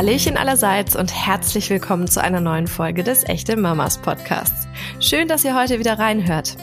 Hallöchen 0.00 0.38
allerseits 0.38 0.96
und 0.96 1.14
herzlich 1.14 1.68
willkommen 1.68 2.08
zu 2.08 2.22
einer 2.22 2.40
neuen 2.40 2.68
Folge 2.68 3.04
des 3.04 3.22
Echte 3.28 3.54
Mamas 3.58 3.98
Podcasts. 3.98 4.66
Schön, 4.98 5.28
dass 5.28 5.44
ihr 5.44 5.54
heute 5.54 5.78
wieder 5.78 5.98
reinhört. 5.98 6.56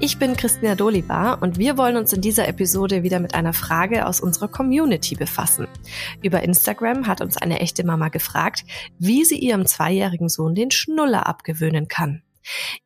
Ich 0.00 0.18
bin 0.18 0.38
Christina 0.38 0.74
Dolibar 0.74 1.42
und 1.42 1.58
wir 1.58 1.76
wollen 1.76 1.98
uns 1.98 2.14
in 2.14 2.22
dieser 2.22 2.48
Episode 2.48 3.02
wieder 3.02 3.20
mit 3.20 3.34
einer 3.34 3.52
Frage 3.52 4.06
aus 4.06 4.22
unserer 4.22 4.48
Community 4.48 5.16
befassen. 5.16 5.68
Über 6.22 6.42
Instagram 6.42 7.06
hat 7.06 7.20
uns 7.20 7.36
eine 7.36 7.60
echte 7.60 7.84
Mama 7.84 8.08
gefragt, 8.08 8.64
wie 8.98 9.26
sie 9.26 9.36
ihrem 9.36 9.66
zweijährigen 9.66 10.30
Sohn 10.30 10.54
den 10.54 10.70
Schnuller 10.70 11.26
abgewöhnen 11.26 11.88
kann. 11.88 12.22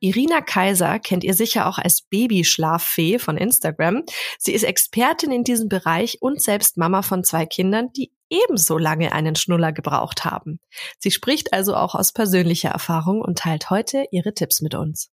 Irina 0.00 0.40
Kaiser 0.40 0.98
kennt 0.98 1.22
ihr 1.22 1.34
sicher 1.34 1.68
auch 1.68 1.78
als 1.78 2.02
Babyschlaffee 2.02 3.20
von 3.20 3.36
Instagram. 3.36 4.02
Sie 4.36 4.52
ist 4.52 4.64
Expertin 4.64 5.30
in 5.30 5.44
diesem 5.44 5.68
Bereich 5.68 6.18
und 6.20 6.42
selbst 6.42 6.76
Mama 6.76 7.02
von 7.02 7.22
zwei 7.22 7.46
Kindern, 7.46 7.92
die 7.92 8.10
ebenso 8.32 8.78
lange 8.78 9.12
einen 9.12 9.36
Schnuller 9.36 9.72
gebraucht 9.72 10.24
haben. 10.24 10.58
Sie 10.98 11.10
spricht 11.10 11.52
also 11.52 11.76
auch 11.76 11.94
aus 11.94 12.12
persönlicher 12.12 12.70
Erfahrung 12.70 13.20
und 13.20 13.38
teilt 13.38 13.70
heute 13.70 14.06
ihre 14.10 14.34
Tipps 14.34 14.60
mit 14.60 14.74
uns. 14.74 15.10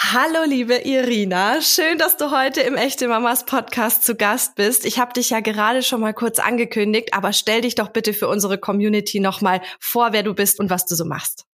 Hallo 0.00 0.44
liebe 0.46 0.76
Irina, 0.76 1.60
schön, 1.60 1.98
dass 1.98 2.16
du 2.16 2.30
heute 2.30 2.60
im 2.60 2.76
Echte 2.76 3.08
Mamas 3.08 3.44
Podcast 3.44 4.04
zu 4.04 4.14
Gast 4.14 4.54
bist. 4.54 4.84
Ich 4.84 5.00
habe 5.00 5.12
dich 5.12 5.30
ja 5.30 5.40
gerade 5.40 5.82
schon 5.82 6.00
mal 6.00 6.14
kurz 6.14 6.38
angekündigt, 6.38 7.14
aber 7.14 7.32
stell 7.32 7.62
dich 7.62 7.74
doch 7.74 7.88
bitte 7.88 8.14
für 8.14 8.28
unsere 8.28 8.58
Community 8.58 9.18
nochmal 9.18 9.60
vor, 9.80 10.12
wer 10.12 10.22
du 10.22 10.34
bist 10.34 10.60
und 10.60 10.70
was 10.70 10.86
du 10.86 10.94
so 10.94 11.04
machst. 11.04 11.46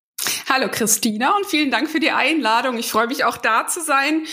Hallo 0.50 0.68
Christina 0.70 1.36
und 1.38 1.46
vielen 1.46 1.72
Dank 1.72 1.90
für 1.90 2.02
die 2.02 2.12
Einladung. 2.12 2.78
Ich 2.78 2.92
freue 2.92 3.08
mich 3.08 3.24
auch 3.24 3.38
da 3.38 3.66
zu 3.66 3.82
sein. 3.82 4.24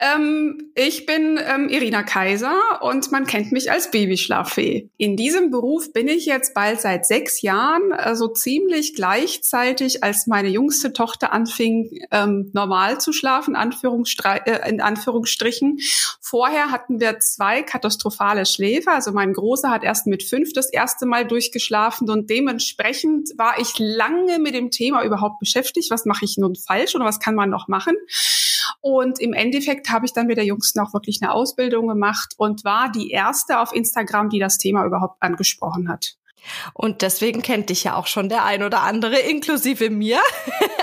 Ähm, 0.00 0.70
ich 0.74 1.04
bin 1.04 1.38
ähm, 1.44 1.68
Irina 1.68 2.02
Kaiser 2.02 2.54
und 2.80 3.12
man 3.12 3.26
kennt 3.26 3.52
mich 3.52 3.70
als 3.70 3.90
Babyschlaffee. 3.90 4.88
In 4.96 5.16
diesem 5.16 5.50
Beruf 5.50 5.92
bin 5.92 6.08
ich 6.08 6.24
jetzt 6.24 6.54
bald 6.54 6.80
seit 6.80 7.04
sechs 7.04 7.42
Jahren, 7.42 7.92
also 7.92 8.28
ziemlich 8.28 8.94
gleichzeitig, 8.94 10.02
als 10.02 10.26
meine 10.26 10.48
jüngste 10.48 10.94
Tochter 10.94 11.32
anfing, 11.32 11.90
ähm, 12.10 12.50
normal 12.54 12.98
zu 12.98 13.12
schlafen, 13.12 13.54
äh, 13.54 14.68
in 14.68 14.80
Anführungsstrichen. 14.80 15.80
Vorher 16.20 16.70
hatten 16.70 16.98
wir 16.98 17.20
zwei 17.20 17.62
katastrophale 17.62 18.46
Schläfer. 18.46 18.94
Also 18.94 19.12
mein 19.12 19.34
Großer 19.34 19.70
hat 19.70 19.84
erst 19.84 20.06
mit 20.06 20.22
fünf 20.22 20.54
das 20.54 20.72
erste 20.72 21.04
Mal 21.04 21.26
durchgeschlafen 21.26 22.08
und 22.08 22.30
dementsprechend 22.30 23.30
war 23.36 23.58
ich 23.60 23.78
lange 23.78 24.38
mit 24.38 24.54
dem 24.54 24.70
Thema 24.70 25.04
überhaupt 25.04 25.38
beschäftigt 25.38 25.57
beschäftigt, 25.58 25.90
was 25.90 26.04
mache 26.04 26.24
ich 26.24 26.36
nun 26.38 26.54
falsch 26.54 26.94
oder 26.94 27.04
was 27.04 27.20
kann 27.20 27.34
man 27.34 27.50
noch 27.50 27.68
machen. 27.68 27.96
Und 28.80 29.20
im 29.20 29.32
Endeffekt 29.32 29.90
habe 29.90 30.06
ich 30.06 30.12
dann 30.12 30.26
mit 30.26 30.36
der 30.36 30.44
Jüngsten 30.44 30.80
auch 30.80 30.94
wirklich 30.94 31.20
eine 31.20 31.32
Ausbildung 31.32 31.88
gemacht 31.88 32.34
und 32.36 32.64
war 32.64 32.90
die 32.90 33.10
erste 33.10 33.60
auf 33.60 33.72
Instagram, 33.72 34.28
die 34.28 34.38
das 34.38 34.58
Thema 34.58 34.84
überhaupt 34.84 35.20
angesprochen 35.20 35.88
hat. 35.88 36.17
Und 36.74 37.02
deswegen 37.02 37.42
kennt 37.42 37.70
dich 37.70 37.84
ja 37.84 37.96
auch 37.96 38.06
schon 38.06 38.28
der 38.28 38.44
ein 38.44 38.62
oder 38.62 38.82
andere, 38.82 39.18
inklusive 39.18 39.90
mir. 39.90 40.20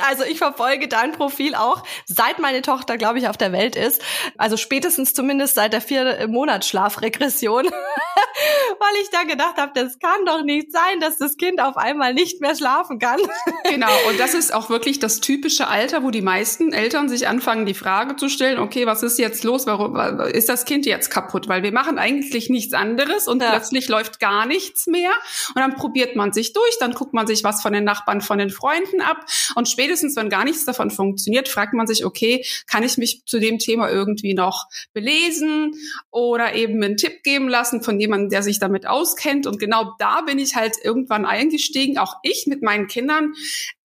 Also 0.07 0.23
ich 0.23 0.37
verfolge 0.37 0.87
dein 0.87 1.13
Profil 1.13 1.55
auch, 1.55 1.81
seit 2.05 2.37
meine 2.37 2.61
Tochter, 2.61 2.95
glaube 2.97 3.17
ich, 3.17 3.27
auf 3.27 3.37
der 3.37 3.51
Welt 3.51 3.75
ist. 3.75 4.03
Also 4.37 4.55
spätestens 4.55 5.15
zumindest 5.15 5.55
seit 5.55 5.73
der 5.73 5.81
vier 5.81 6.27
Monatsschlafregression. 6.27 7.65
Weil 8.79 9.01
ich 9.01 9.09
da 9.09 9.23
gedacht 9.23 9.57
habe, 9.57 9.71
das 9.73 9.97
kann 9.97 10.25
doch 10.25 10.43
nicht 10.43 10.71
sein, 10.71 10.99
dass 10.99 11.17
das 11.17 11.37
Kind 11.37 11.59
auf 11.59 11.77
einmal 11.77 12.13
nicht 12.13 12.39
mehr 12.41 12.55
schlafen 12.55 12.99
kann. 12.99 13.19
Genau, 13.67 13.91
und 14.09 14.19
das 14.19 14.35
ist 14.35 14.53
auch 14.53 14.69
wirklich 14.69 14.99
das 14.99 15.21
typische 15.21 15.67
Alter, 15.67 16.03
wo 16.03 16.11
die 16.11 16.21
meisten 16.21 16.71
Eltern 16.71 17.09
sich 17.09 17.27
anfangen, 17.27 17.65
die 17.65 17.73
Frage 17.73 18.15
zu 18.15 18.29
stellen, 18.29 18.59
okay, 18.59 18.85
was 18.85 19.01
ist 19.01 19.17
jetzt 19.17 19.43
los? 19.43 19.65
Warum 19.65 19.95
ist 19.95 20.49
das 20.49 20.65
Kind 20.65 20.85
jetzt 20.85 21.09
kaputt? 21.09 21.47
Weil 21.47 21.63
wir 21.63 21.71
machen 21.71 21.97
eigentlich 21.97 22.49
nichts 22.49 22.73
anderes 22.73 23.27
und 23.27 23.41
ja. 23.41 23.49
plötzlich 23.49 23.87
läuft 23.87 24.19
gar 24.19 24.45
nichts 24.45 24.85
mehr. 24.85 25.11
Und 25.49 25.61
dann 25.61 25.75
probiert 25.75 26.15
man 26.15 26.33
sich 26.33 26.53
durch, 26.53 26.77
dann 26.79 26.93
guckt 26.93 27.13
man 27.13 27.27
sich 27.27 27.43
was 27.43 27.61
von 27.61 27.73
den 27.73 27.83
Nachbarn, 27.83 28.21
von 28.21 28.37
den 28.37 28.49
Freunden 28.49 29.01
ab. 29.01 29.25
Und 29.55 29.67
spätestens, 29.67 30.15
wenn 30.15 30.29
gar 30.29 30.43
nichts 30.43 30.65
davon 30.65 30.91
funktioniert, 30.91 31.47
fragt 31.47 31.73
man 31.73 31.87
sich, 31.87 32.05
okay, 32.05 32.45
kann 32.67 32.83
ich 32.83 32.97
mich 32.97 33.23
zu 33.25 33.39
dem 33.39 33.59
Thema 33.59 33.89
irgendwie 33.89 34.33
noch 34.33 34.67
belesen 34.93 35.73
oder 36.11 36.53
eben 36.55 36.81
einen 36.83 36.97
Tipp 36.97 37.23
geben 37.23 37.49
lassen 37.49 37.81
von 37.81 37.99
jemandem, 37.99 38.29
der 38.29 38.43
sich 38.43 38.59
damit 38.59 38.87
auskennt. 38.87 39.47
Und 39.47 39.59
genau 39.59 39.93
da 39.99 40.21
bin 40.21 40.39
ich 40.39 40.55
halt 40.55 40.75
irgendwann 40.83 41.25
eingestiegen. 41.25 41.97
Auch 41.97 42.15
ich 42.23 42.45
mit 42.47 42.61
meinen 42.61 42.87
Kindern 42.87 43.33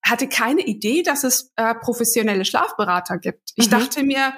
hatte 0.02 0.28
keine 0.28 0.62
Idee, 0.62 1.02
dass 1.02 1.24
es 1.24 1.52
äh, 1.56 1.74
professionelle 1.74 2.44
Schlafberater 2.44 3.18
gibt. 3.18 3.50
Ich 3.56 3.66
mhm. 3.66 3.70
dachte 3.70 4.02
mir, 4.02 4.32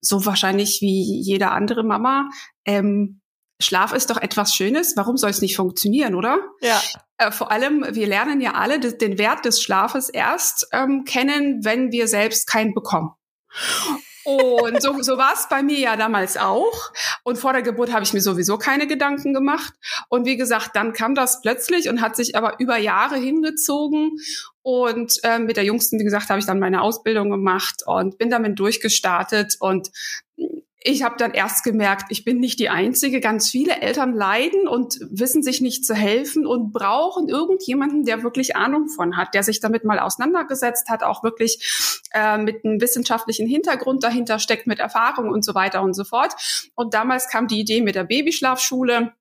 so 0.00 0.24
wahrscheinlich 0.24 0.80
wie 0.80 1.20
jede 1.20 1.50
andere 1.50 1.84
Mama, 1.84 2.30
ähm, 2.64 3.19
Schlaf 3.60 3.92
ist 3.92 4.10
doch 4.10 4.16
etwas 4.16 4.54
Schönes. 4.54 4.96
Warum 4.96 5.16
soll 5.16 5.30
es 5.30 5.40
nicht 5.40 5.56
funktionieren, 5.56 6.14
oder? 6.14 6.38
Ja. 6.60 6.80
Äh, 7.18 7.30
vor 7.30 7.50
allem, 7.50 7.84
wir 7.90 8.06
lernen 8.06 8.40
ja 8.40 8.54
alle 8.54 8.80
den 8.80 9.18
Wert 9.18 9.44
des 9.44 9.62
Schlafes 9.62 10.08
erst 10.08 10.68
ähm, 10.72 11.04
kennen, 11.04 11.64
wenn 11.64 11.92
wir 11.92 12.08
selbst 12.08 12.46
keinen 12.46 12.74
bekommen. 12.74 13.12
Und 14.24 14.82
so, 14.82 15.00
so 15.00 15.16
war 15.16 15.32
es 15.34 15.48
bei 15.48 15.62
mir 15.62 15.78
ja 15.78 15.96
damals 15.96 16.36
auch. 16.36 16.92
Und 17.24 17.38
vor 17.38 17.52
der 17.52 17.62
Geburt 17.62 17.92
habe 17.92 18.04
ich 18.04 18.12
mir 18.12 18.20
sowieso 18.20 18.58
keine 18.58 18.86
Gedanken 18.86 19.32
gemacht. 19.32 19.72
Und 20.08 20.26
wie 20.26 20.36
gesagt, 20.36 20.70
dann 20.74 20.92
kam 20.92 21.14
das 21.14 21.40
plötzlich 21.40 21.88
und 21.88 22.00
hat 22.00 22.16
sich 22.16 22.36
aber 22.36 22.60
über 22.60 22.76
Jahre 22.76 23.16
hingezogen. 23.16 24.18
Und 24.62 25.18
äh, 25.22 25.38
mit 25.38 25.56
der 25.56 25.64
Jüngsten, 25.64 25.98
wie 25.98 26.04
gesagt, 26.04 26.28
habe 26.28 26.38
ich 26.38 26.46
dann 26.46 26.58
meine 26.58 26.82
Ausbildung 26.82 27.30
gemacht 27.30 27.82
und 27.86 28.18
bin 28.18 28.28
damit 28.28 28.58
durchgestartet. 28.58 29.56
Und 29.58 29.90
ich 30.82 31.02
habe 31.02 31.16
dann 31.18 31.32
erst 31.32 31.62
gemerkt, 31.62 32.06
ich 32.08 32.24
bin 32.24 32.38
nicht 32.40 32.58
die 32.58 32.70
Einzige. 32.70 33.20
Ganz 33.20 33.50
viele 33.50 33.82
Eltern 33.82 34.14
leiden 34.14 34.66
und 34.66 34.98
wissen 35.10 35.42
sich 35.42 35.60
nicht 35.60 35.84
zu 35.84 35.94
helfen 35.94 36.46
und 36.46 36.72
brauchen 36.72 37.28
irgendjemanden, 37.28 38.04
der 38.04 38.22
wirklich 38.22 38.56
Ahnung 38.56 38.88
von 38.88 39.18
hat, 39.18 39.34
der 39.34 39.42
sich 39.42 39.60
damit 39.60 39.84
mal 39.84 39.98
auseinandergesetzt 39.98 40.88
hat, 40.88 41.02
auch 41.02 41.22
wirklich 41.22 42.08
äh, 42.14 42.38
mit 42.38 42.64
einem 42.64 42.80
wissenschaftlichen 42.80 43.46
Hintergrund 43.46 44.02
dahinter 44.02 44.38
steckt, 44.38 44.66
mit 44.66 44.78
Erfahrung 44.78 45.28
und 45.28 45.44
so 45.44 45.54
weiter 45.54 45.82
und 45.82 45.92
so 45.92 46.04
fort. 46.04 46.32
Und 46.74 46.94
damals 46.94 47.28
kam 47.28 47.46
die 47.46 47.60
Idee 47.60 47.82
mit 47.82 47.94
der 47.94 48.04
Babyschlafschule 48.04 49.12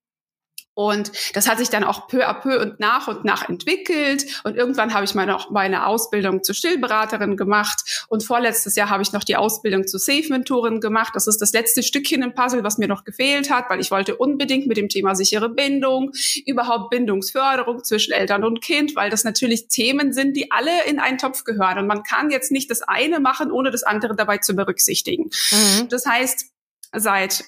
und 0.79 1.11
das 1.33 1.49
hat 1.49 1.57
sich 1.57 1.69
dann 1.69 1.83
auch 1.83 2.07
peu 2.07 2.25
à 2.25 2.33
peu 2.33 2.57
und 2.57 2.79
nach 2.79 3.09
und 3.09 3.25
nach 3.25 3.49
entwickelt. 3.49 4.25
Und 4.45 4.55
irgendwann 4.55 4.93
habe 4.93 5.03
ich 5.03 5.13
meine, 5.13 5.37
meine 5.49 5.85
Ausbildung 5.85 6.41
zur 6.41 6.55
Stillberaterin 6.55 7.35
gemacht. 7.35 8.05
Und 8.07 8.23
vorletztes 8.23 8.77
Jahr 8.77 8.89
habe 8.89 9.03
ich 9.03 9.11
noch 9.11 9.25
die 9.25 9.35
Ausbildung 9.35 9.87
zur 9.87 9.99
Safe-Mentorin 9.99 10.79
gemacht. 10.79 11.11
Das 11.15 11.27
ist 11.27 11.41
das 11.41 11.51
letzte 11.51 11.83
Stückchen 11.83 12.23
im 12.23 12.33
Puzzle, 12.33 12.63
was 12.63 12.77
mir 12.77 12.87
noch 12.87 13.03
gefehlt 13.03 13.51
hat, 13.51 13.69
weil 13.69 13.81
ich 13.81 13.91
wollte 13.91 14.15
unbedingt 14.15 14.67
mit 14.67 14.77
dem 14.77 14.87
Thema 14.87 15.15
sichere 15.15 15.49
Bindung, 15.49 16.13
überhaupt 16.45 16.91
Bindungsförderung 16.91 17.83
zwischen 17.83 18.13
Eltern 18.13 18.45
und 18.45 18.61
Kind, 18.61 18.95
weil 18.95 19.09
das 19.09 19.25
natürlich 19.25 19.67
Themen 19.67 20.13
sind, 20.13 20.37
die 20.37 20.49
alle 20.49 20.85
in 20.85 20.99
einen 20.99 21.17
Topf 21.17 21.43
gehören. 21.43 21.79
Und 21.79 21.87
man 21.87 22.03
kann 22.03 22.29
jetzt 22.29 22.53
nicht 22.53 22.71
das 22.71 22.83
eine 22.83 23.19
machen, 23.19 23.51
ohne 23.51 23.71
das 23.71 23.83
andere 23.83 24.15
dabei 24.15 24.37
zu 24.37 24.55
berücksichtigen. 24.55 25.29
Mhm. 25.51 25.89
Das 25.89 26.05
heißt, 26.05 26.45
seit 26.93 27.43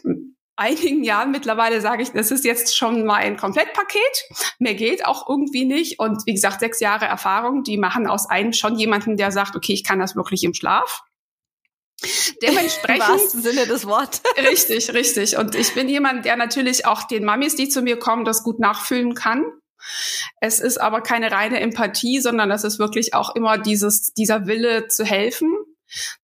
einigen 0.56 1.04
Jahren 1.04 1.32
mittlerweile 1.32 1.82
sage 1.82 2.04
ich, 2.04 2.12
das 2.12 2.32
ist 2.32 2.46
jetzt 2.46 2.76
schon 2.76 3.06
mal 3.06 3.16
ein 3.16 3.38
Komplettpaket. 3.38 4.30
Mehr 4.60 4.76
geht 4.76 5.06
auch 5.06 5.28
irgendwie 5.28 5.66
nicht. 5.66 6.00
Und 6.00 6.26
wie 6.26 6.34
gesagt, 6.34 6.60
sechs 6.60 6.80
Jahre 6.80 7.06
Erfahrung, 7.06 7.64
die 7.64 7.78
machen 7.78 8.08
aus 8.08 8.30
einem 8.30 8.54
schon 8.54 8.78
jemanden, 8.78 9.18
der 9.18 9.32
sagt, 9.32 9.56
okay, 9.56 9.74
ich 9.74 9.84
kann 9.84 10.00
das 10.00 10.16
wirklich 10.16 10.44
im 10.44 10.54
Schlaf. 10.54 11.02
Dementsprechend. 12.42 13.04
Im 13.08 13.14
wahrsten 13.14 13.42
Sinne 13.42 13.68
des 13.68 13.86
Wortes. 13.86 14.24
Richtig, 14.38 14.94
richtig. 14.94 15.38
Und 15.38 15.56
ich 15.56 15.74
bin 15.74 15.88
jemand, 15.88 16.26
der 16.26 16.36
natürlich 16.36 16.86
auch 16.86 17.04
den 17.04 17.24
Mamis, 17.24 17.56
die 17.56 17.70
zu 17.70 17.82
mir 17.82 17.98
kommen, 18.00 18.26
das 18.26 18.44
gut 18.44 18.60
nachfühlen 18.60 19.14
kann. 19.14 19.46
Es 20.40 20.60
ist 20.60 20.80
aber 20.80 21.02
keine 21.02 21.32
reine 21.32 21.60
Empathie, 21.60 22.20
sondern 22.20 22.50
das 22.50 22.64
ist 22.64 22.80
wirklich 22.80 23.14
auch 23.14 23.36
immer 23.36 23.58
dieses, 23.58 24.14
dieser 24.14 24.48
Wille 24.48 24.88
zu 24.88 25.06
helfen. 25.06 25.56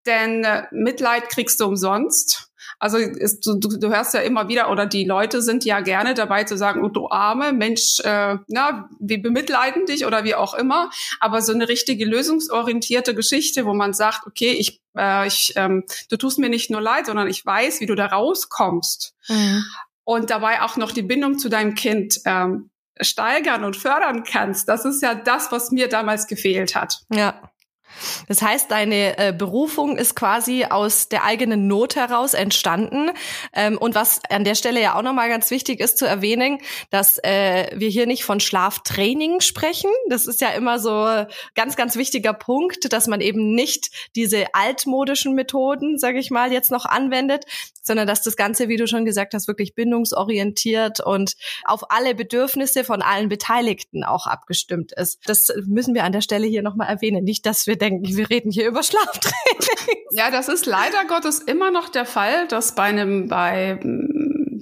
Denn 0.05 0.43
äh, 0.43 0.63
Mitleid 0.71 1.29
kriegst 1.29 1.59
du 1.59 1.65
umsonst. 1.65 2.46
Also 2.79 2.97
ist, 2.97 3.45
du, 3.45 3.57
du 3.57 3.89
hörst 3.89 4.13
ja 4.13 4.19
immer 4.19 4.49
wieder, 4.49 4.69
oder 4.69 4.85
die 4.85 5.03
Leute 5.03 5.41
sind 5.41 5.65
ja 5.65 5.79
gerne 5.79 6.13
dabei 6.13 6.43
zu 6.43 6.57
sagen, 6.57 6.83
oh, 6.83 6.89
du 6.89 7.09
arme 7.09 7.51
Mensch, 7.51 7.99
äh, 8.03 8.37
na, 8.47 8.89
wir 8.99 9.21
bemitleiden 9.21 9.85
dich 9.85 10.05
oder 10.05 10.23
wie 10.23 10.35
auch 10.35 10.53
immer. 10.53 10.91
Aber 11.19 11.41
so 11.41 11.53
eine 11.53 11.69
richtige 11.69 12.05
lösungsorientierte 12.05 13.15
Geschichte, 13.15 13.65
wo 13.65 13.73
man 13.73 13.93
sagt, 13.93 14.27
okay, 14.27 14.51
ich, 14.51 14.81
äh, 14.95 15.25
ich, 15.27 15.53
ähm, 15.55 15.85
du 16.09 16.17
tust 16.17 16.37
mir 16.37 16.49
nicht 16.49 16.69
nur 16.69 16.81
leid, 16.81 17.07
sondern 17.07 17.27
ich 17.27 17.45
weiß, 17.45 17.79
wie 17.79 17.87
du 17.87 17.95
da 17.95 18.07
rauskommst. 18.07 19.15
Mhm. 19.27 19.63
Und 20.03 20.29
dabei 20.29 20.61
auch 20.61 20.77
noch 20.77 20.91
die 20.91 21.01
Bindung 21.01 21.39
zu 21.39 21.49
deinem 21.49 21.73
Kind 21.73 22.21
ähm, 22.25 22.69
steigern 23.01 23.63
und 23.63 23.75
fördern 23.75 24.23
kannst. 24.23 24.69
Das 24.69 24.85
ist 24.85 25.01
ja 25.01 25.15
das, 25.15 25.51
was 25.51 25.71
mir 25.71 25.89
damals 25.89 26.27
gefehlt 26.27 26.75
hat. 26.75 27.01
Ja. 27.11 27.51
Das 28.27 28.41
heißt, 28.41 28.71
deine 28.71 29.17
äh, 29.17 29.33
Berufung 29.33 29.97
ist 29.97 30.15
quasi 30.15 30.65
aus 30.65 31.09
der 31.09 31.23
eigenen 31.23 31.67
Not 31.67 31.95
heraus 31.95 32.33
entstanden. 32.33 33.11
Ähm, 33.53 33.77
und 33.77 33.95
was 33.95 34.21
an 34.29 34.43
der 34.43 34.55
Stelle 34.55 34.81
ja 34.81 34.95
auch 34.95 35.01
nochmal 35.01 35.29
ganz 35.29 35.51
wichtig 35.51 35.79
ist 35.79 35.97
zu 35.97 36.05
erwähnen, 36.05 36.59
dass 36.89 37.17
äh, 37.23 37.67
wir 37.75 37.89
hier 37.89 38.07
nicht 38.07 38.23
von 38.23 38.39
Schlaftraining 38.39 39.41
sprechen. 39.41 39.89
Das 40.09 40.27
ist 40.27 40.41
ja 40.41 40.49
immer 40.49 40.79
so 40.79 41.25
ganz, 41.55 41.75
ganz 41.75 41.95
wichtiger 41.95 42.33
Punkt, 42.33 42.91
dass 42.91 43.07
man 43.07 43.21
eben 43.21 43.53
nicht 43.55 43.89
diese 44.15 44.53
altmodischen 44.53 45.33
Methoden, 45.33 45.97
sage 45.97 46.19
ich 46.19 46.31
mal, 46.31 46.51
jetzt 46.51 46.71
noch 46.71 46.85
anwendet, 46.85 47.45
sondern 47.81 48.05
dass 48.05 48.21
das 48.21 48.35
Ganze, 48.35 48.67
wie 48.67 48.77
du 48.77 48.87
schon 48.87 49.05
gesagt 49.05 49.33
hast, 49.33 49.47
wirklich 49.47 49.73
bindungsorientiert 49.73 50.99
und 50.99 51.35
auf 51.63 51.89
alle 51.89 52.13
Bedürfnisse 52.13 52.83
von 52.83 53.01
allen 53.01 53.29
Beteiligten 53.29 54.03
auch 54.03 54.27
abgestimmt 54.27 54.91
ist. 54.91 55.19
Das 55.25 55.51
müssen 55.65 55.95
wir 55.95 56.03
an 56.03 56.11
der 56.11 56.21
Stelle 56.21 56.45
hier 56.45 56.61
nochmal 56.61 56.89
erwähnen. 56.89 57.23
Nicht, 57.23 57.45
dass 57.45 57.65
wir 57.65 57.77
denken, 57.77 57.86
wir 57.91 58.29
reden 58.29 58.51
hier 58.51 58.67
über 58.67 58.83
Schlaftraining. 58.83 60.05
Ja, 60.11 60.31
das 60.31 60.47
ist 60.47 60.65
leider 60.65 61.05
Gottes 61.05 61.39
immer 61.39 61.71
noch 61.71 61.89
der 61.89 62.05
Fall, 62.05 62.47
dass 62.47 62.75
bei 62.75 62.83
einem, 62.83 63.27
bei, 63.27 63.79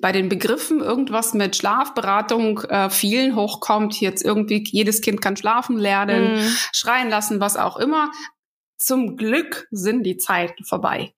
bei 0.02 0.12
den 0.12 0.30
Begriffen 0.30 0.82
irgendwas 0.82 1.34
mit 1.34 1.56
Schlafberatung 1.56 2.60
äh, 2.62 2.90
vielen 2.90 3.36
hochkommt. 3.36 4.00
Jetzt 4.02 4.24
irgendwie 4.24 4.64
jedes 4.68 5.02
Kind 5.02 5.22
kann 5.22 5.38
schlafen 5.38 5.78
lernen, 5.78 6.36
mm. 6.36 6.56
schreien 6.74 7.10
lassen, 7.10 7.40
was 7.40 7.58
auch 7.58 7.78
immer. 7.78 8.12
Zum 8.78 9.16
Glück 9.16 9.68
sind 9.72 10.04
die 10.04 10.18
Zeiten 10.18 10.66
vorbei. 10.66 11.14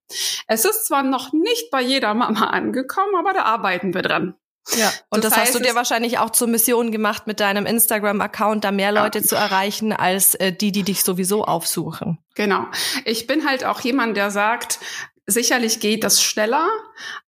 Es 0.48 0.66
ist 0.66 0.86
zwar 0.86 1.04
noch 1.04 1.34
nicht 1.34 1.72
bei 1.72 1.82
jeder 1.82 2.14
Mama 2.14 2.48
angekommen, 2.48 3.16
aber 3.18 3.34
da 3.34 3.44
arbeiten 3.44 3.94
wir 3.94 4.04
dran. 4.04 4.36
Ja, 4.76 4.92
und 5.10 5.24
das, 5.24 5.32
das 5.32 5.40
heißt, 5.40 5.54
hast 5.54 5.60
du 5.60 5.64
dir 5.64 5.76
wahrscheinlich 5.76 6.20
auch 6.20 6.32
zur 6.32 6.48
Mission 6.48 6.92
gemacht, 6.92 7.28
mit 7.28 7.40
deinem 7.40 7.66
Instagram-Account 7.66 8.64
da 8.64 8.72
mehr 8.72 8.92
Leute 8.92 9.20
ja. 9.20 9.24
zu 9.24 9.36
erreichen, 9.36 9.94
als 9.94 10.36
äh, 10.36 10.52
die, 10.52 10.72
die 10.72 10.84
dich 10.84 11.04
sowieso 11.04 11.46
aufsuchen. 11.46 12.18
Genau. 12.36 12.66
Ich 13.06 13.28
bin 13.28 13.48
halt 13.48 13.64
auch 13.64 13.80
jemand, 13.80 14.18
der 14.18 14.30
sagt, 14.30 14.80
sicherlich 15.26 15.80
geht 15.80 16.04
das 16.04 16.22
schneller, 16.22 16.68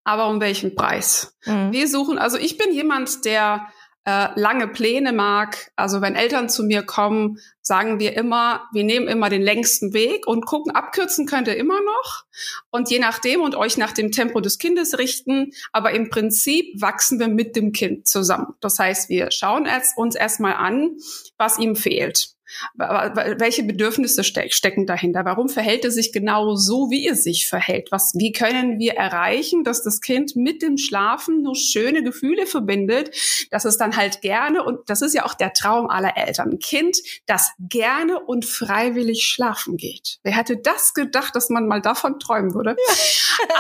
aber 0.03 0.27
um 0.27 0.41
welchen 0.41 0.75
Preis? 0.75 1.38
Mhm. 1.45 1.71
Wir 1.71 1.88
suchen, 1.88 2.18
also 2.18 2.38
ich 2.38 2.57
bin 2.57 2.74
jemand, 2.74 3.25
der 3.25 3.68
äh, 4.09 4.39
lange 4.39 4.67
Pläne 4.67 5.13
mag. 5.13 5.71
Also 5.75 6.01
wenn 6.01 6.15
Eltern 6.15 6.50
zu 6.50 6.63
mir 6.63 6.81
kommen, 6.81 7.38
sagen 7.61 8.00
wir 8.00 8.17
immer, 8.17 8.67
wir 8.73 8.83
nehmen 8.83 9.07
immer 9.07 9.29
den 9.29 9.44
längsten 9.44 9.94
Weg 9.94 10.25
und 10.25 10.47
gucken, 10.47 10.73
abkürzen 10.73 11.27
könnt 11.27 11.47
ihr 11.47 11.57
immer 11.57 11.79
noch. 11.79 12.25
Und 12.71 12.89
je 12.89 12.97
nachdem 12.97 13.41
und 13.41 13.53
euch 13.56 13.77
nach 13.77 13.91
dem 13.91 14.11
Tempo 14.11 14.41
des 14.41 14.57
Kindes 14.57 14.97
richten. 14.97 15.51
Aber 15.71 15.91
im 15.91 16.09
Prinzip 16.09 16.81
wachsen 16.81 17.19
wir 17.19 17.27
mit 17.27 17.56
dem 17.56 17.71
Kind 17.71 18.07
zusammen. 18.07 18.56
Das 18.61 18.79
heißt, 18.79 19.09
wir 19.09 19.29
schauen 19.29 19.67
uns 19.95 20.15
erstmal 20.15 20.53
an, 20.53 20.97
was 21.38 21.59
ihm 21.59 21.75
fehlt. 21.75 22.38
Welche 22.75 23.63
Bedürfnisse 23.63 24.24
stecken 24.24 24.86
dahinter? 24.86 25.25
Warum 25.25 25.50
verhält 25.50 25.86
es 25.86 25.96
sich 25.96 26.12
genau 26.12 26.56
so, 26.56 26.90
wie 26.90 27.07
es 27.07 27.24
sich 27.24 27.48
verhält? 27.48 27.92
Was, 27.92 28.13
wie 28.16 28.31
können 28.31 28.80
wir 28.80 28.94
erreichen, 28.94 29.63
dass 29.63 29.84
das 29.84 30.01
Kind 30.01 30.36
mit 30.36 30.62
dem 30.62 30.78
Schlafen 30.78 31.42
nur 31.42 31.56
schöne 31.56 32.04
Gefühle 32.04 32.46
verbindet, 32.46 33.16
dass 33.51 33.66
es 33.66 33.78
dann 33.78 33.96
halt 33.96 34.22
gerne, 34.22 34.63
und 34.63 34.90
das 34.90 35.01
ist 35.01 35.13
ja 35.13 35.25
auch 35.25 35.34
der 35.34 35.54
Traum 35.54 35.90
aller 35.90 36.18
Eltern, 36.18 36.51
ein 36.51 36.60
Kind, 36.60 36.98
das 37.25 37.51
gerne 37.60 38.19
und 38.19 38.46
freiwillig 38.46 39.24
schlafen 39.24 39.78
geht. 39.78 40.19
Wer 40.24 40.36
hätte 40.36 40.57
das 40.57 40.94
gedacht, 40.94 41.36
dass 41.36 41.50
man 41.50 41.68
mal 41.68 41.81
davon 41.81 42.19
träumen 42.19 42.54
würde? 42.54 42.75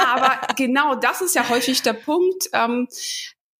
Aber 0.05 0.39
genau 0.55 0.95
das 0.95 1.21
ist 1.21 1.35
ja 1.35 1.47
häufig 1.49 1.81
der 1.81 1.93
Punkt. 1.93 2.49
Ähm, 2.53 2.87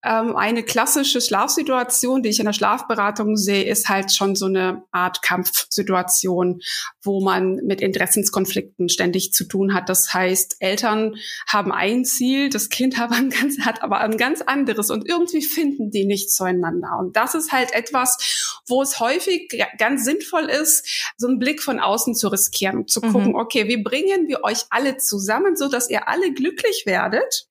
ähm, 0.01 0.35
eine 0.37 0.63
klassische 0.63 1.19
Schlafsituation, 1.19 2.23
die 2.23 2.29
ich 2.29 2.39
in 2.39 2.45
der 2.45 2.53
Schlafberatung 2.53 3.35
sehe, 3.35 3.65
ist 3.65 3.89
halt 3.89 4.13
schon 4.13 4.35
so 4.35 4.45
eine 4.45 4.83
Art 4.91 5.21
Kampfsituation, 5.21 6.61
wo 7.03 7.21
man 7.21 7.55
mit 7.65 7.81
Interessenskonflikten 7.81 8.87
ständig 8.87 9.33
zu 9.33 9.43
tun 9.43 9.73
hat. 9.73 9.89
Das 9.89 10.13
heißt, 10.13 10.57
Eltern 10.59 11.15
haben 11.47 11.73
ein 11.73 12.05
Ziel, 12.05 12.49
das 12.49 12.69
Kind 12.69 12.97
hat, 12.97 13.09
ganz, 13.09 13.59
hat 13.59 13.83
aber 13.83 13.99
ein 13.99 14.17
ganz 14.17 14.41
anderes 14.41 14.89
und 14.89 15.07
irgendwie 15.07 15.41
finden 15.41 15.91
die 15.91 16.05
nicht 16.05 16.31
zueinander. 16.31 16.97
Und 16.97 17.17
das 17.17 17.35
ist 17.35 17.51
halt 17.51 17.73
etwas, 17.73 18.61
wo 18.67 18.81
es 18.81 19.01
häufig 19.01 19.51
ganz 19.77 20.05
sinnvoll 20.05 20.45
ist, 20.45 21.11
so 21.17 21.27
einen 21.27 21.39
Blick 21.39 21.61
von 21.61 21.79
außen 21.79 22.15
zu 22.15 22.29
riskieren, 22.29 22.87
zu 22.87 23.01
mhm. 23.01 23.11
gucken, 23.11 23.35
okay, 23.35 23.67
wie 23.67 23.83
bringen 23.83 24.27
wir 24.27 24.43
euch 24.43 24.65
alle 24.69 24.97
zusammen, 24.97 25.57
so 25.57 25.67
dass 25.67 25.89
ihr 25.89 26.07
alle 26.07 26.31
glücklich 26.31 26.83
werdet 26.85 27.48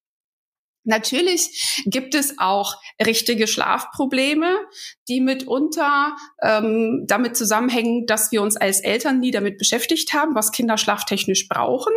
Natürlich 0.88 1.82
gibt 1.85 2.14
es 2.14 2.38
auch 2.38 2.76
richtige 3.05 3.46
Schlafprobleme, 3.46 4.58
die 5.06 5.20
mitunter 5.20 6.17
ähm, 6.43 7.05
damit 7.06 7.37
zusammenhängen, 7.37 8.06
dass 8.06 8.32
wir 8.32 8.40
uns 8.40 8.56
als 8.56 8.81
Eltern 8.81 9.20
nie 9.20 9.31
damit 9.31 9.58
beschäftigt 9.58 10.14
haben, 10.14 10.35
was 10.35 10.50
Kinder 10.50 10.79
schlaftechnisch 10.79 11.46
brauchen. 11.49 11.93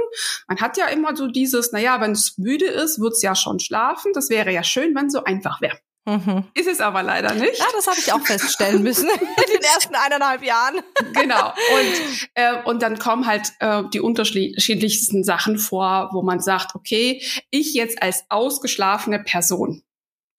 Man 0.47 0.59
hat 0.59 0.77
ja 0.77 0.88
immer 0.88 1.15
so 1.15 1.27
dieses, 1.27 1.71
naja, 1.71 2.01
wenn 2.01 2.11
es 2.11 2.38
müde 2.38 2.65
ist, 2.65 2.99
wird's 2.99 3.21
ja 3.21 3.33
schon 3.33 3.59
schlafen. 3.59 4.11
Das 4.13 4.29
wäre 4.29 4.51
ja 4.51 4.63
schön, 4.63 4.94
wenn 4.94 5.09
so 5.09 5.23
einfach 5.23 5.61
wäre. 5.61 5.79
Mhm. 6.06 6.45
Ist 6.56 6.68
es 6.68 6.80
aber 6.80 7.03
leider 7.03 7.33
nicht. 7.33 7.59
Ja, 7.59 7.65
das 7.74 7.86
habe 7.86 8.00
ich 8.00 8.12
auch 8.12 8.21
feststellen 8.21 8.81
müssen 8.83 9.07
in 9.09 9.53
den 9.53 9.62
ersten 9.62 9.94
eineinhalb 9.94 10.44
Jahren. 10.44 10.81
Genau. 11.13 11.50
Und, 11.50 12.30
äh, 12.33 12.63
und 12.63 12.81
dann 12.81 12.98
kommen 12.98 13.27
halt 13.27 13.51
äh, 13.59 13.83
die 13.94 14.00
unterschiedlichsten 14.00 15.24
Sachen 15.24 15.59
vor, 15.59 16.09
wo 16.13 16.24
man 16.24 16.39
sagt, 16.39 16.75
okay, 16.75 17.21
ich 17.51 17.74
jetzt 17.74 18.01
als 18.01 18.24
ausgeschlafene 18.30 19.19
Person, 19.19 19.83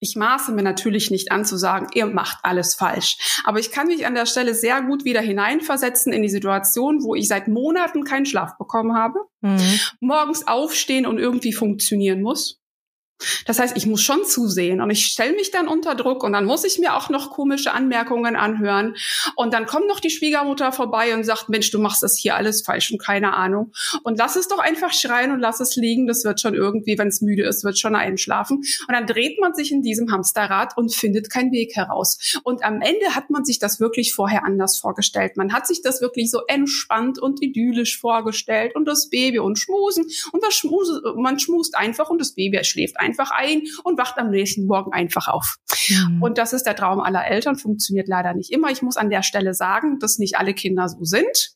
ich 0.01 0.17
maße 0.17 0.51
mir 0.51 0.65
natürlich 0.65 1.13
nicht 1.13 1.31
an 1.31 1.45
zu 1.45 1.57
sagen, 1.57 1.87
ihr 1.95 2.07
macht 2.07 2.39
alles 2.43 2.75
falsch. 2.75 3.41
Aber 3.45 3.61
ich 3.61 3.71
kann 3.71 3.87
mich 3.87 4.05
an 4.05 4.17
der 4.17 4.27
Stelle 4.27 4.53
sehr 4.53 4.83
gut 4.83 5.05
wieder 5.05 5.21
hineinversetzen 5.21 6.13
in 6.13 6.23
die 6.23 6.29
Situation, 6.29 7.05
wo 7.05 7.15
ich 7.15 7.29
seit 7.29 7.47
Monaten 7.47 8.03
keinen 8.03 8.27
Schlaf 8.27 8.59
bekommen 8.59 8.97
habe, 8.97 9.21
mhm. 9.43 9.79
morgens 10.01 10.49
aufstehen 10.49 11.07
und 11.07 11.19
irgendwie 11.19 11.53
funktionieren 11.53 12.21
muss 12.21 12.62
das 13.47 13.59
heißt, 13.59 13.77
ich 13.77 13.87
muss 13.87 14.03
schon 14.03 14.25
zusehen 14.25 14.81
und 14.81 14.91
ich 14.91 15.07
stelle 15.07 15.33
mich 15.35 15.51
dann 15.51 15.69
unter 15.69 15.95
Druck 15.95 16.25
und 16.25 16.33
dann 16.33 16.45
muss 16.45 16.65
ich 16.65 16.79
mir 16.79 16.97
auch 16.97 17.09
noch 17.09 17.31
komische 17.31 17.73
Anmerkungen 17.73 18.37
anhören. 18.37 18.95
Und 19.37 19.55
dann 19.55 19.67
kommt 19.67 19.89
noch 19.89 20.01
die 20.01 20.11
Schwiegermutter 20.11 20.73
vorbei 20.73 21.15
und 21.15 21.25
sagt, 21.25 21.49
Mensch, 21.49 21.71
du 21.71 21.79
machst 21.79 22.03
das 22.03 22.17
hier 22.17 22.37
alles 22.37 22.63
falsch 22.63 22.91
und 22.91 22.99
keine 22.99 23.35
Ahnung. 23.35 23.73
Und 24.03 24.19
lass 24.19 24.37
es 24.37 24.49
doch 24.49 24.59
einfach 24.59 24.93
schreien 24.93 25.33
und 25.33 25.41
lass 25.41 25.61
es 25.61 25.77
liegen, 25.77 26.07
das 26.07 26.25
wird 26.25 26.41
schon 26.41 26.55
irgendwie, 26.55 26.99
wenn 26.99 27.09
es 27.09 27.21
müde 27.21 27.45
ist, 27.45 27.65
wird 27.65 27.79
schon 27.79 27.95
einschlafen. 27.95 28.59
Und 28.59 28.93
dann 28.93 29.07
dreht 29.07 29.41
man 29.41 29.55
sich 29.55 29.73
in 29.73 29.83
diesem 29.83 30.11
Hamsterrad 30.11 30.77
und 30.77 30.95
findet 30.95 31.31
keinen 31.31 31.53
Weg 31.53 31.77
heraus. 31.77 32.19
Und 32.43 32.65
am 32.65 32.81
Ende 32.81 33.15
hat 33.15 33.31
man 33.31 33.45
sich 33.45 33.59
das 33.59 33.81
wirklich 33.81 34.15
vorher 34.15 34.45
anders 34.45 34.79
vorgestellt. 34.79 35.37
Man 35.37 35.53
hat 35.53 35.67
sich 35.67 35.83
das 35.83 36.01
wirklich 36.01 36.31
so 36.31 36.41
entspannt 36.47 37.19
und 37.19 37.43
idyllisch 37.43 37.99
vorgestellt 37.99 38.75
und 38.75 38.87
das 38.87 39.09
Baby 39.09 39.39
und 39.39 39.59
schmusen. 39.59 40.07
Und 40.33 40.43
das 40.43 40.55
schmuse, 40.55 41.03
man 41.17 41.39
schmust 41.39 41.77
einfach 41.77 42.11
und 42.11 42.21
das 42.21 42.33
Baby 42.33 42.63
schläft 42.65 42.99
einfach 43.03 43.31
ein 43.31 43.63
und 43.85 43.99
wacht 43.99 44.19
am 44.19 44.31
nächsten 44.31 44.67
Morgen 44.67 44.93
einfach 44.93 45.29
auf. 45.29 45.57
Mhm. 45.89 46.23
Und 46.23 46.39
das 46.39 46.53
ist 46.53 46.65
der 46.65 46.77
Traum 46.77 47.01
aller 47.01 47.27
Eltern, 47.27 47.57
funktioniert 47.57 48.09
leider 48.09 48.35
nicht 48.35 48.53
immer. 48.53 48.71
Ich 48.71 48.83
muss 48.83 48.97
an 48.97 49.11
der 49.11 49.23
Stelle 49.23 49.55
sagen, 49.55 49.99
dass 49.99 50.19
nicht 50.19 50.37
alle 50.39 50.55
Kinder 50.55 50.89
so 50.89 51.05
sind. 51.05 51.55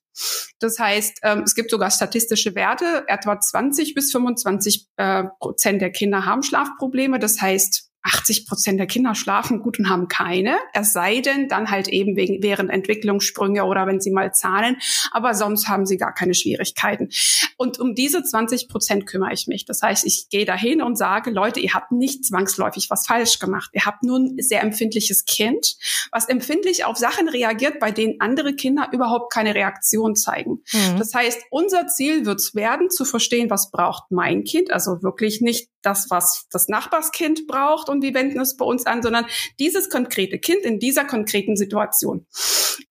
Das 0.60 0.78
heißt, 0.78 1.20
ähm, 1.22 1.42
es 1.44 1.54
gibt 1.54 1.70
sogar 1.70 1.90
statistische 1.90 2.54
Werte, 2.54 3.04
etwa 3.06 3.38
20 3.38 3.94
bis 3.94 4.10
25 4.12 4.88
äh, 4.96 5.24
Prozent 5.40 5.82
der 5.82 5.92
Kinder 5.92 6.24
haben 6.24 6.42
Schlafprobleme. 6.42 7.18
Das 7.18 7.40
heißt, 7.40 7.85
80 8.06 8.46
Prozent 8.46 8.78
der 8.78 8.86
Kinder 8.86 9.14
schlafen 9.14 9.60
gut 9.60 9.78
und 9.78 9.88
haben 9.88 10.08
keine. 10.08 10.56
Es 10.72 10.92
sei 10.92 11.20
denn, 11.20 11.48
dann 11.48 11.70
halt 11.70 11.88
eben 11.88 12.16
wegen, 12.16 12.42
während 12.42 12.70
Entwicklungssprünge 12.70 13.64
oder 13.64 13.86
wenn 13.86 14.00
sie 14.00 14.10
mal 14.10 14.32
zahlen. 14.32 14.76
Aber 15.10 15.34
sonst 15.34 15.68
haben 15.68 15.86
sie 15.86 15.96
gar 15.96 16.14
keine 16.14 16.34
Schwierigkeiten. 16.34 17.08
Und 17.56 17.78
um 17.78 17.94
diese 17.94 18.22
20 18.22 18.68
Prozent 18.68 19.06
kümmere 19.06 19.32
ich 19.32 19.46
mich. 19.46 19.64
Das 19.64 19.82
heißt, 19.82 20.04
ich 20.06 20.28
gehe 20.30 20.44
dahin 20.44 20.82
und 20.82 20.96
sage, 20.96 21.30
Leute, 21.30 21.60
ihr 21.60 21.74
habt 21.74 21.92
nicht 21.92 22.24
zwangsläufig 22.24 22.88
was 22.90 23.06
falsch 23.06 23.38
gemacht. 23.38 23.70
Ihr 23.72 23.86
habt 23.86 24.02
nur 24.02 24.18
ein 24.18 24.36
sehr 24.38 24.62
empfindliches 24.62 25.24
Kind, 25.24 25.76
was 26.12 26.28
empfindlich 26.28 26.84
auf 26.84 26.96
Sachen 26.96 27.28
reagiert, 27.28 27.80
bei 27.80 27.90
denen 27.90 28.20
andere 28.20 28.54
Kinder 28.54 28.88
überhaupt 28.92 29.32
keine 29.32 29.54
Reaktion 29.54 30.14
zeigen. 30.14 30.62
Mhm. 30.72 30.98
Das 30.98 31.14
heißt, 31.14 31.40
unser 31.50 31.86
Ziel 31.88 32.26
wird 32.26 32.40
es 32.40 32.54
werden, 32.54 32.90
zu 32.90 33.04
verstehen, 33.04 33.50
was 33.50 33.70
braucht 33.70 34.10
mein 34.10 34.44
Kind. 34.44 34.70
Also 34.70 35.02
wirklich 35.02 35.40
nicht 35.40 35.68
das, 35.86 36.10
was 36.10 36.46
das 36.50 36.68
Nachbarskind 36.68 37.46
braucht 37.46 37.88
und 37.96 38.00
die 38.02 38.14
wenden 38.14 38.40
es 38.40 38.56
bei 38.56 38.64
uns 38.64 38.86
an, 38.86 39.02
sondern 39.02 39.26
dieses 39.58 39.90
konkrete 39.90 40.38
Kind 40.38 40.62
in 40.62 40.78
dieser 40.78 41.04
konkreten 41.04 41.56
Situation. 41.56 42.26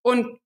Und 0.02 0.40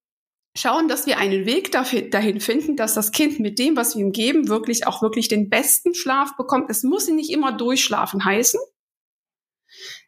schauen, 0.56 0.88
dass 0.88 1.06
wir 1.06 1.18
einen 1.18 1.46
Weg 1.46 1.72
dahin 1.72 2.39
finden, 2.39 2.75
dass 2.75 2.94
das 2.94 3.12
Kind 3.12 3.39
mit 3.39 3.60
dem, 3.60 3.75
was 3.75 3.96
wir 3.96 4.04
ihm 4.04 4.12
geben, 4.12 4.48
wirklich 4.48 4.88
auch 4.88 5.01
wirklich 5.01 5.28
den 5.28 5.50
besten 5.50 5.94
Schlaf 5.96 6.36
bekommt. 6.38 6.70
Es 6.70 6.84
muss 6.84 7.08
ihn 7.08 7.16
nicht 7.16 7.32
immer 7.32 7.51
durchschlafen 7.51 8.25
heißen. 8.25 8.60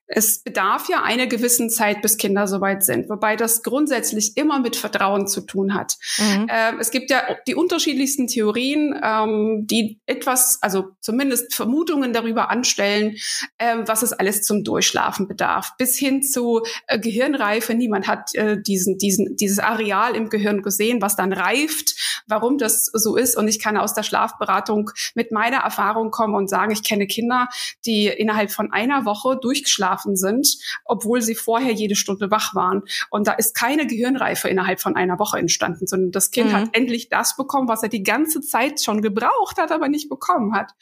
Es 0.08 0.44
bedarf 0.44 0.90
ja 0.90 1.04
einer 1.04 1.28
gewissen 1.28 1.70
Zeit, 1.70 2.02
bis 2.02 2.18
Kinder 2.18 2.48
soweit 2.48 2.84
sind, 2.84 3.10
wobei 3.10 3.36
das 3.38 3.64
grundsätzlich 3.64 4.36
immer 4.36 4.60
mit 4.60 4.76
Vertrauen 4.76 5.28
zu 5.28 5.42
tun 5.42 5.74
hat. 5.74 5.96
Mhm. 6.18 6.48
Ähm, 6.50 6.80
es 6.80 6.92
gibt 6.92 7.10
ja 7.10 7.22
die 7.48 7.56
unterschiedlichsten 7.56 8.28
Theorien, 8.28 9.00
ähm, 9.02 9.68
die 9.68 10.02
etwas, 10.06 10.60
also 10.62 10.90
zumindest 11.00 11.54
Vermutungen 11.54 12.12
darüber 12.12 12.50
anstellen, 12.50 13.16
ähm, 13.58 13.88
was 13.88 14.04
es 14.04 14.12
alles 14.12 14.44
zum 14.44 14.64
Durchschlafen 14.64 15.28
bedarf, 15.28 15.72
bis 15.78 15.98
hin 15.98 16.24
zu 16.24 16.62
äh, 16.88 17.00
Gehirnreife. 17.00 17.74
Niemand 17.74 18.08
hat 18.08 18.36
äh, 18.36 18.62
diesen, 18.62 18.98
diesen, 18.98 19.38
dieses 19.38 19.60
Areal 19.60 20.16
im 20.16 20.30
Gehirn 20.30 20.62
gesehen, 20.62 21.02
was 21.02 21.16
dann 21.16 21.32
reift, 21.32 22.24
warum 22.28 22.58
das 22.58 22.86
so 22.86 23.16
ist. 23.16 23.38
Und 23.38 23.48
ich 23.48 23.60
kann 23.60 23.78
aus 23.78 23.94
der 23.94 24.04
Schlafberatung 24.04 24.92
mit 25.16 25.32
meiner 25.32 25.58
Erfahrung 25.58 26.12
kommen 26.12 26.36
und 26.36 26.50
sagen, 26.50 26.72
ich 26.72 26.84
kenne 26.84 27.08
Kinder, 27.08 27.48
die 27.86 28.08
innerhalb 28.08 28.52
von 28.52 28.74
einer 28.74 29.06
Woche 29.06 29.38
durchgeschlafen 29.40 30.01
eingeschlafen 30.02 30.16
sind, 30.16 30.58
obwohl 30.86 31.22
sie 31.22 31.36
vorher 31.36 31.72
jede 31.72 31.96
Stunde 31.96 32.32
wach 32.32 32.56
waren. 32.56 32.84
Und 33.10 33.28
da 33.28 33.34
ist 33.34 33.56
keine 33.56 33.88
Gehirnreife 33.88 34.50
innerhalb 34.50 34.80
von 34.80 34.96
einer 34.96 35.20
Woche 35.20 35.40
entstanden, 35.40 35.88
sondern 35.88 36.12
das 36.12 36.32
Kind 36.32 36.50
mhm. 36.50 36.54
hat 36.54 36.70
endlich 36.74 37.10
das 37.10 37.36
bekommen, 37.36 37.68
was 37.68 37.84
er 37.84 37.90
die 37.90 38.04
ganze 38.04 38.42
Zeit 38.42 38.82
schon 38.82 39.02
gebraucht 39.02 39.58
hat, 39.58 39.72
aber 39.72 39.88
nicht 39.88 40.10
bekommen 40.10 40.54
hat. 40.54 40.74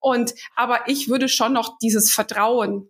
Und 0.00 0.34
aber 0.56 0.80
ich 0.86 1.08
würde 1.08 1.28
schon 1.28 1.52
noch 1.52 1.78
dieses 1.78 2.12
Vertrauen 2.12 2.88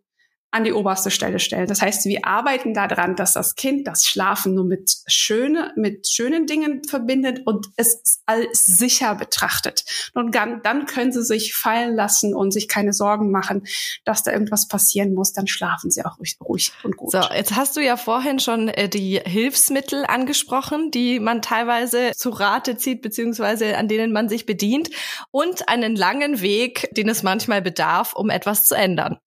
an 0.52 0.64
die 0.64 0.72
oberste 0.72 1.10
Stelle 1.10 1.38
stellen. 1.38 1.68
Das 1.68 1.80
heißt, 1.80 2.06
wir 2.06 2.24
arbeiten 2.24 2.74
daran, 2.74 3.14
dass 3.14 3.34
das 3.34 3.54
Kind 3.54 3.86
das 3.86 4.04
Schlafen 4.04 4.54
nur 4.54 4.64
mit 4.64 4.96
schöne, 5.06 5.72
mit 5.76 6.08
schönen 6.08 6.46
Dingen 6.46 6.82
verbindet 6.84 7.46
und 7.46 7.68
es 7.76 8.20
als 8.26 8.66
sicher 8.66 9.14
betrachtet. 9.14 9.84
Und 10.14 10.34
dann, 10.34 10.86
können 10.86 11.12
sie 11.12 11.22
sich 11.22 11.54
fallen 11.54 11.94
lassen 11.94 12.34
und 12.34 12.52
sich 12.52 12.66
keine 12.66 12.92
Sorgen 12.92 13.30
machen, 13.30 13.66
dass 14.04 14.22
da 14.22 14.32
irgendwas 14.32 14.66
passieren 14.66 15.14
muss. 15.14 15.32
Dann 15.32 15.46
schlafen 15.46 15.90
sie 15.90 16.04
auch 16.04 16.18
ruhig, 16.18 16.36
ruhig 16.42 16.72
und 16.82 16.96
gut. 16.96 17.12
So, 17.12 17.20
jetzt 17.32 17.54
hast 17.54 17.76
du 17.76 17.80
ja 17.80 17.96
vorhin 17.96 18.40
schon 18.40 18.68
äh, 18.68 18.88
die 18.88 19.20
Hilfsmittel 19.24 20.04
angesprochen, 20.06 20.90
die 20.90 21.20
man 21.20 21.42
teilweise 21.42 22.12
zu 22.16 22.30
Rate 22.30 22.76
zieht, 22.76 23.02
beziehungsweise 23.02 23.76
an 23.76 23.88
denen 23.88 24.12
man 24.12 24.28
sich 24.28 24.46
bedient 24.46 24.90
und 25.30 25.68
einen 25.68 25.96
langen 25.96 26.40
Weg, 26.40 26.88
den 26.92 27.08
es 27.08 27.22
manchmal 27.22 27.62
bedarf, 27.62 28.14
um 28.14 28.30
etwas 28.30 28.64
zu 28.64 28.74
ändern. 28.74 29.18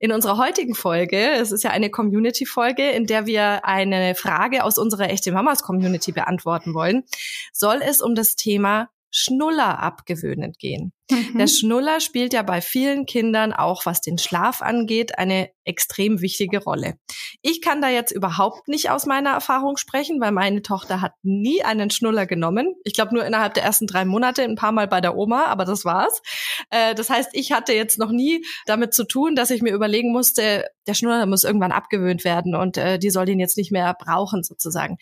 In 0.00 0.12
unserer 0.12 0.38
heutigen 0.38 0.71
Folge, 0.74 1.32
es 1.32 1.52
ist 1.52 1.64
ja 1.64 1.70
eine 1.70 1.90
Community-Folge, 1.90 2.90
in 2.90 3.06
der 3.06 3.26
wir 3.26 3.64
eine 3.64 4.14
Frage 4.14 4.64
aus 4.64 4.78
unserer 4.78 5.10
Echte 5.10 5.32
Mamas 5.32 5.62
Community 5.62 6.12
beantworten 6.12 6.74
wollen, 6.74 7.04
soll 7.52 7.80
es 7.82 8.00
um 8.00 8.14
das 8.14 8.36
Thema 8.36 8.90
Schnuller 9.10 9.78
abgewöhnen 9.78 10.54
gehen. 10.58 10.92
Mhm. 11.10 11.38
Der 11.38 11.46
Schnuller 11.46 12.00
spielt 12.00 12.32
ja 12.32 12.42
bei 12.42 12.60
vielen 12.60 13.06
Kindern 13.06 13.52
auch, 13.52 13.86
was 13.86 14.00
den 14.00 14.18
Schlaf 14.18 14.62
angeht, 14.62 15.18
eine 15.18 15.50
extrem 15.64 16.20
wichtige 16.20 16.62
Rolle. 16.62 16.94
Ich 17.42 17.60
kann 17.60 17.80
da 17.80 17.88
jetzt 17.88 18.12
überhaupt 18.12 18.68
nicht 18.68 18.90
aus 18.90 19.06
meiner 19.06 19.30
Erfahrung 19.30 19.76
sprechen, 19.76 20.20
weil 20.20 20.32
meine 20.32 20.62
Tochter 20.62 21.00
hat 21.00 21.12
nie 21.22 21.62
einen 21.62 21.90
Schnuller 21.90 22.26
genommen. 22.26 22.74
Ich 22.84 22.94
glaube 22.94 23.14
nur 23.14 23.24
innerhalb 23.24 23.54
der 23.54 23.64
ersten 23.64 23.86
drei 23.86 24.04
Monate 24.04 24.42
ein 24.42 24.56
paar 24.56 24.72
Mal 24.72 24.88
bei 24.88 25.00
der 25.00 25.16
Oma, 25.16 25.46
aber 25.46 25.64
das 25.64 25.84
war's. 25.84 26.22
Äh, 26.70 26.94
das 26.94 27.10
heißt, 27.10 27.30
ich 27.32 27.52
hatte 27.52 27.72
jetzt 27.72 27.98
noch 27.98 28.10
nie 28.10 28.44
damit 28.66 28.94
zu 28.94 29.04
tun, 29.04 29.34
dass 29.34 29.50
ich 29.50 29.62
mir 29.62 29.72
überlegen 29.72 30.12
musste, 30.12 30.66
der 30.86 30.94
Schnuller 30.94 31.26
muss 31.26 31.44
irgendwann 31.44 31.72
abgewöhnt 31.72 32.24
werden 32.24 32.54
und 32.54 32.76
äh, 32.76 32.98
die 32.98 33.10
soll 33.10 33.26
den 33.26 33.40
jetzt 33.40 33.56
nicht 33.56 33.72
mehr 33.72 33.94
brauchen 33.98 34.42
sozusagen. 34.42 34.98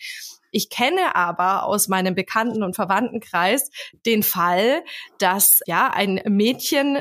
Ich 0.51 0.69
kenne 0.69 1.15
aber 1.15 1.63
aus 1.63 1.87
meinem 1.87 2.13
Bekannten- 2.13 2.63
und 2.63 2.75
Verwandtenkreis 2.75 3.71
den 4.05 4.21
Fall, 4.21 4.83
dass 5.17 5.61
ja 5.65 5.90
ein 5.93 6.21
Mädchen 6.27 6.99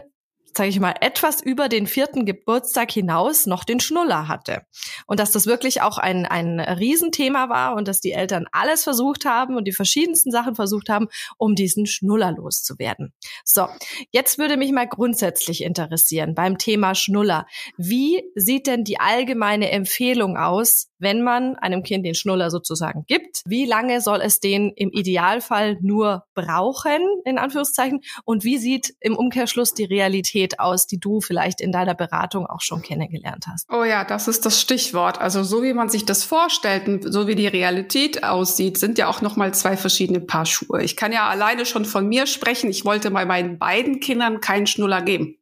sage 0.54 0.68
ich 0.68 0.80
mal, 0.80 0.94
etwas 1.00 1.42
über 1.42 1.68
den 1.68 1.86
vierten 1.86 2.24
Geburtstag 2.24 2.90
hinaus 2.90 3.46
noch 3.46 3.64
den 3.64 3.80
Schnuller 3.80 4.28
hatte. 4.28 4.62
Und 5.06 5.20
dass 5.20 5.30
das 5.30 5.46
wirklich 5.46 5.82
auch 5.82 5.98
ein, 5.98 6.26
ein 6.26 6.60
Riesenthema 6.60 7.48
war 7.48 7.76
und 7.76 7.88
dass 7.88 8.00
die 8.00 8.12
Eltern 8.12 8.46
alles 8.52 8.84
versucht 8.84 9.24
haben 9.24 9.56
und 9.56 9.64
die 9.64 9.72
verschiedensten 9.72 10.30
Sachen 10.30 10.54
versucht 10.54 10.88
haben, 10.88 11.08
um 11.38 11.54
diesen 11.54 11.86
Schnuller 11.86 12.32
loszuwerden. 12.32 13.12
So, 13.44 13.68
jetzt 14.10 14.38
würde 14.38 14.56
mich 14.56 14.72
mal 14.72 14.88
grundsätzlich 14.88 15.62
interessieren 15.62 16.34
beim 16.34 16.58
Thema 16.58 16.94
Schnuller. 16.94 17.46
Wie 17.76 18.22
sieht 18.34 18.66
denn 18.66 18.84
die 18.84 18.98
allgemeine 18.98 19.70
Empfehlung 19.70 20.36
aus, 20.36 20.88
wenn 20.98 21.22
man 21.22 21.56
einem 21.56 21.82
Kind 21.82 22.04
den 22.04 22.14
Schnuller 22.14 22.50
sozusagen 22.50 23.04
gibt? 23.06 23.42
Wie 23.46 23.66
lange 23.66 24.00
soll 24.00 24.20
es 24.20 24.40
den 24.40 24.72
im 24.74 24.90
Idealfall 24.90 25.78
nur 25.80 26.24
brauchen, 26.34 27.00
in 27.24 27.38
Anführungszeichen? 27.38 28.00
Und 28.24 28.44
wie 28.44 28.58
sieht 28.58 28.94
im 29.00 29.16
Umkehrschluss 29.16 29.74
die 29.74 29.84
Realität 29.84 30.39
aus, 30.58 30.86
die 30.86 30.98
du 30.98 31.20
vielleicht 31.20 31.60
in 31.60 31.72
deiner 31.72 31.94
Beratung 31.94 32.46
auch 32.46 32.60
schon 32.60 32.82
kennengelernt 32.82 33.46
hast? 33.46 33.68
Oh 33.70 33.84
ja, 33.84 34.04
das 34.04 34.28
ist 34.28 34.46
das 34.46 34.60
Stichwort. 34.60 35.20
Also 35.20 35.42
so 35.42 35.62
wie 35.62 35.72
man 35.72 35.88
sich 35.88 36.06
das 36.06 36.24
vorstellt 36.24 36.88
und 36.88 37.12
so 37.12 37.26
wie 37.26 37.34
die 37.34 37.46
Realität 37.46 38.24
aussieht, 38.24 38.78
sind 38.78 38.98
ja 38.98 39.08
auch 39.08 39.20
nochmal 39.20 39.52
zwei 39.54 39.76
verschiedene 39.76 40.20
Paar 40.20 40.46
Schuhe. 40.46 40.82
Ich 40.82 40.96
kann 40.96 41.12
ja 41.12 41.28
alleine 41.28 41.66
schon 41.66 41.84
von 41.84 42.08
mir 42.08 42.26
sprechen. 42.26 42.70
Ich 42.70 42.84
wollte 42.84 43.10
bei 43.10 43.24
meinen 43.24 43.58
beiden 43.58 44.00
Kindern 44.00 44.40
keinen 44.40 44.66
Schnuller 44.66 45.02
geben. 45.02 45.36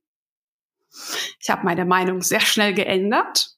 Ich 1.40 1.50
habe 1.50 1.64
meine 1.64 1.85
Meinung 1.85 2.23
sehr 2.23 2.40
schnell 2.40 2.75
geändert 2.75 3.57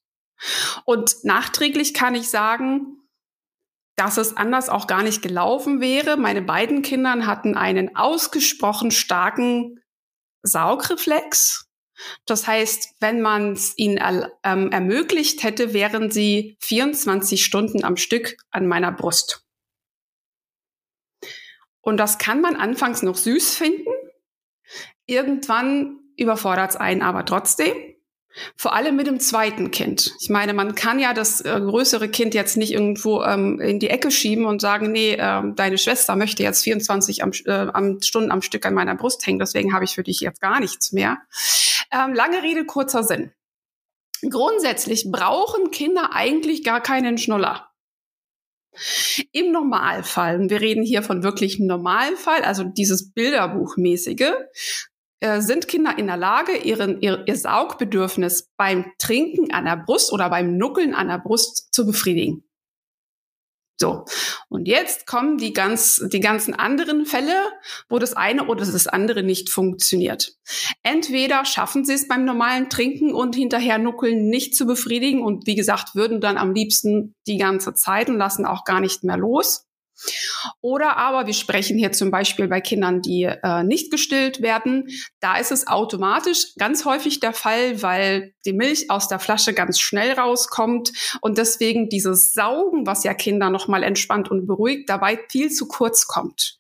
und 0.85 1.25
nachträglich 1.25 1.95
kann 1.95 2.15
ich 2.15 2.29
sagen, 2.29 2.97
dass 3.97 4.17
es 4.17 4.37
anders 4.37 4.71
auch 4.71 4.87
gar 4.87 5.03
nicht 5.03 5.21
gelaufen 5.21 5.81
wäre. 5.81 6.17
Meine 6.17 6.43
beiden 6.43 6.83
Kinder 6.83 7.27
hatten 7.27 7.57
einen 7.57 7.97
ausgesprochen 7.97 8.91
starken 8.91 9.79
Saugreflex. 10.43 11.67
Das 12.25 12.47
heißt, 12.47 12.95
wenn 13.01 13.21
man 13.21 13.53
es 13.53 13.77
ihnen 13.77 13.99
ähm, 14.43 14.73
ermöglicht 14.73 15.43
hätte, 15.43 15.75
wären 15.75 16.11
sie 16.11 16.57
24 16.61 17.45
Stunden 17.45 17.85
am 17.85 17.97
Stück 17.97 18.37
an 18.51 18.67
meiner 18.67 18.93
Brust. 18.93 19.45
Und 21.83 21.97
das 21.97 22.19
kann 22.19 22.41
man 22.41 22.57
anfangs 22.57 23.03
noch 23.03 23.17
süß 23.17 23.55
finden. 23.55 23.91
Irgendwann 25.07 25.99
überfordert 26.17 26.71
es 26.71 26.77
einen 26.77 27.03
aber 27.03 27.25
trotzdem. 27.25 27.90
Vor 28.57 28.75
allem 28.75 28.97
mit 28.97 29.07
dem 29.07 29.19
zweiten 29.19 29.71
Kind. 29.71 30.15
Ich 30.21 30.31
meine, 30.31 30.55
man 30.55 30.75
kann 30.75 31.01
ja 31.01 31.13
das 31.13 31.41
äh, 31.41 31.61
größere 31.61 32.09
Kind 32.09 32.33
jetzt 32.35 32.57
nicht 32.57 32.73
irgendwo 32.73 33.23
ähm, 33.23 33.61
in 33.61 33.81
die 33.81 33.91
Ecke 33.91 34.11
schieben 34.11 34.47
und 34.47 34.61
sagen, 34.61 34.93
nee, 34.93 35.15
äh, 35.15 35.43
deine 35.55 35.79
Schwester 35.79 36.15
möchte 36.15 36.43
jetzt 36.43 36.63
24 36.63 37.25
am, 37.25 37.33
äh, 37.47 37.51
am 37.51 38.01
Stunden 38.01 38.31
am 38.31 38.43
Stück 38.43 38.65
an 38.67 38.75
meiner 38.75 38.95
Brust 38.95 39.27
hängen, 39.27 39.41
deswegen 39.41 39.75
habe 39.75 39.85
ich 39.85 39.95
für 39.95 40.05
dich 40.05 40.21
jetzt 40.21 40.41
gar 40.41 40.61
nichts 40.61 40.93
mehr. 40.93 41.19
Ähm, 41.93 42.15
lange 42.15 42.43
Rede, 42.43 42.65
kurzer 42.65 43.03
Sinn. 43.03 43.33
Grundsätzlich 44.29 45.11
brauchen 45.11 45.71
Kinder 45.71 46.11
eigentlich 46.13 46.63
gar 46.63 46.81
keinen 46.81 47.19
Schnuller. 47.19 47.71
Im 49.33 49.51
Normalfall, 49.51 50.41
und 50.41 50.51
wir 50.51 50.61
reden 50.61 50.85
hier 50.85 51.03
von 51.03 51.25
wirklich 51.25 51.59
Normalfall, 51.59 52.43
also 52.43 52.63
dieses 52.63 53.13
Bilderbuchmäßige, 53.13 54.33
sind 55.41 55.69
Kinder 55.69 55.99
in 55.99 56.07
der 56.07 56.17
Lage, 56.17 56.57
ihren, 56.57 57.01
ihr, 57.03 57.25
ihr 57.27 57.37
Saugbedürfnis 57.37 58.51
beim 58.57 58.93
Trinken 58.99 59.53
an 59.53 59.67
der 59.67 59.77
Brust 59.77 60.13
oder 60.13 60.31
beim 60.31 60.57
Nuckeln 60.57 60.95
an 60.95 61.09
der 61.09 61.19
Brust 61.19 61.73
zu 61.73 61.87
befriedigen. 61.87 62.45
So. 63.81 64.05
Und 64.51 64.69
jetzt 64.69 65.07
kommen 65.07 65.39
die 65.39 65.55
ganz, 65.55 66.05
die 66.13 66.21
ganzen 66.21 66.53
anderen 66.53 67.07
Fälle, 67.07 67.35
wo 67.89 67.99
das 67.99 68.13
eine 68.13 68.47
oder 68.47 68.67
das 68.67 68.87
andere 68.87 69.23
nicht 69.23 69.49
funktioniert. 69.49 70.35
Entweder 70.83 71.47
schaffen 71.47 71.87
sie 71.87 71.95
es 71.95 72.07
beim 72.07 72.27
normalen 72.27 72.69
Trinken 72.69 73.15
und 73.15 73.35
hinterher 73.35 73.79
Nuckeln 73.79 74.29
nicht 74.29 74.55
zu 74.55 74.67
befriedigen 74.67 75.23
und 75.23 75.47
wie 75.47 75.55
gesagt, 75.55 75.95
würden 75.95 76.21
dann 76.21 76.37
am 76.37 76.53
liebsten 76.53 77.15
die 77.27 77.39
ganze 77.39 77.73
Zeit 77.73 78.11
und 78.11 78.19
lassen 78.19 78.45
auch 78.45 78.65
gar 78.65 78.81
nicht 78.81 79.03
mehr 79.03 79.17
los. 79.17 79.70
Oder 80.61 80.97
aber 80.97 81.27
wir 81.27 81.35
sprechen 81.35 81.79
hier 81.79 81.93
zum 81.93 82.11
Beispiel 82.11 82.49
bei 82.49 82.61
Kindern, 82.61 83.03
die 83.03 83.25
äh, 83.25 83.63
nicht 83.63 83.91
gestillt 83.91 84.43
werden. 84.43 84.89
Da 85.21 85.37
ist 85.37 85.53
es 85.53 85.67
automatisch 85.67 86.55
ganz 86.59 86.85
häufig 86.85 87.21
der 87.21 87.33
Fall, 87.33 87.83
weil 87.83 88.35
die 88.45 88.53
Milch 88.53 88.91
aus 88.91 89.09
der 89.09 89.19
Flasche 89.19 89.53
ganz 89.53 89.79
schnell 89.79 90.13
rauskommt 90.13 90.93
und 91.21 91.39
deswegen 91.39 91.89
dieses 91.89 92.33
Saugen, 92.33 92.87
was 92.87 93.05
ja 93.05 93.15
Kinder 93.15 93.51
nochmal 93.51 93.83
entspannt 93.83 94.31
und 94.31 94.47
beruhigt, 94.47 94.89
dabei 94.89 95.19
viel 95.29 95.51
zu 95.51 95.69
kurz 95.69 96.07
kommt. 96.07 96.59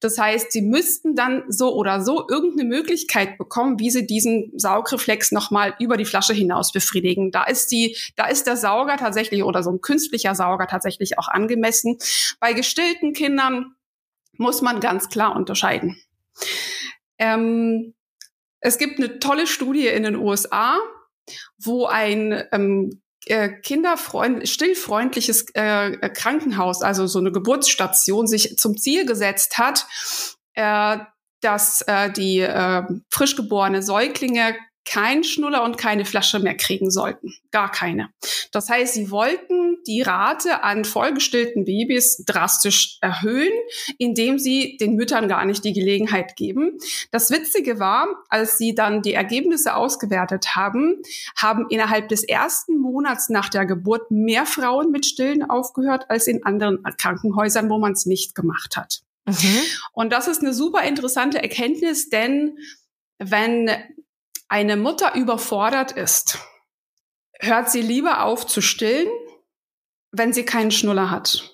Das 0.00 0.18
heißt, 0.18 0.52
sie 0.52 0.62
müssten 0.62 1.14
dann 1.14 1.44
so 1.48 1.74
oder 1.74 2.02
so 2.02 2.26
irgendeine 2.28 2.68
Möglichkeit 2.68 3.38
bekommen, 3.38 3.78
wie 3.78 3.90
sie 3.90 4.06
diesen 4.06 4.52
Saugreflex 4.56 5.32
nochmal 5.32 5.74
über 5.78 5.96
die 5.96 6.04
Flasche 6.04 6.32
hinaus 6.34 6.72
befriedigen. 6.72 7.30
Da 7.30 7.44
ist 7.44 7.70
die, 7.70 7.96
da 8.16 8.26
ist 8.26 8.46
der 8.46 8.56
Sauger 8.56 8.96
tatsächlich 8.96 9.42
oder 9.42 9.62
so 9.62 9.70
ein 9.70 9.80
künstlicher 9.80 10.34
Sauger 10.34 10.66
tatsächlich 10.66 11.18
auch 11.18 11.28
angemessen. 11.28 11.98
Bei 12.40 12.52
gestillten 12.82 13.12
Kindern 13.12 13.74
muss 14.38 14.62
man 14.62 14.80
ganz 14.80 15.08
klar 15.08 15.36
unterscheiden. 15.36 16.00
Ähm, 17.18 17.94
es 18.60 18.78
gibt 18.78 18.98
eine 18.98 19.18
tolle 19.18 19.46
Studie 19.46 19.88
in 19.88 20.02
den 20.02 20.16
USA, 20.16 20.78
wo 21.58 21.86
ein 21.86 22.42
ähm, 22.52 23.02
äh, 23.26 23.48
kinderfreund 23.48 24.48
stillfreundliches 24.48 25.46
äh, 25.54 26.10
Krankenhaus, 26.10 26.82
also 26.82 27.06
so 27.06 27.18
eine 27.18 27.30
Geburtsstation, 27.30 28.26
sich 28.26 28.56
zum 28.56 28.76
Ziel 28.76 29.06
gesetzt 29.06 29.58
hat, 29.58 29.86
äh, 30.54 30.98
dass 31.40 31.82
äh, 31.82 32.10
die 32.10 32.40
äh, 32.40 32.82
frisch 33.10 33.36
geborene 33.36 33.82
Säuglinge 33.82 34.56
kein 34.84 35.22
Schnuller 35.24 35.62
und 35.62 35.78
keine 35.78 36.04
Flasche 36.04 36.38
mehr 36.38 36.56
kriegen 36.56 36.90
sollten. 36.90 37.34
Gar 37.50 37.70
keine. 37.70 38.10
Das 38.50 38.68
heißt, 38.68 38.94
sie 38.94 39.10
wollten 39.10 39.78
die 39.86 40.02
Rate 40.02 40.62
an 40.62 40.84
vollgestillten 40.84 41.64
Babys 41.64 42.24
drastisch 42.26 42.98
erhöhen, 43.00 43.52
indem 43.98 44.38
sie 44.38 44.76
den 44.78 44.94
Müttern 44.94 45.28
gar 45.28 45.44
nicht 45.44 45.64
die 45.64 45.72
Gelegenheit 45.72 46.36
geben. 46.36 46.78
Das 47.10 47.30
Witzige 47.30 47.78
war, 47.78 48.06
als 48.28 48.58
sie 48.58 48.74
dann 48.74 49.02
die 49.02 49.14
Ergebnisse 49.14 49.76
ausgewertet 49.76 50.56
haben, 50.56 51.02
haben 51.36 51.66
innerhalb 51.70 52.08
des 52.08 52.24
ersten 52.24 52.78
Monats 52.78 53.28
nach 53.28 53.48
der 53.48 53.66
Geburt 53.66 54.10
mehr 54.10 54.46
Frauen 54.46 54.90
mit 54.90 55.06
Stillen 55.06 55.48
aufgehört 55.48 56.10
als 56.10 56.26
in 56.26 56.44
anderen 56.44 56.82
Krankenhäusern, 56.98 57.70
wo 57.70 57.78
man 57.78 57.92
es 57.92 58.06
nicht 58.06 58.34
gemacht 58.34 58.76
hat. 58.76 59.02
Mhm. 59.26 59.60
Und 59.92 60.12
das 60.12 60.26
ist 60.26 60.42
eine 60.42 60.52
super 60.52 60.82
interessante 60.82 61.40
Erkenntnis, 61.42 62.08
denn 62.08 62.58
wenn 63.18 63.70
eine 64.52 64.76
Mutter 64.76 65.14
überfordert 65.14 65.92
ist, 65.92 66.38
hört 67.40 67.70
sie 67.70 67.80
lieber 67.80 68.22
auf 68.24 68.46
zu 68.46 68.60
stillen, 68.60 69.08
wenn 70.10 70.34
sie 70.34 70.44
keinen 70.44 70.70
Schnuller 70.70 71.10
hat. 71.10 71.51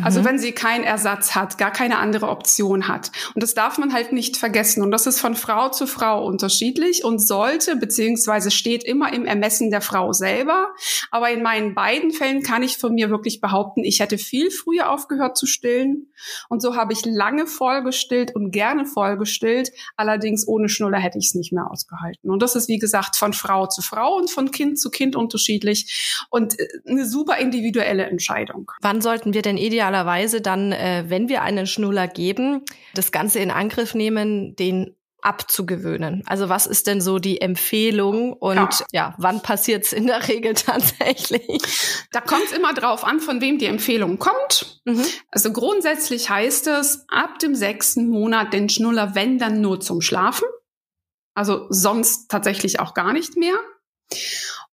Also 0.00 0.20
mhm. 0.20 0.24
wenn 0.24 0.38
sie 0.38 0.52
keinen 0.52 0.84
Ersatz 0.84 1.34
hat, 1.34 1.58
gar 1.58 1.70
keine 1.70 1.98
andere 1.98 2.28
Option 2.28 2.88
hat. 2.88 3.12
Und 3.34 3.42
das 3.42 3.52
darf 3.52 3.76
man 3.76 3.92
halt 3.92 4.12
nicht 4.12 4.38
vergessen. 4.38 4.82
Und 4.82 4.90
das 4.90 5.06
ist 5.06 5.20
von 5.20 5.34
Frau 5.34 5.68
zu 5.68 5.86
Frau 5.86 6.24
unterschiedlich 6.24 7.04
und 7.04 7.18
sollte 7.18 7.76
beziehungsweise 7.76 8.50
steht 8.50 8.84
immer 8.84 9.12
im 9.12 9.26
Ermessen 9.26 9.70
der 9.70 9.82
Frau 9.82 10.12
selber. 10.12 10.68
Aber 11.10 11.30
in 11.30 11.42
meinen 11.42 11.74
beiden 11.74 12.10
Fällen 12.10 12.42
kann 12.42 12.62
ich 12.62 12.78
von 12.78 12.94
mir 12.94 13.10
wirklich 13.10 13.42
behaupten, 13.42 13.84
ich 13.84 14.00
hätte 14.00 14.16
viel 14.16 14.50
früher 14.50 14.90
aufgehört 14.90 15.36
zu 15.36 15.46
stillen. 15.46 16.10
Und 16.48 16.62
so 16.62 16.74
habe 16.74 16.94
ich 16.94 17.04
lange 17.04 17.46
vollgestillt 17.46 18.34
und 18.34 18.50
gerne 18.50 18.86
vollgestillt. 18.86 19.72
Allerdings 19.96 20.48
ohne 20.48 20.70
Schnuller 20.70 20.98
hätte 20.98 21.18
ich 21.18 21.26
es 21.26 21.34
nicht 21.34 21.52
mehr 21.52 21.70
ausgehalten. 21.70 22.30
Und 22.30 22.40
das 22.40 22.56
ist, 22.56 22.68
wie 22.68 22.78
gesagt, 22.78 23.16
von 23.16 23.34
Frau 23.34 23.66
zu 23.66 23.82
Frau 23.82 24.16
und 24.16 24.30
von 24.30 24.50
Kind 24.50 24.80
zu 24.80 24.90
Kind 24.90 25.16
unterschiedlich 25.16 26.24
und 26.30 26.58
äh, 26.58 26.66
eine 26.88 27.04
super 27.04 27.36
individuelle 27.36 28.04
Entscheidung. 28.04 28.70
Wann 28.80 29.02
sollten 29.02 29.34
wir 29.34 29.42
denn 29.42 29.58
ideal 29.58 29.81
idealerweise 29.82 30.40
dann, 30.40 30.72
äh, 30.72 31.04
wenn 31.08 31.28
wir 31.28 31.42
einen 31.42 31.66
Schnuller 31.66 32.06
geben, 32.06 32.64
das 32.94 33.10
Ganze 33.10 33.40
in 33.40 33.50
Angriff 33.50 33.94
nehmen, 33.94 34.54
den 34.54 34.94
abzugewöhnen. 35.22 36.24
Also 36.26 36.48
was 36.48 36.66
ist 36.66 36.88
denn 36.88 37.00
so 37.00 37.20
die 37.20 37.40
Empfehlung 37.40 38.32
und 38.32 38.56
ja, 38.56 38.86
ja 38.92 39.14
wann 39.18 39.40
passiert's 39.40 39.92
in 39.92 40.06
der 40.06 40.28
Regel 40.28 40.54
tatsächlich? 40.54 41.62
Da 42.10 42.20
kommt 42.20 42.44
es 42.46 42.52
immer 42.52 42.74
drauf 42.74 43.04
an, 43.04 43.20
von 43.20 43.40
wem 43.40 43.58
die 43.58 43.66
Empfehlung 43.66 44.18
kommt. 44.18 44.80
Mhm. 44.84 45.04
Also 45.30 45.52
grundsätzlich 45.52 46.28
heißt 46.28 46.68
es, 46.68 47.04
ab 47.08 47.38
dem 47.38 47.54
sechsten 47.54 48.08
Monat 48.08 48.52
den 48.52 48.68
Schnuller, 48.68 49.14
wenn 49.14 49.38
dann 49.38 49.60
nur 49.60 49.80
zum 49.80 50.00
Schlafen. 50.00 50.46
Also 51.34 51.66
sonst 51.70 52.28
tatsächlich 52.28 52.78
auch 52.78 52.94
gar 52.94 53.12
nicht 53.12 53.36
mehr. 53.36 53.54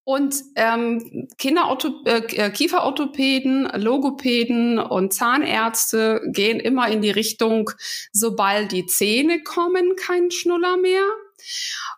Und 0.09 0.43
ähm, 0.55 1.27
Kinderortho 1.37 2.01
äh, 2.05 2.21
äh, 2.35 2.49
Kieferorthopäden, 2.49 3.69
Logopäden 3.75 4.79
und 4.79 5.13
Zahnärzte 5.13 6.23
gehen 6.31 6.59
immer 6.59 6.89
in 6.89 7.03
die 7.03 7.11
Richtung, 7.11 7.69
sobald 8.11 8.71
die 8.71 8.87
Zähne 8.87 9.43
kommen, 9.43 9.95
kein 9.97 10.31
Schnuller 10.31 10.77
mehr. 10.77 11.03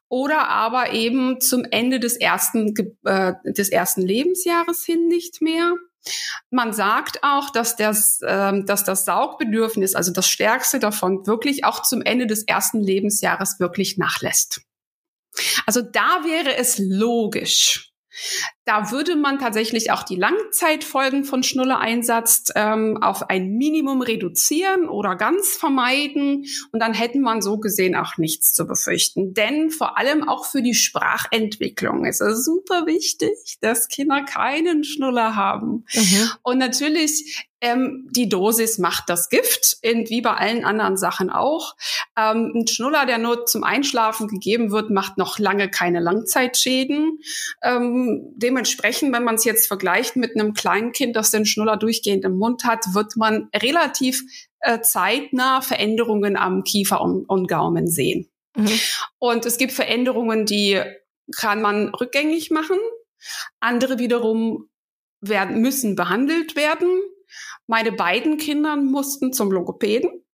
Oder 0.10 0.50
aber 0.50 0.92
eben 0.92 1.40
zum 1.40 1.64
Ende 1.64 2.02
des 2.02 2.18
ersten, 2.18 2.76
äh, 3.06 3.32
des 3.46 3.70
ersten 3.70 4.02
Lebensjahres 4.02 4.84
hin 4.84 5.08
nicht 5.08 5.42
mehr. 5.42 5.76
Man 6.50 6.74
sagt 6.74 7.24
auch, 7.24 7.50
dass 7.50 7.78
das, 7.78 8.20
äh, 8.24 8.62
dass 8.66 8.84
das 8.84 9.06
Saugbedürfnis, 9.06 9.96
also 9.96 10.12
das 10.12 10.28
Stärkste 10.28 10.80
davon, 10.80 11.26
wirklich 11.28 11.64
auch 11.64 11.82
zum 11.82 12.02
Ende 12.02 12.28
des 12.28 12.44
ersten 12.44 12.82
Lebensjahres 12.82 13.62
wirklich 13.62 13.98
nachlässt. 13.98 14.64
Also 15.66 15.82
da 15.82 16.26
wäre 16.26 16.58
es 16.58 16.78
logisch, 16.78 17.91
da 18.66 18.92
würde 18.92 19.16
man 19.16 19.40
tatsächlich 19.40 19.92
auch 19.92 20.04
die 20.04 20.16
Langzeitfolgen 20.16 21.24
von 21.24 21.44
Schnullereinsatz 21.44 22.52
ähm, 22.56 22.98
auf 23.02 23.30
ein 23.30 23.58
Minimum 23.58 24.02
reduzieren 24.02 24.88
oder 24.88 25.16
ganz 25.16 25.50
vermeiden. 25.50 26.46
Und 26.72 26.80
dann 26.80 26.94
hätten 26.94 27.22
man 27.22 27.42
so 27.42 27.58
gesehen 27.58 27.96
auch 27.96 28.18
nichts 28.18 28.54
zu 28.54 28.66
befürchten. 28.66 29.34
Denn 29.34 29.72
vor 29.72 29.98
allem 29.98 30.28
auch 30.28 30.46
für 30.46 30.62
die 30.62 30.76
Sprachentwicklung 30.76 32.06
ist 32.06 32.22
es 32.22 32.46
super 32.46 32.86
wichtig, 32.86 33.58
dass 33.62 33.88
Kinder 33.88 34.24
keinen 34.24 34.84
Schnuller 34.84 35.36
haben. 35.36 35.86
Mhm. 35.94 36.30
Und 36.44 36.58
natürlich 36.58 37.50
ähm, 37.62 38.08
die 38.12 38.28
Dosis 38.28 38.80
macht 38.80 39.04
das 39.08 39.30
Gift, 39.30 39.78
in, 39.82 40.10
wie 40.10 40.22
bei 40.22 40.34
allen 40.34 40.66
anderen 40.66 40.98
Sachen 40.98 41.30
auch. 41.30 41.76
Ähm, 42.18 42.52
ein 42.56 42.68
Schnuller, 42.68 43.06
der 43.06 43.20
nur 43.20 43.46
zum 43.46 43.64
Einschlafen 43.64 44.28
gegeben 44.28 44.72
wird, 44.72 44.90
macht 44.90 45.18
noch 45.18 45.38
lange 45.38 45.70
keine 45.70 46.00
Langzeitschäden. 46.00 47.20
Ähm, 47.62 48.34
dementsprechend, 48.36 49.14
wenn 49.14 49.24
man 49.24 49.36
es 49.36 49.44
jetzt 49.44 49.68
vergleicht 49.68 50.16
mit 50.16 50.36
einem 50.36 50.54
kleinen 50.54 50.92
Kind, 50.92 51.16
das 51.16 51.32
den 51.32 51.46
Schnuller 51.46 51.78
durchgehend 51.78 52.26
im 52.26 52.38
Mund 52.38 52.64
hat, 52.64 52.94
wird 52.94 53.16
man 53.16 53.50
relativ 53.56 54.24
äh, 54.60 54.82
zeitnah 54.82 55.62
Veränderungen 55.62 56.36
am 56.36 56.64
Kiefer 56.64 57.00
und, 57.02 57.26
und 57.26 57.48
Gaumen 57.48 57.88
sehen. 57.88 58.30
Mhm. 58.56 58.80
Und 59.20 59.46
es 59.46 59.58
gibt 59.58 59.72
Veränderungen, 59.72 60.46
die 60.46 60.82
kann 61.36 61.62
man 61.62 61.90
rückgängig 61.90 62.52
machen. 62.52 62.78
Andere 63.60 64.00
wiederum 64.00 64.68
werden, 65.22 65.62
müssen 65.62 65.96
behandelt 65.96 66.56
werden. 66.56 66.90
Meine 67.72 67.94
beiden 67.94 68.38
Kinder 68.38 68.76
mussten 68.76 69.32
zum 69.32 69.50
Logopäden 69.50 70.26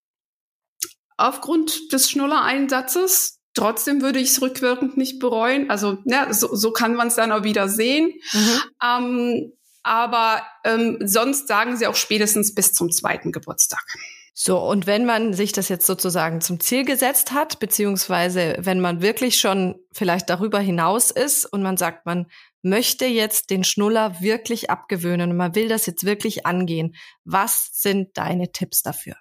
aufgrund 1.17 1.93
des 1.93 2.09
Schnullereinsatzes. 2.09 3.37
Trotzdem 3.53 4.01
würde 4.01 4.17
ich 4.17 4.29
es 4.29 4.41
rückwirkend 4.41 4.97
nicht 4.97 5.19
bereuen. 5.19 5.69
Also 5.69 5.99
ja, 6.05 6.33
so, 6.33 6.55
so 6.55 6.71
kann 6.71 6.95
man 6.95 7.09
es 7.09 7.15
dann 7.15 7.31
auch 7.31 7.43
wieder 7.43 7.69
sehen. 7.69 8.11
Mhm. 8.33 8.61
Ähm, 8.83 9.53
aber 9.83 10.41
ähm, 10.63 10.97
sonst 11.05 11.47
sagen 11.47 11.77
sie 11.77 11.85
auch 11.85 11.95
spätestens 11.95 12.55
bis 12.55 12.73
zum 12.73 12.91
zweiten 12.91 13.31
Geburtstag. 13.31 13.85
So, 14.33 14.59
und 14.59 14.87
wenn 14.87 15.05
man 15.05 15.33
sich 15.33 15.51
das 15.51 15.69
jetzt 15.69 15.85
sozusagen 15.85 16.41
zum 16.41 16.59
Ziel 16.59 16.85
gesetzt 16.85 17.33
hat, 17.33 17.59
beziehungsweise 17.59 18.55
wenn 18.59 18.79
man 18.79 19.03
wirklich 19.03 19.39
schon 19.39 19.75
vielleicht 19.91 20.27
darüber 20.31 20.59
hinaus 20.59 21.11
ist 21.11 21.45
und 21.45 21.61
man 21.61 21.77
sagt, 21.77 22.07
man 22.07 22.25
möchte 22.69 23.05
jetzt 23.05 23.49
den 23.49 23.63
Schnuller 23.63 24.21
wirklich 24.21 24.69
abgewöhnen 24.69 25.31
und 25.31 25.37
man 25.37 25.55
will 25.55 25.67
das 25.67 25.85
jetzt 25.85 26.05
wirklich 26.05 26.45
angehen. 26.45 26.95
Was 27.23 27.69
sind 27.73 28.17
deine 28.17 28.51
Tipps 28.51 28.81
dafür? 28.81 29.15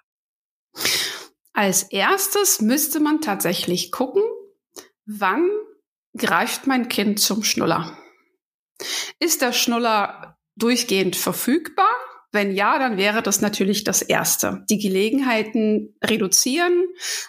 Als 1.53 1.83
erstes 1.83 2.61
müsste 2.61 2.99
man 2.99 3.21
tatsächlich 3.21 3.91
gucken, 3.91 4.21
wann 5.05 5.49
greift 6.15 6.67
mein 6.67 6.87
Kind 6.89 7.19
zum 7.19 7.43
Schnuller? 7.43 7.97
Ist 9.19 9.41
der 9.41 9.53
Schnuller 9.53 10.37
durchgehend 10.55 11.15
verfügbar? 11.15 11.89
Wenn 12.31 12.53
ja, 12.53 12.77
dann 12.77 12.97
wäre 12.97 13.23
das 13.23 13.41
natürlich 13.41 13.83
das 13.83 14.01
Erste. 14.01 14.65
Die 14.69 14.77
Gelegenheiten 14.77 15.95
reduzieren. 16.03 16.85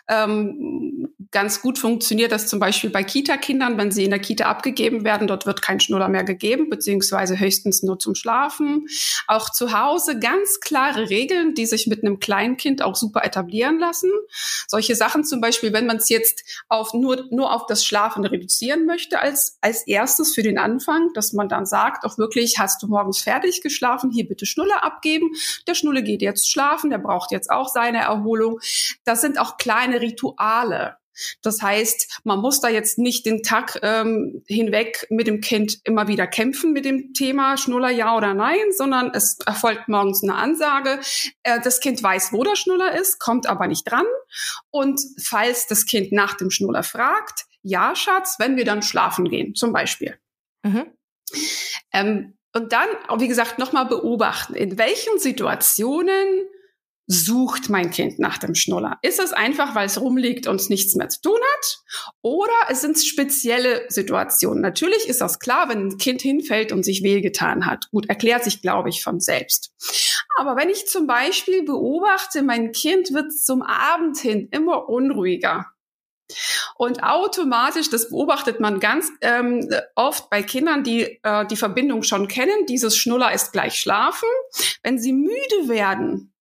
Ähm, 0.09 1.15
ganz 1.31 1.61
gut 1.61 1.79
funktioniert 1.79 2.33
das 2.33 2.49
zum 2.49 2.59
Beispiel 2.59 2.91
bei 2.91 3.05
Kita-Kindern, 3.05 3.79
wenn 3.79 3.93
sie 3.93 4.05
in 4.05 4.11
der 4.11 4.19
Kita 4.19 4.47
abgegeben 4.47 5.05
werden. 5.05 5.29
Dort 5.29 5.47
wird 5.47 5.63
kein 5.63 5.79
Schnuller 5.79 6.09
mehr 6.09 6.25
gegeben, 6.25 6.69
beziehungsweise 6.69 7.39
höchstens 7.39 7.83
nur 7.83 7.99
zum 7.99 8.15
Schlafen. 8.15 8.87
Auch 9.27 9.51
zu 9.51 9.79
Hause 9.79 10.19
ganz 10.19 10.61
klare 10.61 11.11
Regeln, 11.11 11.55
die 11.55 11.67
sich 11.67 11.87
mit 11.87 12.03
einem 12.03 12.19
Kleinkind 12.19 12.83
auch 12.83 12.97
super 12.97 13.25
etablieren 13.25 13.79
lassen. 13.79 14.11
Solche 14.67 14.97
Sachen 14.97 15.25
zum 15.25 15.41
Beispiel, 15.41 15.73
wenn 15.73 15.87
man 15.87 15.99
es 15.99 16.09
jetzt 16.09 16.45
auf 16.69 16.93
nur, 16.93 17.27
nur 17.31 17.55
auf 17.55 17.67
das 17.67 17.85
Schlafen 17.85 18.25
reduzieren 18.25 18.87
möchte 18.87 19.21
als, 19.21 19.59
als 19.61 19.87
erstes 19.87 20.35
für 20.35 20.43
den 20.43 20.59
Anfang, 20.59 21.11
dass 21.15 21.33
man 21.33 21.49
dann 21.49 21.67
sagt, 21.67 22.05
auch 22.05 22.19
wirklich, 22.19 22.59
hast 22.59 22.83
du 22.83 22.89
morgens 22.89 23.21
fertig 23.21 23.63
geschlafen, 23.63 24.11
hier 24.11 24.27
bitte 24.27 24.47
Schnuller 24.47 24.83
abgeben. 24.89 25.31
Der 25.67 25.75
Schnulle 25.75 26.03
geht 26.03 26.23
jetzt 26.23 26.51
schlafen, 26.51 26.91
der 26.91 26.99
braucht 26.99 27.31
jetzt 27.31 27.51
auch 27.51 27.69
seine 27.69 27.99
Erholung. 27.99 28.61
Das 29.05 29.21
sind 29.21 29.39
auch 29.39 29.57
kleine 29.57 30.01
Rituale. 30.01 30.97
Das 31.43 31.63
heißt, 31.63 32.21
man 32.25 32.41
muss 32.41 32.61
da 32.61 32.69
jetzt 32.69 32.99
nicht 32.99 33.27
den 33.27 33.43
Tag 33.43 33.79
ähm, 33.83 34.43
hinweg 34.47 35.07
mit 35.11 35.27
dem 35.27 35.41
Kind 35.41 35.79
immer 35.85 36.09
wieder 36.09 36.27
kämpfen 36.27 36.73
mit 36.73 36.85
dem 36.85 37.13
Thema 37.13 37.57
Schnuller 37.57 37.91
ja 37.91 38.17
oder 38.17 38.35
nein, 38.35 38.73
sondern 38.77 39.11
es 39.13 39.39
erfolgt 39.45 39.89
morgens 39.89 40.23
eine 40.23 40.35
Ansage. 40.35 41.01
Äh, 41.43 41.61
das 41.61 41.81
Kind 41.81 42.03
weiß, 42.03 42.33
wo 42.33 42.45
der 42.45 42.57
Schnuller 42.57 42.95
ist, 42.99 43.19
kommt 43.19 43.47
aber 43.47 43.67
nicht 43.67 43.91
dran. 43.91 44.07
Und 44.71 45.01
falls 45.21 45.67
das 45.67 45.87
Kind 45.87 46.13
nach 46.13 46.37
dem 46.37 46.51
Schnuller 46.51 46.83
fragt, 46.83 47.47
ja, 47.63 47.97
Schatz, 47.97 48.37
wenn 48.39 48.57
wir 48.57 48.65
dann 48.65 48.83
schlafen 48.83 49.29
gehen, 49.29 49.55
zum 49.55 49.73
Beispiel. 49.73 50.19
Mhm. 50.63 50.87
Ähm, 51.93 52.38
und 52.59 52.73
dann, 52.73 52.89
wie 53.21 53.29
gesagt, 53.29 53.59
nochmal 53.59 53.87
beobachten, 53.87 54.55
in 54.55 54.79
welchen 54.79 55.19
Situationen 55.19 56.45
sucht 57.07 57.71
mein 57.71 57.91
Kind 57.91 58.19
nach 58.19 58.37
dem 58.37 58.55
Schnuller? 58.57 58.99
Ist 59.01 59.21
es 59.21 59.33
einfach, 59.33 59.77
weil 59.77 59.87
es 59.87 60.01
rumliegt 60.01 60.49
und 60.49 60.69
nichts 60.69 60.95
mehr 60.97 61.09
zu 61.09 61.23
tun 61.23 61.39
hat? 61.55 61.79
Oder 62.21 62.53
es 62.69 62.81
sind 62.81 62.99
spezielle 62.99 63.87
Situationen? 63.89 64.61
Natürlich 64.61 65.09
ist 65.09 65.21
das 65.21 65.39
klar, 65.39 65.69
wenn 65.69 65.87
ein 65.87 65.99
Kind 65.99 66.21
hinfällt 66.21 66.73
und 66.73 66.85
sich 66.85 67.05
wehgetan 67.05 67.65
hat. 67.65 67.89
Gut, 67.93 68.09
erklärt 68.09 68.43
sich, 68.43 68.61
glaube 68.61 68.89
ich, 68.89 69.03
von 69.05 69.21
selbst. 69.21 69.71
Aber 70.37 70.57
wenn 70.57 70.69
ich 70.69 70.87
zum 70.87 71.07
Beispiel 71.07 71.63
beobachte, 71.63 72.43
mein 72.43 72.73
Kind 72.73 73.15
wird 73.15 73.33
zum 73.33 73.63
Abend 73.63 74.19
hin 74.19 74.49
immer 74.51 74.89
unruhiger, 74.89 75.67
Und 76.77 77.03
automatisch, 77.03 77.91
das 77.91 78.11
beobachtet 78.11 78.61
man 78.61 78.81
ganz 78.81 79.11
ähm, 79.21 79.69
oft 79.95 80.31
bei 80.31 80.43
Kindern, 80.43 80.85
die 80.85 81.21
äh, 81.23 81.47
die 81.47 81.57
Verbindung 81.57 82.03
schon 82.03 82.29
kennen, 82.29 82.67
dieses 82.67 82.97
Schnuller 82.97 83.33
ist 83.33 83.53
gleich 83.53 83.75
schlafen. 83.75 84.29
Wenn 84.83 84.99
sie 84.99 85.13
müde 85.13 85.69
werden, 85.69 86.33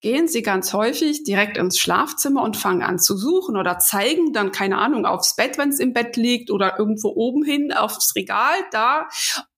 gehen 0.00 0.28
sie 0.28 0.42
ganz 0.42 0.72
häufig 0.72 1.24
direkt 1.24 1.56
ins 1.56 1.78
Schlafzimmer 1.78 2.42
und 2.42 2.56
fangen 2.56 2.82
an 2.82 2.98
zu 2.98 3.16
suchen 3.16 3.56
oder 3.56 3.78
zeigen 3.78 4.32
dann, 4.32 4.52
keine 4.52 4.78
Ahnung, 4.78 5.04
aufs 5.04 5.36
Bett, 5.36 5.58
wenn 5.58 5.70
es 5.70 5.80
im 5.80 5.92
Bett 5.92 6.16
liegt 6.16 6.50
oder 6.50 6.78
irgendwo 6.78 7.08
oben 7.08 7.44
hin 7.44 7.72
aufs 7.72 8.14
Regal, 8.14 8.56
da, 8.70 9.08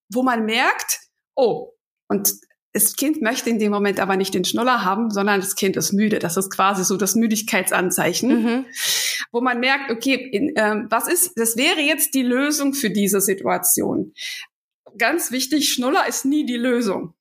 wo 0.09 0.23
man 0.23 0.45
merkt, 0.45 1.01
oh, 1.35 1.73
und 2.09 2.33
das 2.77 2.95
Kind 2.95 3.23
möchte 3.23 3.49
in 3.49 3.59
dem 3.59 3.73
Moment 3.73 4.01
aber 4.01 4.17
nicht 4.17 4.35
den 4.35 4.45
Schnuller 4.45 4.85
haben, 4.85 5.11
sondern 5.11 5.41
das 5.41 5.55
Kind 5.55 5.79
ist 5.79 5.95
müde. 5.95 6.19
Das 6.19 6.37
ist 6.37 6.51
quasi 6.51 6.85
so 6.85 6.99
das 6.99 7.15
Müdigkeitsanzeichen, 7.15 8.29
mhm. 8.29 8.67
wo 9.33 9.41
man 9.41 9.61
merkt, 9.61 9.91
okay, 9.91 10.15
in, 10.15 10.53
ähm, 10.57 10.87
was 10.91 11.09
ist, 11.09 11.33
das 11.37 11.57
wäre 11.57 11.81
jetzt 11.81 12.13
die 12.13 12.23
Lösung 12.23 12.75
für 12.75 12.91
diese 12.91 13.23
Situation. 13.23 14.13
Ganz 14.99 15.33
wichtig, 15.33 15.73
Schnuller 15.73 16.07
ist 16.07 16.27
nie 16.27 16.45
die 16.45 16.59
Lösung. 16.59 17.15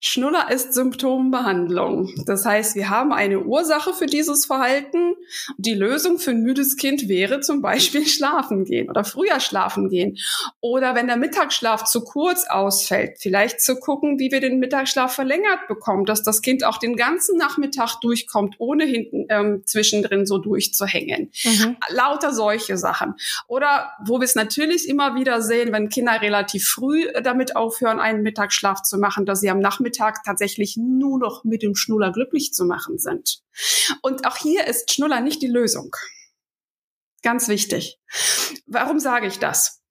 Schnuller 0.00 0.50
ist 0.50 0.74
Symptombehandlung. 0.74 2.12
Das 2.26 2.44
heißt, 2.44 2.74
wir 2.74 2.90
haben 2.90 3.14
eine 3.14 3.40
Ursache 3.40 3.94
für 3.94 4.04
dieses 4.04 4.44
Verhalten. 4.44 5.14
Die 5.56 5.72
Lösung 5.72 6.18
für 6.18 6.32
ein 6.32 6.42
müdes 6.42 6.76
Kind 6.76 7.08
wäre 7.08 7.40
zum 7.40 7.62
Beispiel 7.62 8.06
schlafen 8.06 8.66
gehen 8.66 8.90
oder 8.90 9.04
früher 9.04 9.40
schlafen 9.40 9.88
gehen. 9.88 10.18
Oder 10.60 10.94
wenn 10.94 11.06
der 11.06 11.16
Mittagsschlaf 11.16 11.84
zu 11.84 12.04
kurz 12.04 12.46
ausfällt, 12.46 13.16
vielleicht 13.20 13.62
zu 13.62 13.76
gucken, 13.76 14.18
wie 14.18 14.30
wir 14.30 14.40
den 14.40 14.58
Mittagsschlaf 14.58 15.14
verlängert 15.14 15.66
bekommen, 15.66 16.04
dass 16.04 16.22
das 16.22 16.42
Kind 16.42 16.62
auch 16.64 16.76
den 16.76 16.96
ganzen 16.96 17.38
Nachmittag 17.38 17.98
durchkommt, 18.02 18.56
ohne 18.58 18.84
hinten 18.84 19.24
ähm, 19.30 19.62
zwischendrin 19.64 20.26
so 20.26 20.36
durchzuhängen. 20.36 21.30
Mhm. 21.42 21.76
Lauter 21.88 22.34
solche 22.34 22.76
Sachen. 22.76 23.14
Oder 23.46 23.92
wo 24.04 24.20
wir 24.20 24.24
es 24.24 24.34
natürlich 24.34 24.90
immer 24.90 25.14
wieder 25.14 25.40
sehen, 25.40 25.72
wenn 25.72 25.88
Kinder 25.88 26.20
relativ 26.20 26.68
früh 26.68 27.06
damit 27.22 27.56
aufhören, 27.56 27.98
einen 27.98 28.22
Mittagsschlaf 28.22 28.82
zu 28.82 28.98
machen, 28.98 29.24
dass 29.24 29.40
sie 29.40 29.48
am 29.48 29.60
Nachmittag 29.60 29.85
Nachmittag 29.86 30.24
tatsächlich 30.24 30.76
nur 30.76 31.18
noch 31.18 31.44
mit 31.44 31.62
dem 31.62 31.74
Schnuller 31.74 32.12
glücklich 32.12 32.52
zu 32.52 32.64
machen 32.64 32.98
sind. 32.98 33.40
Und 34.02 34.26
auch 34.26 34.36
hier 34.36 34.66
ist 34.66 34.92
Schnuller 34.92 35.20
nicht 35.20 35.42
die 35.42 35.48
Lösung. 35.48 35.94
Ganz 37.22 37.48
wichtig. 37.48 37.98
Warum 38.66 38.98
sage 38.98 39.26
ich 39.26 39.38
das? 39.38 39.82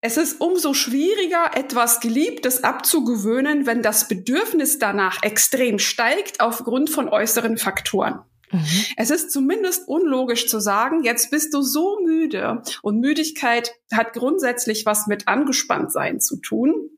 Es 0.00 0.16
ist 0.16 0.40
umso 0.40 0.72
schwieriger, 0.72 1.50
etwas 1.54 2.00
Geliebtes 2.00 2.64
abzugewöhnen, 2.64 3.66
wenn 3.66 3.82
das 3.82 4.08
Bedürfnis 4.08 4.78
danach 4.78 5.22
extrem 5.22 5.78
steigt 5.78 6.40
aufgrund 6.40 6.88
von 6.88 7.08
äußeren 7.08 7.58
Faktoren. 7.58 8.20
Mhm. 8.50 8.66
Es 8.96 9.10
ist 9.10 9.30
zumindest 9.30 9.86
unlogisch 9.86 10.48
zu 10.48 10.60
sagen, 10.60 11.04
jetzt 11.04 11.30
bist 11.30 11.52
du 11.52 11.60
so 11.60 11.98
müde 12.02 12.62
und 12.82 13.00
Müdigkeit 13.00 13.74
hat 13.92 14.14
grundsätzlich 14.14 14.86
was 14.86 15.06
mit 15.06 15.28
Angespanntsein 15.28 16.20
zu 16.20 16.40
tun. 16.40 16.90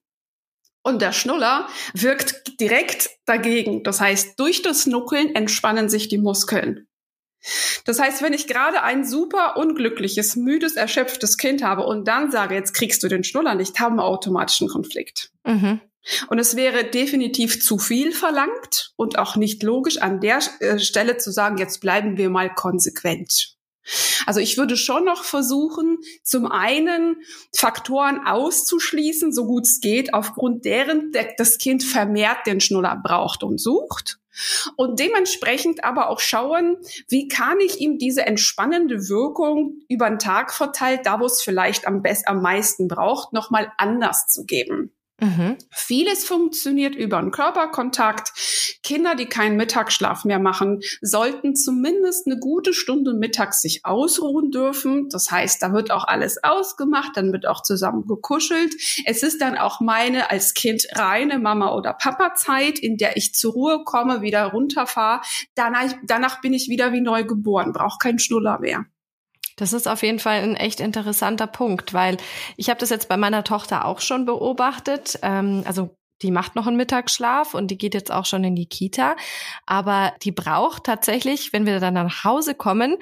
Und 0.83 1.01
der 1.01 1.13
Schnuller 1.13 1.69
wirkt 1.95 2.61
direkt 2.61 3.11
dagegen. 3.25 3.83
Das 3.85 4.01
heißt, 4.01 4.39
durch 4.39 4.63
das 4.63 4.87
Nuckeln 4.87 5.35
entspannen 5.35 5.89
sich 5.89 6.09
die 6.09 6.19
Muskeln. 6.19 6.89
Das 7.85 7.99
heißt, 7.99 8.23
wenn 8.23 8.33
ich 8.33 8.47
gerade 8.47 8.83
ein 8.83 9.05
super 9.05 9.57
unglückliches, 9.57 10.37
müdes, 10.37 10.77
erschöpftes 10.77 11.37
Kind 11.37 11.63
habe 11.63 11.85
und 11.85 12.07
dann 12.07 12.31
sage, 12.31 12.55
jetzt 12.55 12.73
kriegst 12.73 13.03
du 13.03 13.09
den 13.09 13.25
Schnuller 13.25 13.55
nicht, 13.55 13.81
haben 13.81 13.97
wir 13.97 14.05
automatisch 14.05 14.61
einen 14.61 14.71
Konflikt. 14.71 15.33
Mhm. 15.45 15.81
Und 16.29 16.39
es 16.39 16.57
wäre 16.57 16.85
definitiv 16.85 17.63
zu 17.63 17.79
viel 17.79 18.13
verlangt 18.13 18.93
und 18.97 19.19
auch 19.19 19.37
nicht 19.37 19.63
logisch 19.63 19.99
an 19.99 20.21
der 20.21 20.41
äh, 20.61 20.79
Stelle 20.79 21.17
zu 21.17 21.31
sagen, 21.31 21.59
jetzt 21.59 21.81
bleiben 21.81 22.17
wir 22.17 22.29
mal 22.29 22.53
konsequent. 22.53 23.57
Also 24.27 24.41
ich 24.41 24.57
würde 24.57 24.77
schon 24.77 25.05
noch 25.05 25.25
versuchen, 25.25 25.99
zum 26.23 26.51
einen 26.51 27.17
Faktoren 27.55 28.27
auszuschließen, 28.27 29.33
so 29.33 29.47
gut 29.47 29.65
es 29.65 29.81
geht, 29.81 30.15
aufgrund 30.15 30.65
deren 30.65 31.13
das 31.37 31.59
Kind 31.59 31.83
vermehrt 31.83 32.47
den 32.47 32.61
Schnuller 32.61 33.01
braucht 33.03 33.43
und 33.43 33.61
sucht. 33.61 34.19
Und 34.77 34.99
dementsprechend 34.99 35.85
aber 35.85 36.09
auch 36.09 36.21
schauen, 36.21 36.79
wie 37.09 37.29
kann 37.29 37.61
ich 37.61 37.81
ihm 37.81 37.99
diese 37.99 38.25
entspannende 38.25 39.09
Wirkung 39.09 39.83
über 39.89 40.09
den 40.09 40.19
Tag 40.19 40.55
verteilt, 40.55 41.01
da 41.05 41.21
wo 41.21 41.27
es 41.27 41.43
vielleicht 41.43 41.87
am, 41.87 42.03
best, 42.03 42.27
am 42.29 42.41
meisten 42.41 42.89
braucht, 42.89 43.33
nochmal 43.33 43.71
anders 43.77 44.29
zu 44.29 44.45
geben. 44.45 44.93
Mhm. 45.21 45.57
Vieles 45.71 46.25
funktioniert 46.25 46.95
über 46.95 47.19
einen 47.19 47.31
Körperkontakt. 47.31 48.33
Kinder, 48.83 49.15
die 49.15 49.27
keinen 49.27 49.57
Mittagsschlaf 49.57 50.25
mehr 50.25 50.39
machen, 50.39 50.81
sollten 51.01 51.55
zumindest 51.55 52.27
eine 52.27 52.39
gute 52.39 52.73
Stunde 52.75 53.15
mittags 53.15 53.61
sich 53.61 53.85
ausruhen 53.85 54.51
dürfen. 54.51 55.09
Das 55.09 55.31
heißt, 55.31 55.63
da 55.63 55.73
wird 55.73 55.91
auch 55.91 56.05
alles 56.05 56.43
ausgemacht, 56.43 57.17
dann 57.17 57.33
wird 57.33 57.47
auch 57.47 57.63
zusammen 57.63 58.07
gekuschelt. 58.07 58.75
Es 59.07 59.23
ist 59.23 59.41
dann 59.41 59.57
auch 59.57 59.81
meine 59.81 60.31
als 60.31 60.55
Kind 60.55 60.87
reine 60.93 61.39
Mama- 61.39 61.75
oder 61.75 61.93
Papa-Zeit, 61.93 62.79
in 62.79 62.97
der 62.97 63.17
ich 63.17 63.35
zur 63.35 63.53
Ruhe 63.53 63.85
komme, 63.85 64.23
wieder 64.23 64.47
runterfahre. 64.47 65.23
Danach, 65.55 65.93
danach 66.05 66.41
bin 66.41 66.53
ich 66.53 66.69
wieder 66.69 66.93
wie 66.93 67.01
neu 67.01 67.25
geboren, 67.25 67.73
brauche 67.73 67.99
keinen 67.99 68.19
Schnuller 68.19 68.59
mehr. 68.59 68.85
Das 69.57 69.73
ist 69.73 69.87
auf 69.87 70.03
jeden 70.03 70.19
Fall 70.19 70.43
ein 70.43 70.57
echt 70.57 70.81
interessanter 70.81 71.47
Punkt, 71.47 71.93
weil 71.95 72.17
ich 72.57 72.71
habe 72.71 72.81
das 72.81 72.91
jetzt 72.91 73.09
bei 73.09 73.17
meiner 73.17 73.45
Tochter 73.45 73.85
auch 73.85 74.01
schon 74.01 74.25
beobachtet. 74.25 75.19
Ähm, 75.23 75.63
also 75.67 75.97
die 76.23 76.31
macht 76.31 76.55
noch 76.55 76.67
einen 76.67 76.77
Mittagsschlaf 76.77 77.55
und 77.55 77.71
die 77.71 77.79
geht 77.79 77.95
jetzt 77.95 78.13
auch 78.13 78.27
schon 78.27 78.45
in 78.45 78.55
die 78.55 78.67
Kita. 78.67 79.17
Aber 79.67 80.13
die 80.23 80.33
braucht 80.33 80.85
tatsächlich, 80.85 81.53
wenn 81.53 81.67
wir 81.67 81.81
dann 81.81 81.95
nach 81.95 82.25
Hause 82.25 82.55
kommen, 82.55 82.97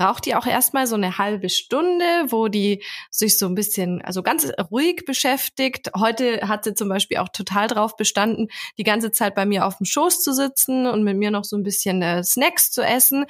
braucht 0.00 0.24
die 0.24 0.34
auch 0.34 0.46
erstmal 0.46 0.86
so 0.86 0.94
eine 0.94 1.18
halbe 1.18 1.50
Stunde, 1.50 2.04
wo 2.28 2.48
die 2.48 2.82
sich 3.10 3.38
so 3.38 3.44
ein 3.44 3.54
bisschen, 3.54 4.00
also 4.00 4.22
ganz 4.22 4.50
ruhig 4.70 5.04
beschäftigt. 5.04 5.90
Heute 5.94 6.48
hat 6.48 6.64
sie 6.64 6.72
zum 6.72 6.88
Beispiel 6.88 7.18
auch 7.18 7.28
total 7.28 7.66
drauf 7.66 7.96
bestanden, 7.96 8.48
die 8.78 8.82
ganze 8.82 9.10
Zeit 9.10 9.34
bei 9.34 9.44
mir 9.44 9.66
auf 9.66 9.76
dem 9.76 9.84
Schoß 9.84 10.22
zu 10.22 10.32
sitzen 10.32 10.86
und 10.86 11.04
mit 11.04 11.18
mir 11.18 11.30
noch 11.30 11.44
so 11.44 11.54
ein 11.54 11.62
bisschen 11.62 12.00
äh, 12.00 12.24
Snacks 12.24 12.70
zu 12.70 12.80
essen. 12.80 13.26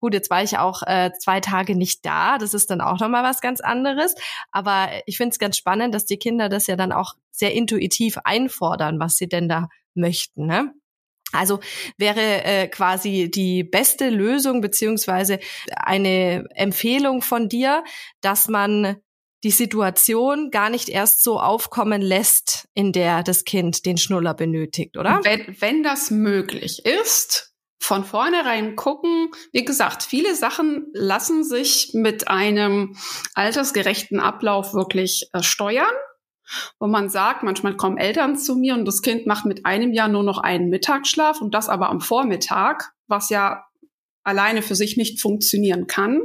Gut, 0.00 0.14
jetzt 0.14 0.30
war 0.30 0.42
ich 0.42 0.58
auch 0.58 0.82
äh, 0.82 1.12
zwei 1.18 1.40
Tage 1.40 1.76
nicht 1.76 2.04
da. 2.06 2.38
Das 2.38 2.54
ist 2.54 2.70
dann 2.70 2.80
auch 2.80 2.98
nochmal 2.98 3.22
was 3.22 3.40
ganz 3.40 3.60
anderes. 3.60 4.14
Aber 4.50 4.88
ich 5.06 5.18
finde 5.18 5.30
es 5.30 5.38
ganz 5.38 5.56
spannend, 5.56 5.94
dass 5.94 6.06
die 6.06 6.16
Kinder 6.18 6.48
das 6.48 6.66
ja 6.66 6.76
dann 6.76 6.92
auch 6.92 7.14
sehr 7.30 7.54
intuitiv 7.54 8.18
einfordern, 8.24 8.98
was 8.98 9.16
sie 9.16 9.28
denn 9.28 9.48
da 9.48 9.68
möchten. 9.94 10.46
Ne? 10.46 10.72
Also 11.32 11.60
wäre 11.96 12.44
äh, 12.44 12.68
quasi 12.68 13.30
die 13.30 13.62
beste 13.62 14.10
Lösung 14.10 14.60
beziehungsweise 14.60 15.38
eine 15.76 16.46
Empfehlung 16.54 17.22
von 17.22 17.48
dir, 17.48 17.84
dass 18.20 18.48
man 18.48 18.96
die 19.42 19.50
Situation 19.50 20.50
gar 20.50 20.68
nicht 20.68 20.88
erst 20.88 21.22
so 21.24 21.40
aufkommen 21.40 22.02
lässt, 22.02 22.68
in 22.74 22.92
der 22.92 23.22
das 23.22 23.44
Kind 23.44 23.86
den 23.86 23.96
Schnuller 23.96 24.34
benötigt, 24.34 24.96
oder? 24.98 25.20
Wenn, 25.22 25.56
wenn 25.60 25.82
das 25.82 26.10
möglich 26.10 26.84
ist, 26.84 27.49
von 27.80 28.04
vornherein 28.04 28.76
gucken. 28.76 29.30
Wie 29.52 29.64
gesagt, 29.64 30.02
viele 30.02 30.34
Sachen 30.34 30.86
lassen 30.92 31.42
sich 31.42 31.90
mit 31.94 32.28
einem 32.28 32.96
altersgerechten 33.34 34.20
Ablauf 34.20 34.74
wirklich 34.74 35.28
äh, 35.32 35.42
steuern. 35.42 35.94
Wo 36.80 36.88
man 36.88 37.08
sagt, 37.08 37.44
manchmal 37.44 37.76
kommen 37.76 37.96
Eltern 37.96 38.36
zu 38.36 38.56
mir 38.56 38.74
und 38.74 38.84
das 38.84 39.02
Kind 39.02 39.26
macht 39.26 39.46
mit 39.46 39.66
einem 39.66 39.92
Jahr 39.92 40.08
nur 40.08 40.24
noch 40.24 40.38
einen 40.38 40.68
Mittagsschlaf 40.68 41.40
und 41.40 41.54
das 41.54 41.68
aber 41.68 41.88
am 41.90 42.00
Vormittag, 42.00 42.92
was 43.06 43.30
ja 43.30 43.64
alleine 44.22 44.62
für 44.62 44.74
sich 44.74 44.96
nicht 44.96 45.20
funktionieren 45.20 45.86
kann, 45.86 46.20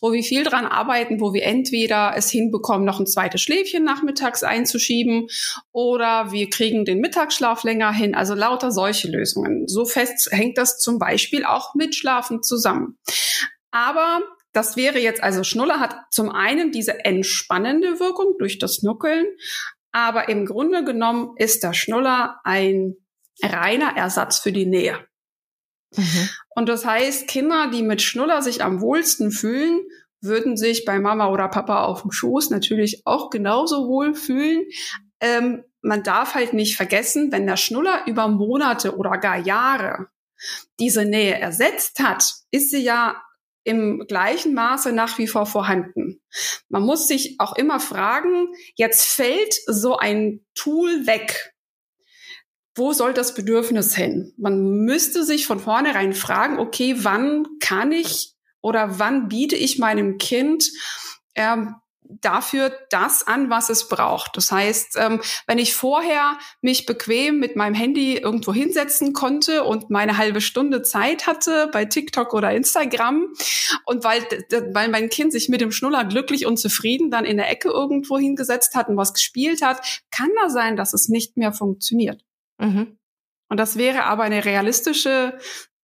wo 0.00 0.12
wir 0.12 0.22
viel 0.22 0.42
dran 0.44 0.66
arbeiten, 0.66 1.20
wo 1.20 1.32
wir 1.32 1.44
entweder 1.44 2.14
es 2.16 2.30
hinbekommen, 2.30 2.86
noch 2.86 3.00
ein 3.00 3.06
zweites 3.06 3.42
Schläfchen 3.42 3.84
nachmittags 3.84 4.42
einzuschieben 4.42 5.28
oder 5.72 6.32
wir 6.32 6.48
kriegen 6.50 6.84
den 6.84 7.00
Mittagsschlaf 7.00 7.62
länger 7.64 7.92
hin, 7.92 8.14
also 8.14 8.34
lauter 8.34 8.72
solche 8.72 9.08
Lösungen. 9.08 9.68
So 9.68 9.84
fest 9.84 10.28
hängt 10.30 10.58
das 10.58 10.78
zum 10.78 10.98
Beispiel 10.98 11.44
auch 11.44 11.74
mit 11.74 11.94
Schlafen 11.94 12.42
zusammen. 12.42 12.98
Aber 13.70 14.22
das 14.52 14.76
wäre 14.76 14.98
jetzt, 14.98 15.22
also 15.22 15.44
Schnuller 15.44 15.80
hat 15.80 15.96
zum 16.10 16.30
einen 16.30 16.72
diese 16.72 17.04
entspannende 17.04 18.00
Wirkung 18.00 18.36
durch 18.38 18.58
das 18.58 18.82
Nuckeln, 18.82 19.26
aber 19.92 20.28
im 20.30 20.46
Grunde 20.46 20.82
genommen 20.84 21.34
ist 21.36 21.62
der 21.62 21.74
Schnuller 21.74 22.40
ein 22.44 22.94
reiner 23.42 23.96
Ersatz 23.96 24.38
für 24.38 24.52
die 24.52 24.66
Nähe. 24.66 25.05
Mhm. 25.96 26.28
Und 26.54 26.68
das 26.68 26.84
heißt, 26.84 27.26
Kinder, 27.26 27.70
die 27.72 27.82
mit 27.82 28.02
Schnuller 28.02 28.42
sich 28.42 28.62
am 28.62 28.80
wohlsten 28.80 29.30
fühlen, 29.30 29.80
würden 30.20 30.56
sich 30.56 30.84
bei 30.84 30.98
Mama 30.98 31.28
oder 31.28 31.48
Papa 31.48 31.84
auf 31.84 32.02
dem 32.02 32.10
Schoß 32.10 32.50
natürlich 32.50 33.02
auch 33.04 33.30
genauso 33.30 33.88
wohl 33.88 34.14
fühlen. 34.14 34.64
Ähm, 35.20 35.64
man 35.82 36.02
darf 36.02 36.34
halt 36.34 36.52
nicht 36.52 36.76
vergessen, 36.76 37.30
wenn 37.32 37.46
der 37.46 37.56
Schnuller 37.56 38.02
über 38.06 38.28
Monate 38.28 38.96
oder 38.96 39.18
gar 39.18 39.38
Jahre 39.38 40.08
diese 40.78 41.04
Nähe 41.04 41.38
ersetzt 41.38 42.00
hat, 42.00 42.24
ist 42.50 42.70
sie 42.70 42.82
ja 42.82 43.22
im 43.64 44.04
gleichen 44.06 44.54
Maße 44.54 44.92
nach 44.92 45.18
wie 45.18 45.26
vor 45.26 45.46
vorhanden. 45.46 46.20
Man 46.68 46.82
muss 46.82 47.08
sich 47.08 47.36
auch 47.38 47.56
immer 47.56 47.80
fragen, 47.80 48.48
jetzt 48.76 49.06
fällt 49.06 49.54
so 49.66 49.96
ein 49.96 50.44
Tool 50.54 51.06
weg 51.06 51.55
wo 52.76 52.92
soll 52.92 53.14
das 53.14 53.34
Bedürfnis 53.34 53.96
hin? 53.96 54.32
Man 54.36 54.84
müsste 54.84 55.24
sich 55.24 55.46
von 55.46 55.58
vornherein 55.58 56.12
fragen, 56.12 56.58
okay, 56.58 56.96
wann 56.98 57.46
kann 57.58 57.90
ich 57.90 58.34
oder 58.60 58.98
wann 58.98 59.28
biete 59.28 59.56
ich 59.56 59.78
meinem 59.78 60.18
Kind 60.18 60.70
ähm, 61.34 61.76
dafür 62.20 62.72
das 62.90 63.26
an, 63.26 63.50
was 63.50 63.70
es 63.70 63.88
braucht. 63.88 64.36
Das 64.36 64.52
heißt, 64.52 64.96
ähm, 64.98 65.20
wenn 65.46 65.58
ich 65.58 65.74
vorher 65.74 66.38
mich 66.60 66.86
bequem 66.86 67.38
mit 67.38 67.56
meinem 67.56 67.74
Handy 67.74 68.16
irgendwo 68.16 68.52
hinsetzen 68.52 69.12
konnte 69.12 69.64
und 69.64 69.90
meine 69.90 70.16
halbe 70.16 70.40
Stunde 70.40 70.82
Zeit 70.82 71.26
hatte 71.26 71.68
bei 71.72 71.84
TikTok 71.84 72.34
oder 72.34 72.52
Instagram 72.52 73.32
und 73.84 74.04
weil, 74.04 74.22
weil 74.72 74.88
mein 74.88 75.08
Kind 75.08 75.32
sich 75.32 75.48
mit 75.48 75.60
dem 75.60 75.72
Schnuller 75.72 76.04
glücklich 76.04 76.46
und 76.46 76.58
zufrieden 76.58 77.10
dann 77.10 77.24
in 77.24 77.38
der 77.38 77.50
Ecke 77.50 77.68
irgendwo 77.68 78.18
hingesetzt 78.18 78.74
hat 78.74 78.88
und 78.88 78.96
was 78.96 79.14
gespielt 79.14 79.62
hat, 79.62 79.80
kann 80.10 80.30
da 80.40 80.48
sein, 80.50 80.76
dass 80.76 80.92
es 80.92 81.08
nicht 81.08 81.36
mehr 81.36 81.52
funktioniert. 81.52 82.25
Mhm. 82.58 82.98
Und 83.48 83.60
das 83.60 83.76
wäre 83.76 84.04
aber 84.04 84.24
eine 84.24 84.44
realistische 84.44 85.38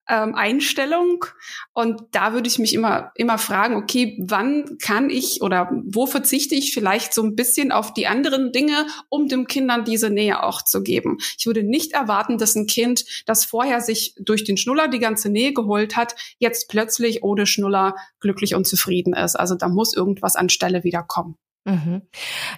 ähm, 0.08 0.35
Einstellung. 0.35 1.24
Und 1.72 2.02
da 2.12 2.32
würde 2.32 2.48
ich 2.48 2.58
mich 2.58 2.74
immer, 2.74 3.12
immer 3.14 3.38
fragen, 3.38 3.76
okay, 3.76 4.18
wann 4.20 4.78
kann 4.78 5.11
ich 5.11 5.42
oder 5.42 5.70
wo 5.85 6.06
verzichte 6.06 6.54
ich 6.54 6.74
vielleicht 6.74 7.14
so 7.14 7.22
ein 7.22 7.37
bisschen 7.37 7.72
auf 7.72 7.94
die 7.94 8.06
anderen 8.06 8.52
Dinge, 8.52 8.87
um 9.08 9.28
dem 9.28 9.46
Kindern 9.46 9.85
diese 9.85 10.11
Nähe 10.11 10.42
auch 10.42 10.62
zu 10.62 10.82
geben. 10.82 11.18
Ich 11.38 11.46
würde 11.46 11.62
nicht 11.62 11.92
erwarten, 11.92 12.37
dass 12.37 12.56
ein 12.56 12.66
Kind, 12.66 13.04
das 13.26 13.44
vorher 13.44 13.80
sich 13.80 14.14
durch 14.18 14.44
den 14.44 14.56
Schnuller 14.56 14.88
die 14.88 14.98
ganze 14.98 15.30
Nähe 15.30 15.52
geholt 15.52 15.96
hat, 15.96 16.14
jetzt 16.38 16.68
plötzlich 16.68 17.22
ohne 17.22 17.46
Schnuller 17.46 17.94
glücklich 18.20 18.54
und 18.54 18.66
zufrieden 18.66 19.14
ist. 19.14 19.37
Also 19.37 19.54
da 19.54 19.68
muss 19.68 19.94
irgendwas 19.94 20.37
anstelle 20.37 20.85
wieder 20.85 21.02
kommen. 21.02 21.37
Mhm. 21.64 22.03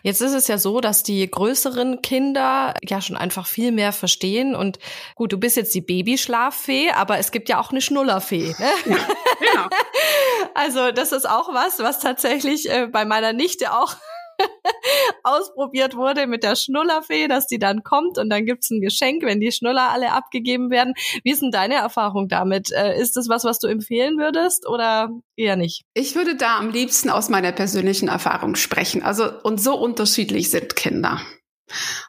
Jetzt 0.03 0.23
ist 0.23 0.33
es 0.33 0.49
ja 0.49 0.57
so, 0.57 0.81
dass 0.81 1.03
die 1.03 1.31
größeren 1.31 2.01
Kinder 2.01 2.75
ja 2.83 3.03
schon 3.03 3.17
einfach 3.17 3.47
viel 3.47 3.71
mehr 3.71 3.93
verstehen. 3.93 4.55
Und 4.55 4.79
gut, 5.15 5.33
du 5.33 5.39
bist 5.39 5.57
jetzt 5.57 5.75
die 5.75 5.83
Babyschlaffee, 5.83 6.91
aber 6.91 7.19
es 7.19 7.31
gibt 7.31 7.49
ja 7.49 7.61
auch 7.61 7.71
eine 7.71 7.81
Schnullerfee. 7.81 8.55
Ne? 8.59 8.71
Ja, 8.87 8.97
genau. 9.39 9.69
Also 10.55 10.93
das 10.93 11.13
ist 11.13 11.29
auch 11.29 11.53
was, 11.53 11.81
was 11.81 11.99
tatsächlich 11.99 12.71
äh, 12.71 12.87
bei 12.87 13.05
meiner 13.05 13.33
Nichte 13.33 13.73
auch 13.73 13.97
ausprobiert 15.23 15.97
wurde 15.97 16.27
mit 16.27 16.43
der 16.43 16.57
Schnullerfee, 16.57 17.29
dass 17.29 17.47
die 17.47 17.59
dann 17.59 17.83
kommt 17.83 18.19
und 18.19 18.31
dann 18.31 18.45
gibt's 18.45 18.71
ein 18.71 18.81
Geschenk, 18.81 19.23
wenn 19.25 19.41
die 19.41 19.53
Schnuller 19.53 19.91
alle 19.91 20.13
abgegeben 20.13 20.71
werden. 20.71 20.95
Wie 21.23 21.33
ist 21.33 21.43
denn 21.43 21.51
deine 21.51 21.75
Erfahrung 21.75 22.29
damit? 22.29 22.73
Äh, 22.73 23.01
ist 23.01 23.17
das 23.17 23.29
was, 23.29 23.45
was 23.45 23.59
du 23.59 23.67
empfehlen 23.67 24.19
würdest 24.19 24.69
oder 24.69 25.11
eher 25.37 25.57
nicht? 25.57 25.85
Ich 25.95 26.15
würde 26.15 26.37
da 26.37 26.59
am 26.59 26.71
liebsten 26.71 27.11
aus 27.11 27.29
meiner 27.29 27.53
persönlichen 27.53 28.09
Erfahrung 28.09 28.55
sprechen. 28.55 29.03
Also, 29.03 29.31
und 29.43 29.61
so 29.61 29.77
unterschiedlich 29.77 30.51
sind 30.51 30.77
Kinder. 30.77 31.21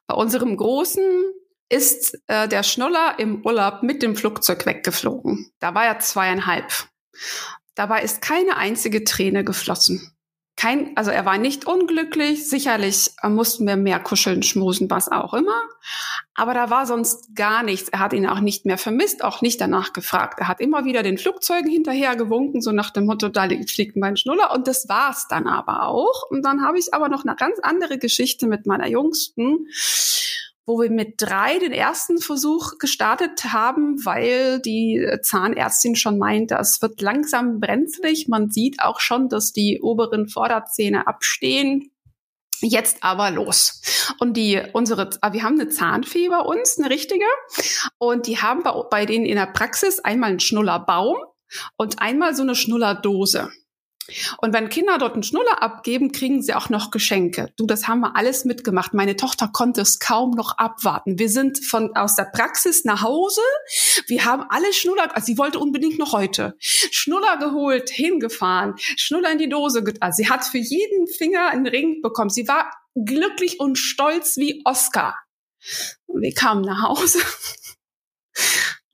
Bei 0.08 0.16
unserem 0.16 0.58
Großen 0.58 1.04
ist 1.70 2.20
äh, 2.28 2.48
der 2.48 2.64
Schnuller 2.64 3.16
im 3.18 3.44
Urlaub 3.46 3.82
mit 3.82 4.04
dem 4.04 4.16
Flugzeug 4.16 4.66
weggeflogen. 4.66 5.52
Da 5.60 5.74
war 5.74 5.86
er 5.86 6.00
zweieinhalb. 6.00 6.72
Dabei 7.74 8.04
ist 8.04 8.22
keine 8.22 8.58
einzige 8.58 9.04
Träne 9.04 9.44
geflossen 9.44 10.15
kein, 10.58 10.96
also 10.96 11.12
er 11.12 11.26
war 11.26 11.38
nicht 11.38 11.68
unglücklich. 11.68 12.50
Sicherlich 12.50 13.12
äh, 13.22 13.30
mussten 13.30 13.68
wir 13.68 13.76
mehr 13.76 14.00
kuscheln, 14.00 14.42
schmusen, 14.42 14.90
was 14.90 15.12
auch 15.12 15.34
immer. 15.34 15.62
Aber 16.34 16.54
da 16.54 16.70
war 16.70 16.86
sonst 16.86 17.36
gar 17.36 17.62
nichts. 17.62 17.90
Er 17.90 18.00
hat 18.00 18.14
ihn 18.14 18.26
auch 18.26 18.40
nicht 18.40 18.66
mehr 18.66 18.78
vermisst, 18.78 19.24
auch 19.24 19.42
nicht 19.42 19.60
danach 19.60 19.92
gefragt. 19.92 20.40
Er 20.40 20.48
hat 20.48 20.62
immer 20.62 20.86
wieder 20.86 21.04
den 21.04 21.18
Flugzeugen 21.18 21.70
hinterher 21.70 22.16
gewunken, 22.16 22.62
so 22.62 22.72
nach 22.72 22.92
dem 22.92 23.06
Motto, 23.06 23.28
da 23.28 23.48
fliegt 23.68 23.98
mein 23.98 24.16
Schnuller. 24.16 24.54
Und 24.54 24.68
das 24.68 24.88
war's 24.88 25.28
dann 25.28 25.48
aber 25.48 25.88
auch. 25.88 26.30
Und 26.30 26.44
dann 26.46 26.62
habe 26.62 26.80
ich 26.80 26.94
aber 26.94 27.10
noch 27.10 27.26
eine 27.26 27.36
ganz 27.36 27.60
andere 27.60 27.98
Geschichte 27.98 28.48
mit 28.48 28.66
meiner 28.66 28.88
Jüngsten 28.88 29.68
wo 30.66 30.82
wir 30.82 30.90
mit 30.90 31.16
drei 31.18 31.60
den 31.60 31.72
ersten 31.72 32.20
Versuch 32.20 32.78
gestartet 32.80 33.54
haben, 33.54 34.04
weil 34.04 34.60
die 34.60 35.06
Zahnärztin 35.22 35.96
schon 35.96 36.18
meinte, 36.18 36.56
es 36.56 36.82
wird 36.82 37.02
langsam 37.02 37.60
brenzlig. 37.60 38.28
Man 38.28 38.50
sieht 38.50 38.82
auch 38.82 39.00
schon, 39.00 39.30
dass 39.30 39.54
die 39.54 39.80
oberen 39.82 40.28
Vorderzähne 40.28 41.08
abstehen. 41.08 41.92
Jetzt 42.62 43.04
aber 43.04 43.32
los. 43.32 43.82
Und 44.20 44.38
die, 44.38 44.62
unsere, 44.74 45.10
ah, 45.22 45.34
wir 45.34 45.44
haben 45.44 45.60
eine 45.60 45.70
Zahnfee 45.70 46.30
bei 46.30 46.40
uns, 46.40 46.80
eine 46.80 46.90
richtige. 46.90 47.26
Und 47.98 48.28
die 48.28 48.42
haben 48.42 48.64
bei, 48.64 48.72
bei 48.90 49.06
denen 49.06 49.26
in 49.26 49.36
der 49.36 49.48
Praxis 49.48 50.00
einmal 50.00 50.32
einen 50.32 50.40
Schnullerbaum 50.40 51.18
und 51.78 52.02
einmal 52.02 52.34
so 52.34 52.44
eine 52.44 52.56
Schnullerdose. 52.56 53.52
Und 54.38 54.54
wenn 54.54 54.70
Kinder 54.70 54.98
dort 54.98 55.14
einen 55.14 55.24
Schnuller 55.24 55.62
abgeben, 55.62 56.12
kriegen 56.12 56.42
sie 56.42 56.54
auch 56.54 56.70
noch 56.70 56.92
Geschenke. 56.92 57.52
Du, 57.58 57.66
das 57.66 57.88
haben 57.88 58.02
wir 58.02 58.16
alles 58.16 58.46
mitgemacht. 58.46 58.94
Meine 58.94 59.16
Tochter 59.16 59.50
konnte 59.52 59.82
es 59.82 60.00
kaum 60.00 60.32
noch 60.32 60.58
abwarten. 60.58 61.18
Wir 61.18 61.30
sind 61.30 61.66
von 61.66 61.96
aus 61.96 62.16
der 62.16 62.26
Praxis 62.26 62.86
nach 62.86 63.02
Hause. 63.02 63.42
Wir 64.08 64.26
haben 64.26 64.44
alle 64.50 64.72
Schnuller, 64.74 65.16
also 65.16 65.26
sie 65.26 65.38
wollte 65.38 65.60
unbedingt 65.60 65.98
noch 65.98 66.14
heute 66.14 66.56
Schnuller 66.60 67.38
geholt, 67.38 67.90
hingefahren, 67.90 68.76
Schnuller 68.78 69.32
in 69.32 69.40
die 69.40 69.50
Dose. 69.50 69.84
Also 70.00 70.18
sie 70.18 70.30
hat 70.30 70.46
für 70.46 70.60
jeden 70.60 71.08
Finger 71.08 71.50
einen 71.50 71.68
Ring 71.68 72.02
bekommen. 72.02 72.30
Sie 72.30 72.48
war 72.48 72.72
glücklich 72.96 73.60
und 73.60 73.78
stolz 73.78 74.38
wie 74.38 74.62
Oscar. 74.66 75.16
Und 76.06 76.22
wir 76.22 76.34
kamen 76.34 76.62
nach 76.62 76.84
Hause. 76.84 77.20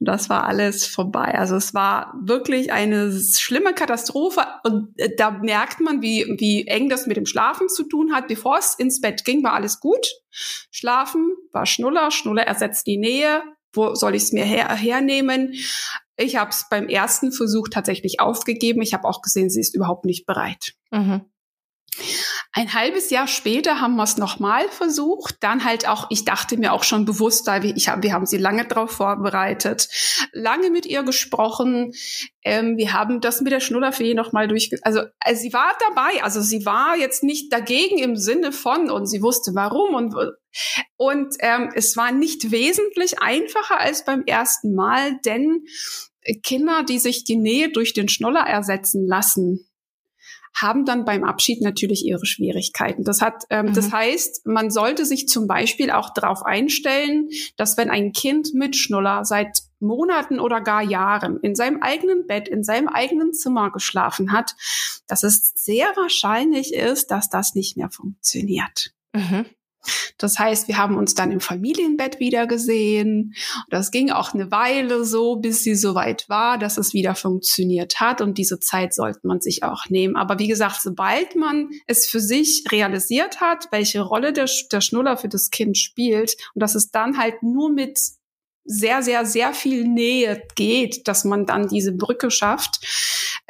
Das 0.04 0.30
war 0.30 0.46
alles 0.46 0.88
vorbei. 0.88 1.36
Also 1.38 1.56
es 1.56 1.76
war 1.76 2.16
wirklich 2.20 2.74
eine 2.74 3.12
schlimme 3.12 3.76
Katastrophe. 3.76 4.42
Und 4.64 4.98
äh, 4.98 5.16
da 5.16 5.30
merkt 5.30 5.80
man, 5.80 6.02
wie, 6.02 6.26
wie 6.40 6.66
eng 6.66 6.90
das 6.90 7.06
mit 7.06 7.18
dem 7.18 7.28
Schlafen 7.28 7.70
zu 7.70 7.84
tun 7.84 8.12
hat. 8.12 8.28
Bevor 8.28 8.58
es 8.58 8.74
ins 8.74 9.00
Bett 9.00 9.24
ging, 9.26 9.44
war 9.44 9.54
alles 9.54 9.80
gut. 9.80 10.08
Schlafen 10.72 11.36
war 11.52 11.68
Schnuller. 11.68 12.10
Schnuller 12.10 12.48
ersetzt 12.48 12.88
die 12.88 12.98
Nähe. 12.98 13.44
Wo 13.74 13.94
soll 13.94 14.16
ich 14.16 14.24
es 14.24 14.32
mir 14.32 14.44
her 14.44 14.76
hernehmen? 14.76 15.54
Ich 16.18 16.36
habe 16.36 16.50
es 16.50 16.66
beim 16.68 16.88
ersten 16.88 17.32
Versuch 17.32 17.68
tatsächlich 17.70 18.20
aufgegeben. 18.20 18.82
Ich 18.82 18.96
habe 18.96 19.08
auch 19.08 19.22
gesehen, 19.22 19.52
sie 19.52 19.62
ist 19.62 19.76
überhaupt 19.76 20.06
nicht 20.06 20.26
bereit. 20.26 20.74
Mhm. 20.90 21.26
Ein 22.54 22.74
halbes 22.74 23.10
Jahr 23.12 23.28
später 23.28 23.80
haben 23.80 23.96
wir 23.96 24.04
es 24.04 24.18
nochmal 24.18 24.68
versucht. 24.68 25.36
Dann 25.40 25.64
halt 25.64 25.88
auch, 25.88 26.08
ich 26.10 26.26
dachte 26.26 26.58
mir 26.58 26.74
auch 26.74 26.84
schon 26.84 27.06
bewusst, 27.06 27.48
weil 27.48 27.64
wir, 27.64 27.76
ich 27.78 27.88
hab, 27.88 28.04
wir 28.04 28.12
haben 28.12 28.26
sie 28.26 28.38
lange 28.38 28.68
darauf 28.68 28.92
vorbereitet, 28.92 29.88
lange 30.34 30.70
mit 30.70 30.86
ihr 30.86 31.04
gesprochen. 31.04 31.94
Ähm, 32.44 32.76
wir 32.76 32.92
haben 32.92 33.22
das 33.22 33.40
mit 33.40 33.54
der 33.54 33.62
Schnullerfee 33.62 34.14
nochmal 34.16 34.50
durch, 34.50 34.70
also, 34.82 35.02
also 35.22 35.42
sie 35.42 35.54
war 35.54 35.74
dabei, 35.88 36.24
also 36.24 36.42
sie 36.42 36.66
war 36.66 36.98
jetzt 36.98 37.24
nicht 37.24 37.54
dagegen 37.54 38.00
im 38.00 38.18
Sinne 38.18 38.52
von 38.52 38.92
und 38.92 39.06
sie 39.06 39.22
wusste 39.22 39.52
warum 39.56 39.96
und 39.96 40.14
und 40.98 41.36
ähm, 41.40 41.70
es 41.74 41.96
war 41.96 42.12
nicht 42.12 42.52
wesentlich 42.52 43.22
einfacher 43.22 43.80
als 43.80 44.04
beim 44.04 44.24
ersten 44.26 44.76
Mal, 44.76 45.18
denn 45.24 45.64
Kinder, 46.44 46.84
die 46.84 47.00
sich 47.00 47.24
die 47.24 47.38
Nähe 47.38 47.72
durch 47.72 47.94
den 47.94 48.10
Schnuller 48.10 48.42
ersetzen 48.42 49.08
lassen, 49.08 49.71
haben 50.54 50.86
dann 50.86 51.06
beim 51.06 51.24
Abschied 51.24 51.62
natürlich 51.62 52.06
ihre 52.06 52.26
Schwierigkeiten. 52.26 53.04
Das 53.04 53.22
hat, 53.22 53.44
ähm, 53.50 53.68
mhm. 53.68 53.74
das 53.74 53.92
heißt, 53.92 54.46
man 54.46 54.70
sollte 54.70 55.06
sich 55.06 55.28
zum 55.28 55.48
Beispiel 55.48 55.92
auch 55.92 56.14
darauf 56.14 56.44
einstellen, 56.44 57.30
dass 57.58 57.78
wenn 57.78 57.90
ein 57.90 58.12
Kind 58.12 58.54
mit 58.54 58.76
Schnuller 58.76 59.26
seit 59.26 59.64
Monaten 59.80 60.40
oder 60.40 60.62
gar 60.62 60.84
Jahren 60.84 61.40
in 61.42 61.56
seinem 61.56 61.82
eigenen 61.82 62.28
Bett, 62.28 62.48
in 62.48 62.64
seinem 62.64 62.88
eigenen 62.88 63.34
Zimmer 63.34 63.72
geschlafen 63.72 64.32
hat, 64.32 64.56
dass 65.08 65.24
es 65.24 65.54
sehr 65.56 65.88
wahrscheinlich 65.96 66.74
ist, 66.74 67.12
dass 67.12 67.30
das 67.30 67.56
nicht 67.56 67.78
mehr 67.78 67.90
funktioniert. 67.90 68.94
Mhm. 69.14 69.46
Das 70.18 70.38
heißt, 70.38 70.68
wir 70.68 70.78
haben 70.78 70.98
uns 70.98 71.16
dann 71.16 71.32
im 71.32 71.40
Familienbett 71.40 72.20
wieder 72.20 72.48
gesehen. 72.48 73.34
Das 73.70 73.92
ging 73.92 74.12
auch 74.12 74.34
eine 74.34 74.52
Weile 74.52 75.06
so, 75.06 75.38
bis 75.38 75.64
sie 75.64 75.76
soweit 75.76 76.30
war, 76.30 76.58
dass 76.58 76.78
es 76.78 76.94
wieder 76.94 77.16
funktioniert 77.16 78.00
hat. 78.00 78.22
Und 78.22 78.38
diese 78.38 78.60
Zeit 78.60 78.94
sollte 78.94 79.22
man 79.24 79.42
sich 79.42 79.64
auch 79.64 79.86
nehmen. 79.90 80.16
Aber 80.16 80.40
wie 80.40 80.48
gesagt, 80.48 80.82
sobald 80.82 81.36
man 81.36 81.70
es 81.88 82.08
für 82.08 82.20
sich 82.20 82.64
realisiert 82.72 83.42
hat, 83.42 83.68
welche 83.72 84.02
Rolle 84.02 84.34
der, 84.34 84.50
der 84.72 84.82
Schnuller 84.82 85.18
für 85.18 85.30
das 85.30 85.50
Kind 85.50 85.78
spielt 85.78 86.36
und 86.54 86.62
dass 86.62 86.76
es 86.76 86.92
dann 86.92 87.18
halt 87.18 87.42
nur 87.44 87.72
mit 87.72 87.98
sehr, 88.64 89.02
sehr, 89.02 89.26
sehr 89.26 89.54
viel 89.54 89.86
Nähe 89.88 90.44
geht, 90.56 91.08
dass 91.08 91.26
man 91.26 91.46
dann 91.46 91.68
diese 91.68 91.94
Brücke 91.94 92.30
schafft. 92.30 92.80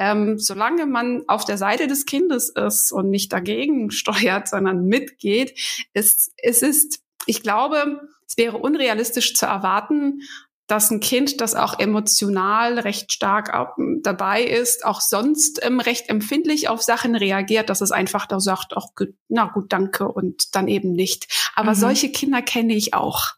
Ähm, 0.02 0.40
solange 0.40 0.88
man 0.88 1.22
auf 1.28 1.46
der 1.46 1.60
Seite 1.60 1.86
des 1.86 2.08
Kindes 2.08 2.50
ist 2.50 2.92
und 2.92 3.12
nicht 3.12 3.32
dagegen 3.32 3.92
steuert, 3.92 4.48
sondern 4.48 4.88
mitgeht, 4.88 5.60
ist, 5.94 6.34
es 6.38 6.64
ist, 6.64 7.04
ich 7.28 7.44
glaube, 7.44 8.02
es 8.28 8.36
wäre 8.36 8.58
unrealistisch 8.58 9.36
zu 9.36 9.46
erwarten, 9.46 10.22
dass 10.66 10.90
ein 10.90 11.02
Kind, 11.02 11.40
das 11.40 11.54
auch 11.54 11.78
emotional 11.78 12.80
recht 12.80 13.14
stark 13.14 13.54
dabei 14.02 14.44
ist, 14.44 14.86
auch 14.86 15.02
sonst 15.02 15.64
ähm, 15.64 15.80
recht 15.80 16.10
empfindlich 16.10 16.68
auf 16.68 16.82
Sachen 16.82 17.16
reagiert, 17.16 17.70
dass 17.70 17.82
es 17.82 17.92
einfach 17.92 18.26
da 18.26 18.40
sagt, 18.40 18.76
auch 18.76 18.94
na 19.28 19.52
gut, 19.54 19.72
danke 19.72 20.08
und 20.08 20.56
dann 20.56 20.68
eben 20.68 20.94
nicht. 20.94 21.52
Aber 21.54 21.72
mhm. 21.72 21.76
solche 21.76 22.10
Kinder 22.10 22.42
kenne 22.42 22.74
ich 22.74 22.96
auch. 22.96 23.34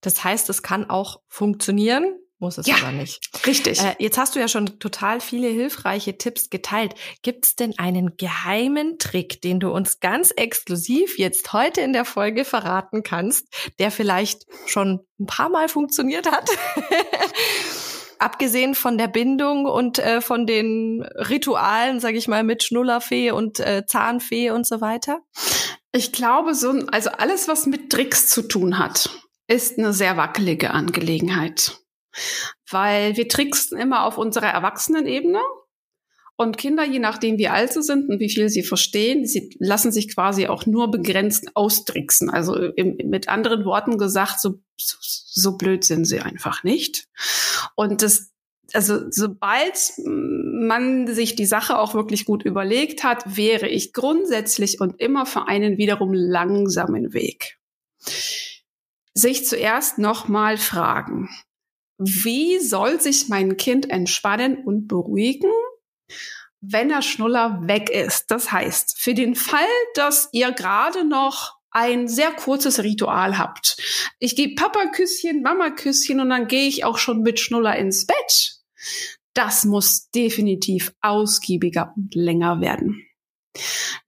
Das 0.00 0.24
heißt, 0.24 0.50
es 0.50 0.64
kann 0.64 0.90
auch 0.90 1.20
funktionieren, 1.28 2.18
muss 2.40 2.58
es 2.58 2.66
ja, 2.66 2.76
aber 2.76 2.92
nicht. 2.92 3.20
Richtig. 3.46 3.80
Äh, 3.80 3.94
jetzt 3.98 4.18
hast 4.18 4.34
du 4.34 4.40
ja 4.40 4.48
schon 4.48 4.78
total 4.78 5.20
viele 5.20 5.48
hilfreiche 5.48 6.18
Tipps 6.18 6.50
geteilt. 6.50 6.94
Gibt 7.22 7.46
es 7.46 7.56
denn 7.56 7.78
einen 7.78 8.16
geheimen 8.16 8.98
Trick, 8.98 9.40
den 9.42 9.60
du 9.60 9.70
uns 9.70 10.00
ganz 10.00 10.32
exklusiv 10.36 11.18
jetzt 11.18 11.52
heute 11.52 11.80
in 11.82 11.92
der 11.92 12.04
Folge 12.04 12.44
verraten 12.44 13.02
kannst, 13.02 13.46
der 13.78 13.90
vielleicht 13.90 14.46
schon 14.66 15.00
ein 15.18 15.26
paar 15.26 15.50
Mal 15.50 15.68
funktioniert 15.68 16.30
hat? 16.30 16.48
abgesehen 18.20 18.74
von 18.74 18.98
der 18.98 19.08
Bindung 19.08 19.64
und 19.64 19.98
äh, 19.98 20.20
von 20.20 20.46
den 20.46 21.02
Ritualen, 21.02 22.00
sage 22.00 22.18
ich 22.18 22.28
mal, 22.28 22.44
mit 22.44 22.62
Schnullerfee 22.62 23.30
und 23.30 23.60
äh, 23.60 23.84
Zahnfee 23.86 24.50
und 24.50 24.66
so 24.66 24.80
weiter? 24.80 25.20
Ich 25.92 26.12
glaube, 26.12 26.54
so, 26.54 26.70
also 26.92 27.10
alles, 27.10 27.48
was 27.48 27.66
mit 27.66 27.90
Tricks 27.90 28.28
zu 28.28 28.42
tun 28.42 28.78
hat, 28.78 29.08
ist 29.48 29.78
eine 29.78 29.92
sehr 29.92 30.16
wackelige 30.16 30.70
Angelegenheit. 30.70 31.79
Weil 32.68 33.16
wir 33.16 33.28
tricksen 33.28 33.78
immer 33.78 34.04
auf 34.04 34.18
unserer 34.18 34.48
Erwachsenenebene 34.48 35.40
und 36.40 36.56
Kinder, 36.56 36.86
je 36.86 37.00
nachdem 37.00 37.36
wie 37.36 37.48
alt 37.48 37.74
sie 37.74 37.82
sind 37.82 38.08
und 38.08 38.18
wie 38.18 38.30
viel 38.30 38.48
sie 38.48 38.62
verstehen, 38.62 39.26
sie 39.26 39.54
lassen 39.58 39.92
sich 39.92 40.14
quasi 40.14 40.46
auch 40.46 40.64
nur 40.64 40.90
begrenzt 40.90 41.54
austricksen. 41.54 42.30
Also 42.30 42.54
im, 42.56 42.96
mit 43.10 43.28
anderen 43.28 43.66
Worten 43.66 43.98
gesagt, 43.98 44.40
so, 44.40 44.62
so, 44.78 44.96
so 45.00 45.58
blöd 45.58 45.84
sind 45.84 46.06
sie 46.06 46.20
einfach 46.20 46.64
nicht. 46.64 47.08
Und 47.74 48.00
das, 48.00 48.30
also 48.72 49.10
sobald 49.10 49.92
man 50.02 51.08
sich 51.08 51.36
die 51.36 51.44
Sache 51.44 51.78
auch 51.78 51.92
wirklich 51.92 52.24
gut 52.24 52.42
überlegt 52.42 53.04
hat, 53.04 53.36
wäre 53.36 53.68
ich 53.68 53.92
grundsätzlich 53.92 54.80
und 54.80 54.98
immer 54.98 55.26
für 55.26 55.46
einen 55.46 55.76
wiederum 55.76 56.14
langsamen 56.14 57.12
Weg. 57.12 57.58
Sich 59.12 59.44
zuerst 59.44 59.98
nochmal 59.98 60.56
fragen, 60.56 61.28
wie 62.02 62.58
soll 62.58 62.98
sich 62.98 63.28
mein 63.28 63.58
Kind 63.58 63.90
entspannen 63.90 64.64
und 64.64 64.88
beruhigen, 64.88 65.50
wenn 66.62 66.88
der 66.88 67.02
Schnuller 67.02 67.60
weg 67.64 67.90
ist. 67.90 68.30
Das 68.30 68.50
heißt, 68.50 68.98
für 68.98 69.12
den 69.12 69.34
Fall, 69.34 69.60
dass 69.94 70.30
ihr 70.32 70.50
gerade 70.52 71.04
noch 71.04 71.58
ein 71.70 72.08
sehr 72.08 72.32
kurzes 72.32 72.82
Ritual 72.82 73.38
habt. 73.38 73.76
Ich 74.18 74.34
gebe 74.34 74.54
Papa-Küsschen, 74.54 75.42
Mama-Küsschen 75.42 76.20
und 76.20 76.30
dann 76.30 76.48
gehe 76.48 76.66
ich 76.66 76.84
auch 76.84 76.98
schon 76.98 77.20
mit 77.20 77.38
Schnuller 77.38 77.76
ins 77.76 78.06
Bett. 78.06 78.56
Das 79.34 79.64
muss 79.64 80.10
definitiv 80.10 80.92
ausgiebiger 81.02 81.92
und 81.96 82.14
länger 82.14 82.60
werden. 82.60 83.06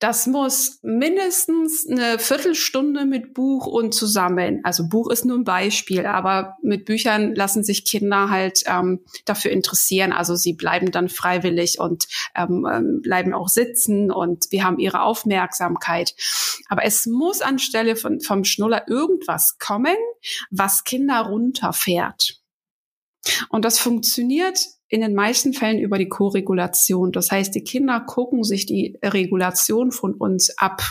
Das 0.03 0.27
muss 0.27 0.81
mindestens 0.83 1.87
eine 1.89 2.19
Viertelstunde 2.19 3.05
mit 3.05 3.35
Buch 3.35 3.69
und 3.69 3.95
zusammen. 3.95 4.59
Also 4.65 4.89
Buch 4.89 5.09
ist 5.09 5.25
nur 5.25 5.39
ein 5.39 5.45
Beispiel, 5.45 6.07
aber 6.07 6.57
mit 6.61 6.87
Büchern 6.87 7.37
lassen 7.37 7.63
sich 7.63 7.85
Kinder 7.85 8.29
halt 8.29 8.65
ähm, 8.67 9.05
dafür 9.27 9.53
interessieren. 9.53 10.11
Also 10.13 10.35
sie 10.35 10.55
bleiben 10.55 10.91
dann 10.91 11.09
freiwillig 11.09 11.79
und 11.79 12.09
ähm, 12.35 12.67
ähm 12.69 13.01
bleiben 13.01 13.33
auch 13.33 13.47
sitzen 13.47 14.11
und 14.11 14.47
wir 14.51 14.65
haben 14.65 14.81
ihre 14.81 15.03
Aufmerksamkeit. 15.03 16.17
Aber 16.69 16.85
es 16.85 17.07
muss 17.07 17.41
anstelle 17.41 17.95
von, 17.95 18.21
vom 18.21 18.43
Schnuller 18.43 18.89
irgendwas 18.89 19.57
kommen, 19.61 19.95
was 20.51 20.83
Kinder 20.83 21.21
runterfährt. 21.21 22.41
Und 23.51 23.65
das 23.65 23.79
funktioniert 23.79 24.59
in 24.93 25.01
den 25.01 25.15
meisten 25.15 25.55
Fällen 25.55 25.79
über 25.79 25.97
die 25.97 26.11
Koregulation. 26.11 27.13
Das 27.13 27.31
heißt, 27.31 27.55
die 27.55 27.65
Kinder 27.65 28.01
gucken 28.01 28.45
sich 28.45 28.67
die 28.67 28.99
Regulation 29.03 29.91
von 29.91 30.13
uns 30.13 30.57
ab. 30.59 30.83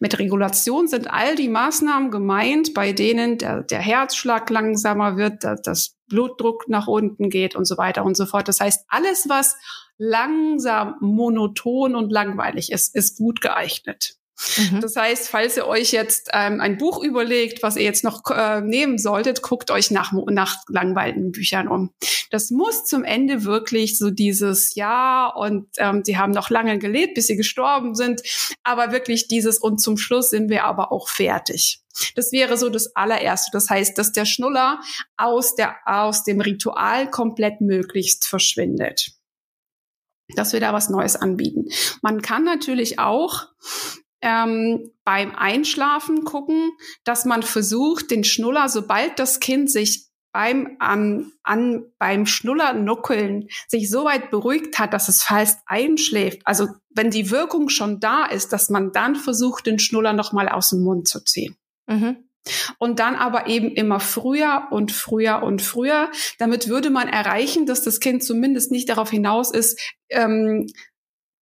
Mit 0.00 0.18
Regulation 0.18 0.88
sind 0.88 1.12
all 1.12 1.36
die 1.36 1.50
Maßnahmen 1.50 2.10
gemeint, 2.10 2.72
bei 2.72 2.92
denen 2.92 3.36
der, 3.36 3.62
der 3.62 3.80
Herzschlag 3.80 4.48
langsamer 4.48 5.18
wird, 5.18 5.44
das 5.44 5.98
Blutdruck 6.08 6.66
nach 6.68 6.86
unten 6.86 7.28
geht 7.28 7.54
und 7.54 7.66
so 7.66 7.76
weiter 7.76 8.06
und 8.06 8.16
so 8.16 8.24
fort. 8.24 8.48
Das 8.48 8.60
heißt, 8.60 8.86
alles, 8.88 9.28
was 9.28 9.54
langsam, 9.98 10.94
monoton 11.00 11.96
und 11.96 12.10
langweilig 12.10 12.72
ist, 12.72 12.96
ist 12.96 13.18
gut 13.18 13.42
geeignet. 13.42 14.16
Mhm. 14.58 14.80
Das 14.80 14.96
heißt, 14.96 15.28
falls 15.28 15.56
ihr 15.56 15.66
euch 15.66 15.92
jetzt 15.92 16.30
ähm, 16.32 16.60
ein 16.60 16.76
Buch 16.76 17.02
überlegt, 17.02 17.62
was 17.62 17.76
ihr 17.76 17.84
jetzt 17.84 18.04
noch 18.04 18.22
äh, 18.30 18.60
nehmen 18.60 18.98
solltet, 18.98 19.42
guckt 19.42 19.70
euch 19.70 19.90
nach, 19.90 20.12
nach 20.12 20.56
langweiligen 20.68 21.32
Büchern 21.32 21.68
um. 21.68 21.92
Das 22.30 22.50
muss 22.50 22.84
zum 22.84 23.04
Ende 23.04 23.44
wirklich 23.44 23.96
so 23.96 24.10
dieses 24.10 24.74
Ja 24.74 25.28
und 25.28 25.68
ähm, 25.78 26.02
die 26.02 26.18
haben 26.18 26.32
noch 26.32 26.50
lange 26.50 26.78
gelebt, 26.78 27.14
bis 27.14 27.28
sie 27.28 27.36
gestorben 27.36 27.94
sind, 27.94 28.22
aber 28.64 28.92
wirklich 28.92 29.28
dieses 29.28 29.58
und 29.58 29.80
zum 29.80 29.96
Schluss 29.96 30.30
sind 30.30 30.50
wir 30.50 30.64
aber 30.64 30.90
auch 30.90 31.08
fertig. 31.08 31.80
Das 32.16 32.32
wäre 32.32 32.56
so 32.56 32.70
das 32.70 32.96
allererste. 32.96 33.50
Das 33.52 33.70
heißt, 33.70 33.96
dass 33.96 34.10
der 34.10 34.24
Schnuller 34.24 34.80
aus 35.16 35.54
der, 35.54 35.76
aus 35.86 36.24
dem 36.24 36.40
Ritual 36.40 37.08
komplett 37.08 37.60
möglichst 37.60 38.26
verschwindet 38.26 39.12
dass 40.36 40.54
wir 40.54 40.60
da 40.60 40.72
was 40.72 40.88
Neues 40.88 41.16
anbieten. 41.16 41.68
Man 42.00 42.22
kann 42.22 42.44
natürlich 42.44 42.98
auch 42.98 43.48
ähm, 44.24 44.90
beim 45.04 45.34
Einschlafen 45.36 46.24
gucken, 46.24 46.72
dass 47.04 47.26
man 47.26 47.42
versucht, 47.42 48.10
den 48.10 48.24
Schnuller, 48.24 48.68
sobald 48.70 49.18
das 49.18 49.38
Kind 49.38 49.70
sich 49.70 50.08
beim, 50.32 50.78
ähm, 50.82 51.32
an, 51.44 51.84
beim 51.98 52.26
Schnullernuckeln 52.26 53.48
sich 53.68 53.88
so 53.88 54.04
weit 54.04 54.30
beruhigt 54.30 54.78
hat, 54.78 54.92
dass 54.94 55.08
es 55.08 55.22
fast 55.22 55.60
einschläft, 55.66 56.40
also 56.44 56.68
wenn 56.90 57.10
die 57.10 57.30
Wirkung 57.30 57.68
schon 57.68 58.00
da 58.00 58.24
ist, 58.24 58.52
dass 58.52 58.70
man 58.70 58.92
dann 58.92 59.14
versucht, 59.14 59.66
den 59.66 59.78
Schnuller 59.78 60.12
nochmal 60.12 60.48
aus 60.48 60.70
dem 60.70 60.82
Mund 60.82 61.06
zu 61.06 61.22
ziehen. 61.22 61.56
Mhm. 61.86 62.16
Und 62.78 62.98
dann 62.98 63.14
aber 63.16 63.46
eben 63.46 63.70
immer 63.70 64.00
früher 64.00 64.68
und 64.70 64.92
früher 64.92 65.42
und 65.42 65.62
früher. 65.62 66.10
Damit 66.38 66.68
würde 66.68 66.90
man 66.90 67.08
erreichen, 67.08 67.64
dass 67.64 67.82
das 67.82 68.00
Kind 68.00 68.22
zumindest 68.22 68.70
nicht 68.70 68.88
darauf 68.90 69.10
hinaus 69.10 69.50
ist, 69.50 69.80
ähm, 70.10 70.66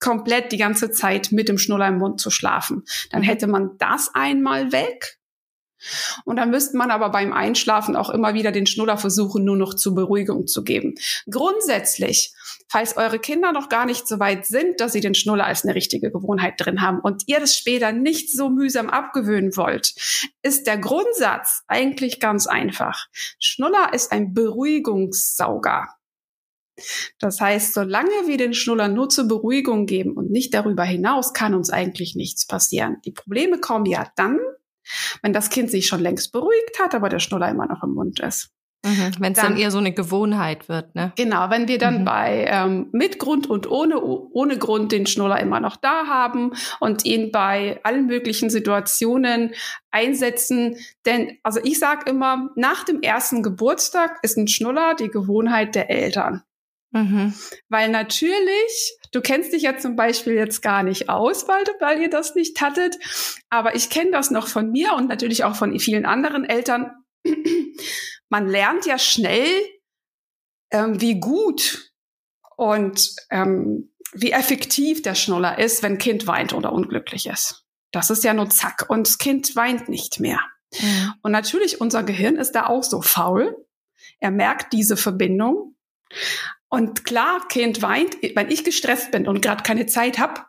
komplett 0.01 0.51
die 0.51 0.57
ganze 0.57 0.91
Zeit 0.91 1.31
mit 1.31 1.47
dem 1.47 1.57
Schnuller 1.57 1.87
im 1.87 1.99
Mund 1.99 2.19
zu 2.19 2.29
schlafen. 2.29 2.83
Dann 3.11 3.21
mhm. 3.21 3.25
hätte 3.25 3.47
man 3.47 3.77
das 3.77 4.11
einmal 4.13 4.73
weg. 4.73 5.19
Und 6.25 6.35
dann 6.35 6.51
müsste 6.51 6.77
man 6.77 6.91
aber 6.91 7.09
beim 7.09 7.33
Einschlafen 7.33 7.95
auch 7.95 8.09
immer 8.09 8.33
wieder 8.33 8.51
den 8.51 8.67
Schnuller 8.67 8.97
versuchen, 8.97 9.43
nur 9.43 9.57
noch 9.57 9.73
zur 9.73 9.95
Beruhigung 9.95 10.47
zu 10.47 10.63
geben. 10.63 10.95
Grundsätzlich, 11.29 12.33
falls 12.69 12.97
eure 12.97 13.19
Kinder 13.19 13.51
noch 13.51 13.69
gar 13.69 13.85
nicht 13.85 14.07
so 14.07 14.19
weit 14.19 14.45
sind, 14.45 14.79
dass 14.79 14.93
sie 14.93 14.99
den 14.99 15.15
Schnuller 15.15 15.45
als 15.45 15.63
eine 15.63 15.73
richtige 15.73 16.11
Gewohnheit 16.11 16.55
drin 16.57 16.81
haben 16.81 16.99
und 16.99 17.23
ihr 17.27 17.39
das 17.39 17.57
später 17.57 17.91
nicht 17.91 18.31
so 18.31 18.49
mühsam 18.49 18.89
abgewöhnen 18.89 19.55
wollt, 19.57 19.95
ist 20.43 20.67
der 20.67 20.77
Grundsatz 20.77 21.63
eigentlich 21.67 22.19
ganz 22.19 22.45
einfach. 22.45 23.07
Schnuller 23.39 23.93
ist 23.93 24.11
ein 24.11 24.33
Beruhigungssauger. 24.33 25.95
Das 27.19 27.41
heißt, 27.41 27.73
solange 27.73 28.09
wir 28.25 28.37
den 28.37 28.53
Schnuller 28.53 28.87
nur 28.87 29.09
zur 29.09 29.27
Beruhigung 29.27 29.85
geben 29.85 30.13
und 30.13 30.31
nicht 30.31 30.53
darüber 30.53 30.83
hinaus, 30.83 31.33
kann 31.33 31.53
uns 31.53 31.69
eigentlich 31.69 32.15
nichts 32.15 32.47
passieren. 32.47 32.97
Die 33.05 33.11
Probleme 33.11 33.59
kommen 33.59 33.85
ja 33.85 34.09
dann, 34.15 34.39
wenn 35.21 35.33
das 35.33 35.49
Kind 35.49 35.69
sich 35.69 35.87
schon 35.87 35.99
längst 35.99 36.31
beruhigt 36.31 36.79
hat, 36.79 36.95
aber 36.95 37.09
der 37.09 37.19
Schnuller 37.19 37.49
immer 37.49 37.67
noch 37.67 37.83
im 37.83 37.93
Mund 37.93 38.19
ist. 38.19 38.51
Mhm, 38.83 39.11
wenn 39.19 39.33
es 39.33 39.39
dann, 39.39 39.53
dann, 39.53 39.57
eher 39.61 39.69
so 39.69 39.77
eine 39.77 39.93
Gewohnheit 39.93 40.67
wird, 40.67 40.95
ne? 40.95 41.13
Genau, 41.15 41.51
wenn 41.51 41.67
wir 41.67 41.77
dann 41.77 42.01
mhm. 42.01 42.05
bei 42.05 42.45
ähm, 42.49 42.89
mit 42.91 43.19
Grund 43.19 43.47
und 43.47 43.69
ohne 43.69 44.01
ohne 44.01 44.57
Grund 44.57 44.91
den 44.91 45.05
Schnuller 45.05 45.39
immer 45.39 45.59
noch 45.59 45.75
da 45.75 46.07
haben 46.07 46.53
und 46.79 47.05
ihn 47.05 47.31
bei 47.31 47.79
allen 47.83 48.07
möglichen 48.07 48.49
Situationen 48.49 49.53
einsetzen, 49.91 50.77
denn 51.05 51.37
also 51.43 51.59
ich 51.63 51.77
sage 51.77 52.09
immer, 52.09 52.49
nach 52.55 52.83
dem 52.83 53.03
ersten 53.03 53.43
Geburtstag 53.43 54.17
ist 54.23 54.37
ein 54.37 54.47
Schnuller 54.47 54.95
die 54.95 55.09
Gewohnheit 55.09 55.75
der 55.75 55.91
Eltern. 55.91 56.41
Mhm. 56.91 57.33
Weil 57.69 57.89
natürlich, 57.89 58.97
du 59.11 59.21
kennst 59.21 59.53
dich 59.53 59.63
ja 59.63 59.77
zum 59.77 59.95
Beispiel 59.95 60.33
jetzt 60.33 60.61
gar 60.61 60.83
nicht 60.83 61.09
aus, 61.09 61.47
weil, 61.47 61.63
weil 61.79 62.01
ihr 62.01 62.09
das 62.09 62.35
nicht 62.35 62.61
hattet, 62.61 62.97
aber 63.49 63.75
ich 63.75 63.89
kenne 63.89 64.11
das 64.11 64.29
noch 64.29 64.47
von 64.47 64.71
mir 64.71 64.93
und 64.93 65.07
natürlich 65.07 65.43
auch 65.43 65.55
von 65.55 65.77
vielen 65.79 66.05
anderen 66.05 66.45
Eltern. 66.45 66.91
Man 68.29 68.47
lernt 68.47 68.85
ja 68.85 68.97
schnell, 68.97 69.49
ähm, 70.71 71.01
wie 71.01 71.19
gut 71.19 71.91
und 72.57 73.15
ähm, 73.29 73.91
wie 74.13 74.31
effektiv 74.31 75.01
der 75.01 75.15
Schnuller 75.15 75.59
ist, 75.59 75.83
wenn 75.83 75.97
Kind 75.97 76.27
weint 76.27 76.53
oder 76.53 76.73
unglücklich 76.73 77.27
ist. 77.27 77.65
Das 77.91 78.09
ist 78.09 78.23
ja 78.23 78.33
nur 78.33 78.49
zack 78.49 78.85
und 78.89 79.07
das 79.07 79.17
Kind 79.17 79.55
weint 79.55 79.89
nicht 79.89 80.19
mehr. 80.19 80.39
Mhm. 80.79 81.13
Und 81.21 81.31
natürlich, 81.31 81.79
unser 81.79 82.03
Gehirn 82.03 82.35
ist 82.35 82.51
da 82.53 82.67
auch 82.67 82.83
so 82.83 83.01
faul. 83.01 83.65
Er 84.19 84.31
merkt 84.31 84.73
diese 84.73 84.97
Verbindung 84.97 85.75
und 86.71 87.03
klar, 87.03 87.47
Kind 87.49 87.81
weint, 87.81 88.15
wenn 88.35 88.49
ich 88.49 88.63
gestresst 88.63 89.11
bin 89.11 89.27
und 89.27 89.41
gerade 89.41 89.61
keine 89.61 89.87
Zeit 89.87 90.17
habe, 90.17 90.45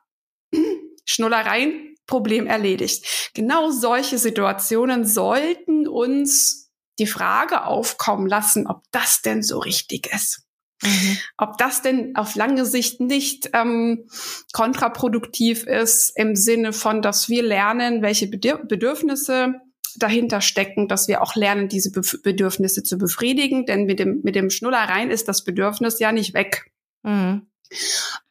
Schnullereien, 1.05 1.97
Problem 2.07 2.47
erledigt. 2.47 3.31
Genau 3.35 3.71
solche 3.71 4.19
Situationen 4.19 5.05
sollten 5.05 5.89
uns 5.89 6.71
die 6.99 7.07
Frage 7.07 7.65
aufkommen 7.65 8.29
lassen, 8.29 8.67
ob 8.67 8.83
das 8.93 9.23
denn 9.23 9.43
so 9.43 9.59
richtig 9.59 10.13
ist. 10.13 10.45
Mhm. 10.83 11.19
Ob 11.39 11.59
das 11.59 11.83
denn 11.83 12.15
auf 12.15 12.35
lange 12.37 12.67
Sicht 12.67 13.01
nicht 13.01 13.51
ähm, 13.53 14.09
kontraproduktiv 14.53 15.65
ist 15.65 16.13
im 16.17 16.37
Sinne 16.37 16.73
von, 16.73 17.03
dass 17.03 17.29
wir 17.29 17.43
lernen, 17.43 18.03
welche 18.03 18.29
Bedürfnisse 18.29 19.55
dahinter 19.99 20.41
stecken, 20.41 20.89
dass 20.89 21.09
wir 21.09 21.23
auch 21.23 21.35
lernen, 21.35 21.69
diese 21.69 21.91
Bedürfnisse 21.91 22.83
zu 22.83 22.99
befriedigen. 22.99 23.67
Denn 23.67 23.85
mit 23.85 23.99
dem, 23.99 24.21
mit 24.23 24.35
dem 24.35 24.51
Schnullereien 24.51 25.11
ist 25.11 25.29
das 25.29 25.45
Bedürfnis 25.45 25.99
ja 25.99 26.13
nicht 26.13 26.35
weg. 26.35 26.71
Mhm. 27.03 27.47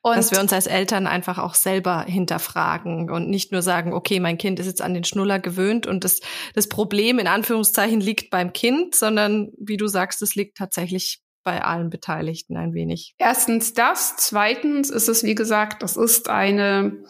Und 0.02 0.15
dass 0.15 0.32
wir 0.32 0.39
uns 0.39 0.54
als 0.54 0.67
Eltern 0.67 1.08
einfach 1.08 1.38
auch 1.38 1.56
selber 1.56 2.04
hinterfragen 2.04 3.10
und 3.10 3.30
nicht 3.30 3.52
nur 3.52 3.62
sagen, 3.62 3.93
okay, 3.93 4.19
mein 4.19 4.38
Kind 4.38 4.60
ist 4.60 4.65
jetzt 4.65 4.82
an 4.82 4.93
den 4.93 5.04
Schnuller 5.04 5.39
gewöhnt 5.39 5.88
und 5.88 6.04
das, 6.04 6.19
das 6.54 6.67
Problem 6.67 7.19
in 7.19 7.28
Anführungszeichen 7.28 8.02
liegt 8.02 8.30
beim 8.30 8.54
Kind, 8.54 8.95
sondern 8.95 9.52
wie 9.58 9.78
du 9.78 9.88
sagst, 9.88 10.21
es 10.21 10.36
liegt 10.36 10.58
tatsächlich 10.58 11.21
bei 11.43 11.63
allen 11.63 11.89
Beteiligten 11.89 12.56
ein 12.56 12.74
wenig. 12.74 13.15
Erstens 13.17 13.73
das. 13.73 14.15
Zweitens 14.17 14.90
ist 14.90 15.08
es, 15.08 15.23
wie 15.23 15.35
gesagt, 15.35 15.81
das 15.81 15.98
ist 15.98 16.29
eine 16.29 17.04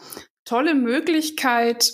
tolle 0.44 0.74
Möglichkeit, 0.74 1.92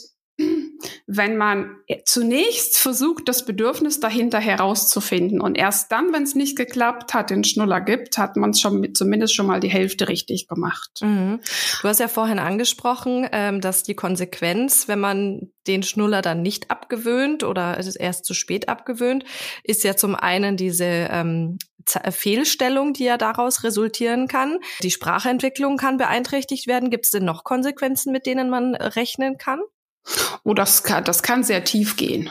wenn 1.07 1.37
man 1.37 1.77
zunächst 2.05 2.79
versucht, 2.79 3.29
das 3.29 3.45
Bedürfnis 3.45 4.01
dahinter 4.01 4.39
herauszufinden 4.39 5.41
und 5.41 5.57
erst 5.57 5.91
dann, 5.93 6.13
wenn 6.13 6.23
es 6.23 6.35
nicht 6.35 6.57
geklappt 6.57 7.15
hat, 7.15 7.31
den 7.31 7.45
Schnuller 7.45 7.81
gibt, 7.81 8.19
hat 8.19 8.37
man 8.37 8.51
es 8.51 8.61
schon 8.61 8.81
mit, 8.81 8.97
zumindest 8.97 9.35
schon 9.35 9.47
mal 9.47 9.61
die 9.61 9.71
Hälfte 9.71 10.09
richtig 10.09 10.49
gemacht. 10.49 10.91
Mhm. 11.01 11.41
Du 11.83 11.89
hast 11.89 12.01
ja 12.01 12.09
vorhin 12.09 12.39
angesprochen, 12.39 13.29
ähm, 13.33 13.61
dass 13.61 13.83
die 13.83 13.95
Konsequenz, 13.95 14.89
wenn 14.89 15.01
man 15.01 15.51
den 15.67 15.83
Schnuller 15.83 16.23
dann 16.23 16.43
nicht 16.43 16.71
abgewöhnt 16.71 17.45
oder 17.45 17.79
es 17.79 17.87
ist 17.87 17.97
erst 17.97 18.25
zu 18.25 18.35
spät 18.35 18.69
abgewöhnt, 18.69 19.25
ist 19.65 19.85
ja 19.85 19.97
zum 19.97 20.15
einen 20.15 20.57
diese 20.57 20.85
ähm, 20.85 21.59
Fehlstellung, 22.11 22.93
die 22.93 23.05
ja 23.05 23.17
daraus 23.17 23.65
resultieren 23.65 24.29
kann. 24.29 24.59
Die 24.83 24.91
Sprachentwicklung 24.91 25.77
kann 25.77 25.97
beeinträchtigt 25.97 26.67
werden. 26.67 26.91
Gibt 26.91 27.07
es 27.07 27.11
denn 27.11 27.25
noch 27.25 27.45
Konsequenzen, 27.45 28.13
mit 28.13 28.27
denen 28.27 28.51
man 28.51 28.75
rechnen 28.75 29.39
kann? 29.39 29.61
Oh, 30.45 30.55
das 30.55 30.83
kann, 30.83 31.05
das 31.05 31.23
kann 31.23 31.45
sehr 31.45 31.65
tief 31.65 31.97
gehen, 31.97 32.31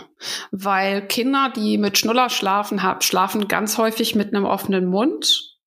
weil 0.51 1.05
Kinder, 1.07 1.51
die 1.55 1.77
mit 1.77 1.97
Schnuller 1.97 2.29
schlafen, 2.29 2.83
haben, 2.83 3.01
schlafen 3.01 3.47
ganz 3.47 3.77
häufig 3.77 4.15
mit 4.15 4.33
einem 4.33 4.45
offenen 4.45 4.85
Mund 4.85 5.57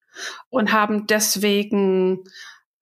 und 0.48 0.72
haben 0.72 1.06
deswegen 1.06 2.24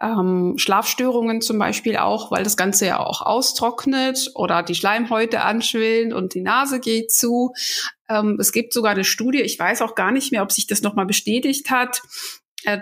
ähm, 0.00 0.54
Schlafstörungen 0.56 1.40
zum 1.40 1.58
Beispiel 1.58 1.96
auch, 1.96 2.30
weil 2.30 2.44
das 2.44 2.56
Ganze 2.56 2.86
ja 2.86 3.00
auch 3.00 3.22
austrocknet 3.22 4.30
oder 4.34 4.62
die 4.62 4.74
Schleimhäute 4.74 5.42
anschwillen 5.42 6.12
und 6.12 6.34
die 6.34 6.40
Nase 6.40 6.80
geht 6.80 7.10
zu. 7.10 7.52
Ähm, 8.08 8.36
es 8.38 8.52
gibt 8.52 8.72
sogar 8.72 8.92
eine 8.92 9.04
Studie, 9.04 9.40
ich 9.40 9.58
weiß 9.58 9.82
auch 9.82 9.94
gar 9.94 10.12
nicht 10.12 10.30
mehr, 10.30 10.42
ob 10.42 10.52
sich 10.52 10.66
das 10.66 10.82
nochmal 10.82 11.06
bestätigt 11.06 11.70
hat, 11.70 12.02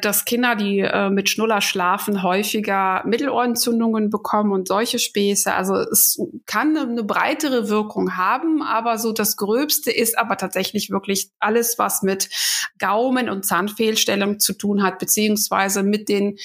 dass 0.00 0.24
Kinder, 0.24 0.56
die 0.56 0.80
äh, 0.80 1.10
mit 1.10 1.28
Schnuller 1.28 1.60
schlafen, 1.60 2.22
häufiger 2.22 3.02
Mittelohrentzündungen 3.04 4.08
bekommen 4.08 4.52
und 4.52 4.68
solche 4.68 4.98
Späße. 4.98 5.52
Also 5.52 5.74
es 5.74 6.18
kann 6.46 6.76
eine, 6.76 6.88
eine 6.88 7.04
breitere 7.04 7.68
Wirkung 7.68 8.16
haben, 8.16 8.62
aber 8.62 8.96
so 8.96 9.12
das 9.12 9.36
Gröbste 9.36 9.90
ist 9.90 10.18
aber 10.18 10.38
tatsächlich 10.38 10.90
wirklich 10.90 11.30
alles, 11.40 11.78
was 11.78 12.02
mit 12.02 12.30
Gaumen- 12.78 13.28
und 13.28 13.44
Zahnfehlstellung 13.44 14.38
zu 14.38 14.54
tun 14.54 14.82
hat, 14.82 14.98
beziehungsweise 14.98 15.82
mit 15.82 16.08
den 16.08 16.38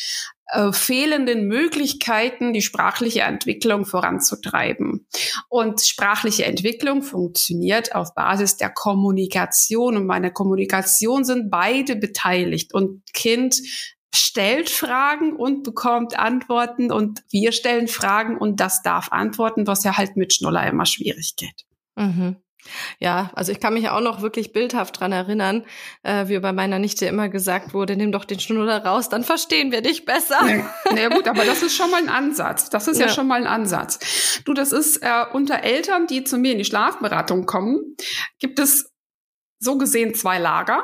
äh, 0.51 0.71
fehlenden 0.73 1.47
Möglichkeiten, 1.47 2.53
die 2.53 2.61
sprachliche 2.61 3.21
Entwicklung 3.21 3.85
voranzutreiben. 3.85 5.07
Und 5.49 5.81
sprachliche 5.81 6.45
Entwicklung 6.45 7.03
funktioniert 7.03 7.95
auf 7.95 8.13
Basis 8.13 8.57
der 8.57 8.69
Kommunikation. 8.69 9.97
Und 9.97 10.07
bei 10.07 10.19
der 10.19 10.31
Kommunikation 10.31 11.23
sind 11.23 11.49
beide 11.49 11.95
beteiligt. 11.95 12.73
Und 12.73 13.01
Kind 13.13 13.61
stellt 14.13 14.69
Fragen 14.69 15.35
und 15.35 15.63
bekommt 15.63 16.19
Antworten 16.19 16.91
und 16.91 17.23
wir 17.29 17.53
stellen 17.53 17.87
Fragen 17.87 18.37
und 18.37 18.59
das 18.59 18.81
darf 18.81 19.11
antworten, 19.11 19.67
was 19.67 19.85
ja 19.85 19.97
halt 19.97 20.17
mit 20.17 20.33
Schnuller 20.33 20.67
immer 20.67 20.85
schwierig 20.85 21.35
geht. 21.37 21.65
Mhm. 21.95 22.35
Ja, 22.99 23.31
also 23.35 23.51
ich 23.51 23.59
kann 23.59 23.73
mich 23.73 23.89
auch 23.89 24.01
noch 24.01 24.21
wirklich 24.21 24.53
bildhaft 24.53 24.99
dran 24.99 25.11
erinnern, 25.11 25.65
äh, 26.03 26.27
wie 26.27 26.39
bei 26.39 26.53
meiner 26.53 26.79
Nichte 26.79 27.05
immer 27.05 27.29
gesagt 27.29 27.73
wurde, 27.73 27.95
nimm 27.95 28.11
doch 28.11 28.25
den 28.25 28.39
Schnuller 28.39 28.85
raus, 28.85 29.09
dann 29.09 29.23
verstehen 29.23 29.71
wir 29.71 29.81
dich 29.81 30.05
besser. 30.05 30.39
Na 30.85 30.99
ja, 30.99 31.09
gut, 31.09 31.27
aber 31.27 31.45
das 31.45 31.63
ist 31.63 31.75
schon 31.75 31.89
mal 31.91 32.01
ein 32.01 32.09
Ansatz. 32.09 32.69
Das 32.69 32.87
ist 32.87 32.99
ja, 32.99 33.07
ja 33.07 33.11
schon 33.11 33.27
mal 33.27 33.41
ein 33.41 33.47
Ansatz. 33.47 34.41
Du, 34.45 34.53
das 34.53 34.71
ist 34.71 34.97
äh, 34.97 35.25
unter 35.33 35.63
Eltern, 35.63 36.07
die 36.07 36.23
zu 36.23 36.37
mir 36.37 36.51
in 36.51 36.59
die 36.59 36.65
Schlafberatung 36.65 37.45
kommen, 37.45 37.95
gibt 38.39 38.59
es 38.59 38.91
so 39.59 39.77
gesehen 39.77 40.13
zwei 40.13 40.37
Lager. 40.37 40.83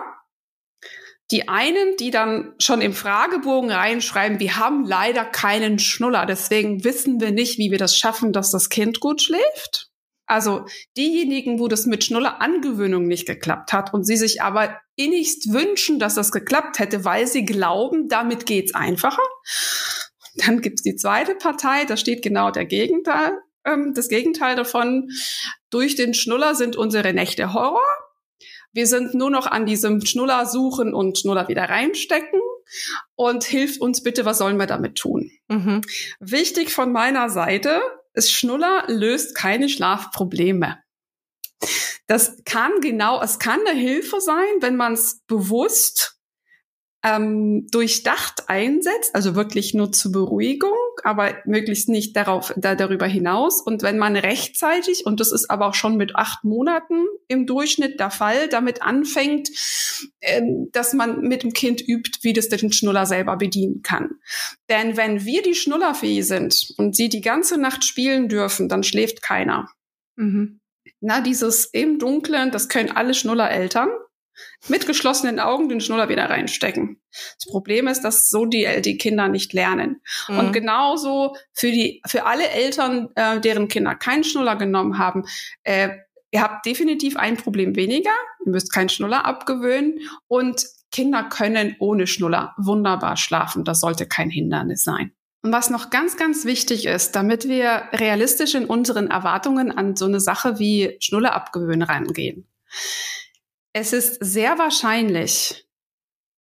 Die 1.30 1.50
einen, 1.50 1.98
die 1.98 2.10
dann 2.10 2.54
schon 2.58 2.80
im 2.80 2.94
Fragebogen 2.94 3.70
reinschreiben, 3.70 4.40
wir 4.40 4.56
haben 4.56 4.86
leider 4.86 5.26
keinen 5.26 5.78
Schnuller, 5.78 6.26
deswegen 6.26 6.86
wissen 6.86 7.20
wir 7.20 7.32
nicht, 7.32 7.58
wie 7.58 7.70
wir 7.70 7.78
das 7.78 7.98
schaffen, 7.98 8.32
dass 8.32 8.52
das 8.52 8.70
Kind 8.70 9.02
gut 9.02 9.22
schläft. 9.22 9.87
Also 10.28 10.66
diejenigen, 10.98 11.60
wo 11.60 11.70
das 11.70 11.86
mit 11.86 12.04
Schnuller 12.04 12.42
Angewöhnung 12.42 13.08
nicht 13.08 13.26
geklappt 13.26 13.72
hat 13.72 13.94
und 13.94 14.04
sie 14.04 14.18
sich 14.18 14.42
aber 14.42 14.78
innigst 14.98 15.54
wünschen, 15.54 16.00
dass 16.00 16.16
das 16.16 16.32
geklappt 16.32 16.80
hätte, 16.80 17.06
weil 17.06 17.28
sie 17.28 17.46
glauben, 17.46 18.10
damit 18.10 18.46
geht's 18.46 18.76
einfacher. 18.76 19.24
Dann 20.36 20.62
gibt's 20.62 20.84
die 20.84 20.96
zweite 20.96 21.34
Partei, 21.34 21.86
da 21.86 21.98
steht 21.98 22.22
genau 22.22 22.52
der 22.52 22.66
Gegenteil, 22.66 23.38
ähm, 23.66 23.94
das 23.96 24.10
Gegenteil 24.10 24.56
davon. 24.56 25.10
Durch 25.70 25.96
den 25.96 26.14
Schnuller 26.14 26.56
sind 26.56 26.76
unsere 26.76 27.14
Nächte 27.14 27.54
Horror. 27.54 27.82
Wir 28.74 28.86
sind 28.86 29.14
nur 29.14 29.32
noch 29.32 29.48
an 29.48 29.66
diesem 29.66 30.06
Schnuller 30.06 30.46
suchen 30.46 30.94
und 30.94 31.18
Schnuller 31.18 31.48
wieder 31.48 31.64
reinstecken 31.64 32.40
und 33.16 33.44
hilft 33.44 33.82
uns 33.82 34.04
bitte, 34.04 34.26
was 34.26 34.38
sollen 34.38 34.58
wir 34.58 34.68
damit 34.68 34.96
tun? 34.96 35.32
Mhm. 35.48 35.82
Wichtig 36.20 36.72
von 36.72 36.92
meiner 36.92 37.30
Seite, 37.30 37.82
es 38.18 38.32
Schnuller 38.32 38.84
löst 38.88 39.36
keine 39.36 39.70
Schlafprobleme. 39.70 40.82
Das 42.08 42.42
kann 42.46 42.82
genau, 42.82 43.22
es 43.22 43.38
kann 43.38 43.60
eine 43.68 43.78
Hilfe 43.78 44.20
sein, 44.20 44.62
wenn 44.62 44.76
man 44.76 44.94
es 44.94 45.22
bewusst 45.28 46.17
ähm, 47.08 47.68
durchdacht 47.72 48.50
einsetzt, 48.50 49.16
also 49.16 49.36
wirklich 49.36 49.74
nur 49.74 49.92
zur 49.92 50.12
Beruhigung, 50.12 50.78
aber 51.04 51.36
möglichst 51.46 51.90
nicht 51.90 52.16
darauf, 52.16 52.54
da, 52.58 52.76
darüber 52.76 53.06
hinaus. 53.06 53.62
Und 53.62 53.82
wenn 53.82 53.98
man 53.98 54.16
rechtzeitig, 54.16 55.06
und 55.06 55.20
das 55.20 55.32
ist 55.32 55.50
aber 55.50 55.68
auch 55.68 55.74
schon 55.74 55.96
mit 55.96 56.16
acht 56.16 56.44
Monaten 56.44 57.06
im 57.28 57.46
Durchschnitt 57.46 58.00
der 58.00 58.12
Fall, 58.12 58.50
damit 58.50 58.82
anfängt, 58.82 59.50
äh, 60.20 60.42
dass 60.72 60.94
man 60.94 61.22
mit 61.22 61.44
dem 61.44 61.54
Kind 61.54 61.82
übt, 61.88 62.20
wie 62.24 62.34
das 62.34 62.50
den 62.50 62.72
Schnuller 62.72 63.06
selber 63.06 63.38
bedienen 63.38 63.82
kann. 63.84 64.16
Denn 64.70 64.98
wenn 64.98 65.24
wir 65.24 65.42
die 65.44 65.56
Schnullerfee 65.56 66.22
sind 66.22 66.74
und 66.78 66.96
sie 66.96 67.10
die 67.10 67.22
ganze 67.22 67.58
Nacht 67.58 67.86
spielen 67.86 68.28
dürfen, 68.28 68.70
dann 68.70 68.84
schläft 68.84 69.22
keiner. 69.22 69.70
Mhm. 70.16 70.60
Na, 71.00 71.22
dieses 71.22 71.66
im 71.66 72.00
Dunkeln, 72.00 72.52
das 72.52 72.70
können 72.70 72.92
alle 72.92 73.14
Schnullereltern 73.14 73.90
mit 74.68 74.86
geschlossenen 74.86 75.40
Augen 75.40 75.70
den 75.70 75.82
Schnuller 75.82 76.10
wieder 76.10 76.30
reinstecken. 76.30 77.02
Das 77.12 77.46
Problem 77.50 77.88
ist, 77.88 78.02
dass 78.02 78.30
so 78.30 78.46
die, 78.46 78.82
die 78.82 78.98
Kinder 78.98 79.28
nicht 79.28 79.54
lernen. 79.54 80.02
Mhm. 80.28 80.40
Und 80.40 80.54
genauso 80.54 81.36
für 81.54 81.72
die, 81.72 82.02
für 82.06 82.26
alle 82.26 82.50
Eltern, 82.50 83.10
äh, 83.16 83.40
deren 83.40 83.68
Kinder 83.68 83.96
keinen 83.96 84.24
Schnuller 84.24 84.56
genommen 84.56 84.98
haben, 84.98 85.24
äh, 85.64 85.90
ihr 86.32 86.42
habt 86.42 86.66
definitiv 86.66 87.18
ein 87.18 87.38
Problem 87.38 87.76
weniger. 87.76 88.16
Ihr 88.46 88.52
müsst 88.52 88.74
keinen 88.74 88.90
Schnuller 88.90 89.26
abgewöhnen 89.26 90.00
und 90.28 90.66
Kinder 90.92 91.24
können 91.24 91.76
ohne 91.80 92.08
Schnuller 92.08 92.54
wunderbar 92.58 93.18
schlafen. 93.18 93.64
Das 93.64 93.82
sollte 93.82 94.08
kein 94.08 94.30
Hindernis 94.30 94.84
sein. 94.84 95.12
Und 95.44 95.52
was 95.52 95.70
noch 95.70 95.90
ganz, 95.90 96.18
ganz 96.18 96.46
wichtig 96.46 96.86
ist, 96.88 97.16
damit 97.16 97.48
wir 97.48 97.84
realistisch 97.94 98.56
in 98.56 98.66
unseren 98.66 99.10
Erwartungen 99.10 99.72
an 99.72 99.96
so 99.96 100.06
eine 100.06 100.20
Sache 100.20 100.60
wie 100.60 100.98
Schnuller 101.00 101.34
abgewöhnen 101.34 101.84
rangehen. 101.84 102.48
Es 103.80 103.94
ist 103.94 104.18
sehr 104.22 104.58
wahrscheinlich 104.58 105.68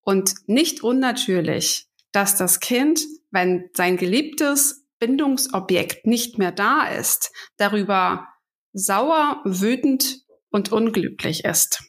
und 0.05 0.35
nicht 0.47 0.83
unnatürlich, 0.83 1.89
dass 2.13 2.37
das 2.37 2.61
Kind, 2.61 3.01
wenn 3.29 3.69
sein 3.73 3.97
geliebtes 3.97 4.85
Bindungsobjekt 4.99 6.07
nicht 6.07 6.37
mehr 6.37 6.53
da 6.53 6.87
ist, 6.87 7.33
darüber 7.57 8.29
sauer, 8.71 9.41
wütend 9.43 10.21
und 10.49 10.71
unglücklich 10.71 11.43
ist. 11.43 11.83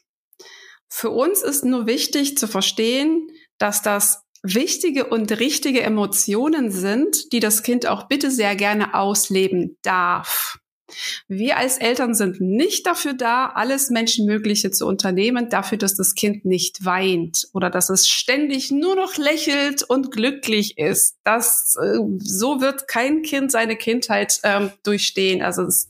Für 0.89 1.11
uns 1.11 1.43
ist 1.43 1.63
nur 1.63 1.87
wichtig 1.87 2.37
zu 2.37 2.49
verstehen, 2.49 3.29
dass 3.57 3.81
das 3.81 4.25
wichtige 4.43 5.07
und 5.07 5.31
richtige 5.39 5.81
Emotionen 5.81 6.71
sind, 6.71 7.31
die 7.31 7.39
das 7.39 7.63
Kind 7.63 7.87
auch 7.87 8.09
bitte 8.09 8.31
sehr 8.31 8.57
gerne 8.57 8.93
ausleben 8.95 9.77
darf. 9.81 10.59
Wir 11.27 11.57
als 11.57 11.77
Eltern 11.77 12.15
sind 12.15 12.39
nicht 12.39 12.85
dafür 12.85 13.13
da, 13.13 13.47
alles 13.47 13.89
Menschenmögliche 13.89 14.71
zu 14.71 14.85
unternehmen, 14.87 15.49
dafür, 15.49 15.77
dass 15.77 15.95
das 15.95 16.15
Kind 16.15 16.45
nicht 16.45 16.85
weint 16.85 17.47
oder 17.53 17.69
dass 17.69 17.89
es 17.89 18.07
ständig 18.07 18.71
nur 18.71 18.95
noch 18.95 19.17
lächelt 19.17 19.83
und 19.83 20.11
glücklich 20.11 20.77
ist. 20.77 21.17
Das, 21.23 21.75
äh, 21.81 21.99
so 22.19 22.61
wird 22.61 22.87
kein 22.87 23.21
Kind 23.21 23.51
seine 23.51 23.75
Kindheit 23.75 24.39
ähm, 24.43 24.71
durchstehen. 24.83 25.41
Also 25.41 25.63
es, 25.63 25.87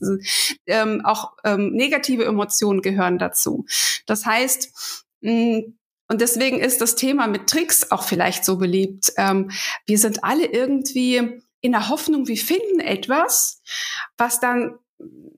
ähm, 0.66 1.02
auch 1.04 1.32
ähm, 1.44 1.72
negative 1.72 2.24
Emotionen 2.24 2.82
gehören 2.82 3.18
dazu. 3.18 3.66
Das 4.06 4.26
heißt, 4.26 5.04
mh, 5.20 5.62
und 6.10 6.22
deswegen 6.22 6.58
ist 6.58 6.80
das 6.80 6.96
Thema 6.96 7.26
mit 7.26 7.48
Tricks 7.48 7.90
auch 7.90 8.02
vielleicht 8.02 8.44
so 8.44 8.56
beliebt. 8.56 9.12
Ähm, 9.18 9.50
wir 9.86 9.98
sind 9.98 10.24
alle 10.24 10.46
irgendwie 10.46 11.42
in 11.60 11.72
der 11.72 11.88
Hoffnung, 11.88 12.26
wir 12.28 12.36
finden 12.36 12.80
etwas, 12.80 13.60
was 14.16 14.40
dann 14.40 14.78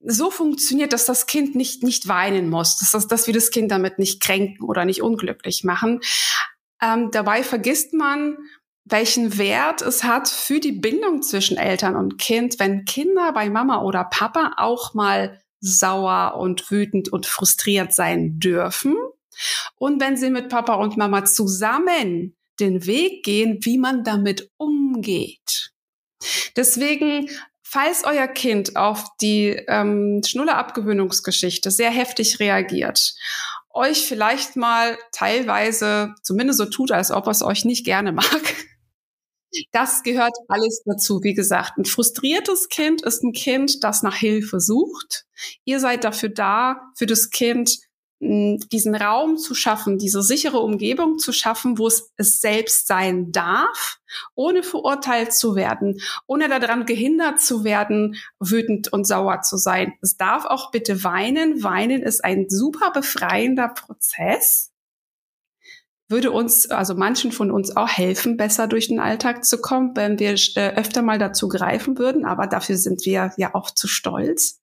so 0.03 0.31
funktioniert, 0.31 0.93
dass 0.93 1.05
das 1.05 1.27
Kind 1.27 1.55
nicht, 1.55 1.83
nicht 1.83 2.09
weinen 2.09 2.49
muss, 2.49 2.79
dass, 2.79 2.93
das, 2.93 3.07
dass 3.07 3.27
wir 3.27 3.35
das 3.35 3.51
Kind 3.51 3.71
damit 3.71 3.99
nicht 3.99 4.23
kränken 4.23 4.67
oder 4.67 4.85
nicht 4.85 5.03
unglücklich 5.03 5.65
machen. 5.65 6.01
Ähm, 6.83 7.11
dabei 7.11 7.43
vergisst 7.43 7.93
man, 7.93 8.39
welchen 8.85 9.39
Wert 9.39 9.83
es 9.83 10.05
hat 10.05 10.29
für 10.29 10.59
die 10.59 10.73
Bindung 10.73 11.23
zwischen 11.23 11.59
Eltern 11.59 11.97
und 11.97 12.19
Kind, 12.19 12.59
wenn 12.59 12.85
Kinder 12.85 13.33
bei 13.33 13.51
Mama 13.51 13.83
oder 13.83 14.05
Papa 14.05 14.55
auch 14.57 14.95
mal 14.95 15.41
sauer 15.61 16.37
und 16.39 16.71
wütend 16.71 17.11
und 17.11 17.27
frustriert 17.27 17.93
sein 17.93 18.41
dürfen 18.41 18.97
und 19.77 20.01
wenn 20.01 20.17
sie 20.17 20.31
mit 20.31 20.49
Papa 20.49 20.75
und 20.75 20.97
Mama 20.97 21.25
zusammen 21.25 22.37
den 22.59 22.87
Weg 22.87 23.25
gehen, 23.25 23.59
wie 23.63 23.79
man 23.79 24.05
damit 24.05 24.51
umgeht. 24.57 25.73
Deswegen 26.57 27.31
Falls 27.73 28.03
euer 28.03 28.27
Kind 28.27 28.75
auf 28.75 29.05
die 29.21 29.51
ähm, 29.69 30.23
Schnuller-Abgewöhnungsgeschichte 30.27 31.71
sehr 31.71 31.93
heftig 31.93 32.41
reagiert, 32.41 33.15
euch 33.73 34.07
vielleicht 34.07 34.57
mal 34.57 34.99
teilweise 35.13 36.17
zumindest 36.25 36.59
so 36.59 36.65
tut, 36.65 36.91
als 36.91 37.13
ob 37.13 37.29
es 37.29 37.45
euch 37.45 37.65
nicht 37.65 37.85
gerne 37.85 38.11
mag, 38.11 38.43
das 39.71 40.03
gehört 40.03 40.35
alles 40.49 40.83
dazu. 40.85 41.23
Wie 41.23 41.35
gesagt, 41.35 41.79
ein 41.79 41.85
frustriertes 41.85 42.71
Kind 42.71 43.03
ist 43.03 43.23
ein 43.23 43.31
Kind, 43.31 43.85
das 43.85 44.03
nach 44.03 44.17
Hilfe 44.17 44.59
sucht. 44.59 45.27
Ihr 45.65 45.79
seid 45.79 46.03
dafür 46.03 46.31
da, 46.31 46.91
für 46.97 47.07
das 47.07 47.31
Kind 47.31 47.79
diesen 48.21 48.95
Raum 48.95 49.39
zu 49.39 49.55
schaffen, 49.55 49.97
diese 49.97 50.23
sichere 50.23 50.59
Umgebung 50.59 51.19
zu 51.19 51.33
schaffen, 51.33 51.79
wo 51.79 51.87
es 51.87 52.13
es 52.17 52.41
selbst 52.41 52.87
sein 52.87 53.33
darf, 53.33 53.99
ohne 54.35 54.63
verurteilt 54.63 55.33
zu 55.33 55.55
werden, 55.55 56.01
ohne 56.27 56.49
daran 56.49 56.85
gehindert 56.85 57.41
zu 57.41 57.65
werden, 57.65 58.17
wütend 58.39 58.93
und 58.93 59.07
sauer 59.07 59.41
zu 59.41 59.57
sein. 59.57 59.95
Es 60.03 60.19
darf 60.19 60.45
auch 60.45 60.71
bitte 60.71 61.03
weinen. 61.03 61.63
Weinen 61.63 62.03
ist 62.03 62.23
ein 62.23 62.47
super 62.51 62.91
befreiender 62.91 63.69
Prozess. 63.69 64.71
Würde 66.09 66.33
uns, 66.33 66.69
also 66.69 66.95
manchen 66.95 67.33
von 67.33 67.51
uns 67.51 67.75
auch 67.75 67.89
helfen, 67.89 68.37
besser 68.37 68.67
durch 68.67 68.89
den 68.89 68.99
Alltag 68.99 69.45
zu 69.45 69.61
kommen, 69.61 69.93
wenn 69.95 70.19
wir 70.19 70.35
äh, 70.57 70.75
öfter 70.75 71.03
mal 71.03 71.19
dazu 71.19 71.49
greifen 71.49 71.97
würden. 71.99 72.27
Aber 72.27 72.49
dafür 72.49 72.77
sind 72.77 73.07
wir 73.07 73.33
ja 73.37 73.55
auch 73.55 73.71
zu 73.71 73.87
stolz. 73.87 74.61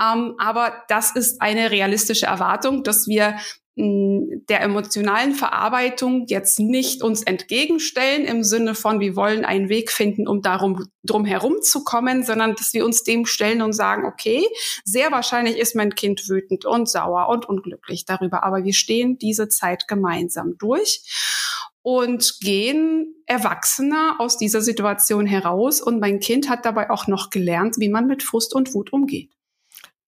Ähm, 0.00 0.34
aber 0.38 0.84
das 0.88 1.12
ist 1.12 1.40
eine 1.42 1.70
realistische 1.70 2.26
Erwartung, 2.26 2.82
dass 2.82 3.08
wir 3.08 3.36
der 3.80 4.60
emotionalen 4.60 5.34
Verarbeitung 5.34 6.24
jetzt 6.26 6.58
nicht 6.58 7.00
uns 7.00 7.22
entgegenstellen 7.22 8.24
im 8.24 8.42
Sinne 8.42 8.74
von, 8.74 8.98
wir 8.98 9.14
wollen 9.14 9.44
einen 9.44 9.68
Weg 9.68 9.92
finden, 9.92 10.26
um 10.26 10.42
darum 10.42 10.88
drum 11.04 11.24
herum 11.24 11.62
zu 11.62 11.84
kommen, 11.84 12.24
sondern 12.24 12.56
dass 12.56 12.74
wir 12.74 12.84
uns 12.84 13.04
dem 13.04 13.24
stellen 13.24 13.62
und 13.62 13.72
sagen, 13.72 14.04
okay, 14.04 14.44
sehr 14.84 15.12
wahrscheinlich 15.12 15.58
ist 15.58 15.76
mein 15.76 15.94
Kind 15.94 16.28
wütend 16.28 16.64
und 16.64 16.88
sauer 16.88 17.28
und 17.28 17.48
unglücklich 17.48 18.04
darüber, 18.04 18.42
aber 18.42 18.64
wir 18.64 18.74
stehen 18.74 19.16
diese 19.16 19.48
Zeit 19.48 19.86
gemeinsam 19.86 20.58
durch 20.58 21.04
und 21.82 22.40
gehen 22.40 23.14
erwachsener 23.26 24.16
aus 24.18 24.38
dieser 24.38 24.60
Situation 24.60 25.24
heraus 25.24 25.80
und 25.80 26.00
mein 26.00 26.18
Kind 26.18 26.48
hat 26.48 26.64
dabei 26.64 26.90
auch 26.90 27.06
noch 27.06 27.30
gelernt, 27.30 27.76
wie 27.78 27.88
man 27.88 28.08
mit 28.08 28.24
Frust 28.24 28.56
und 28.56 28.74
Wut 28.74 28.92
umgeht. 28.92 29.37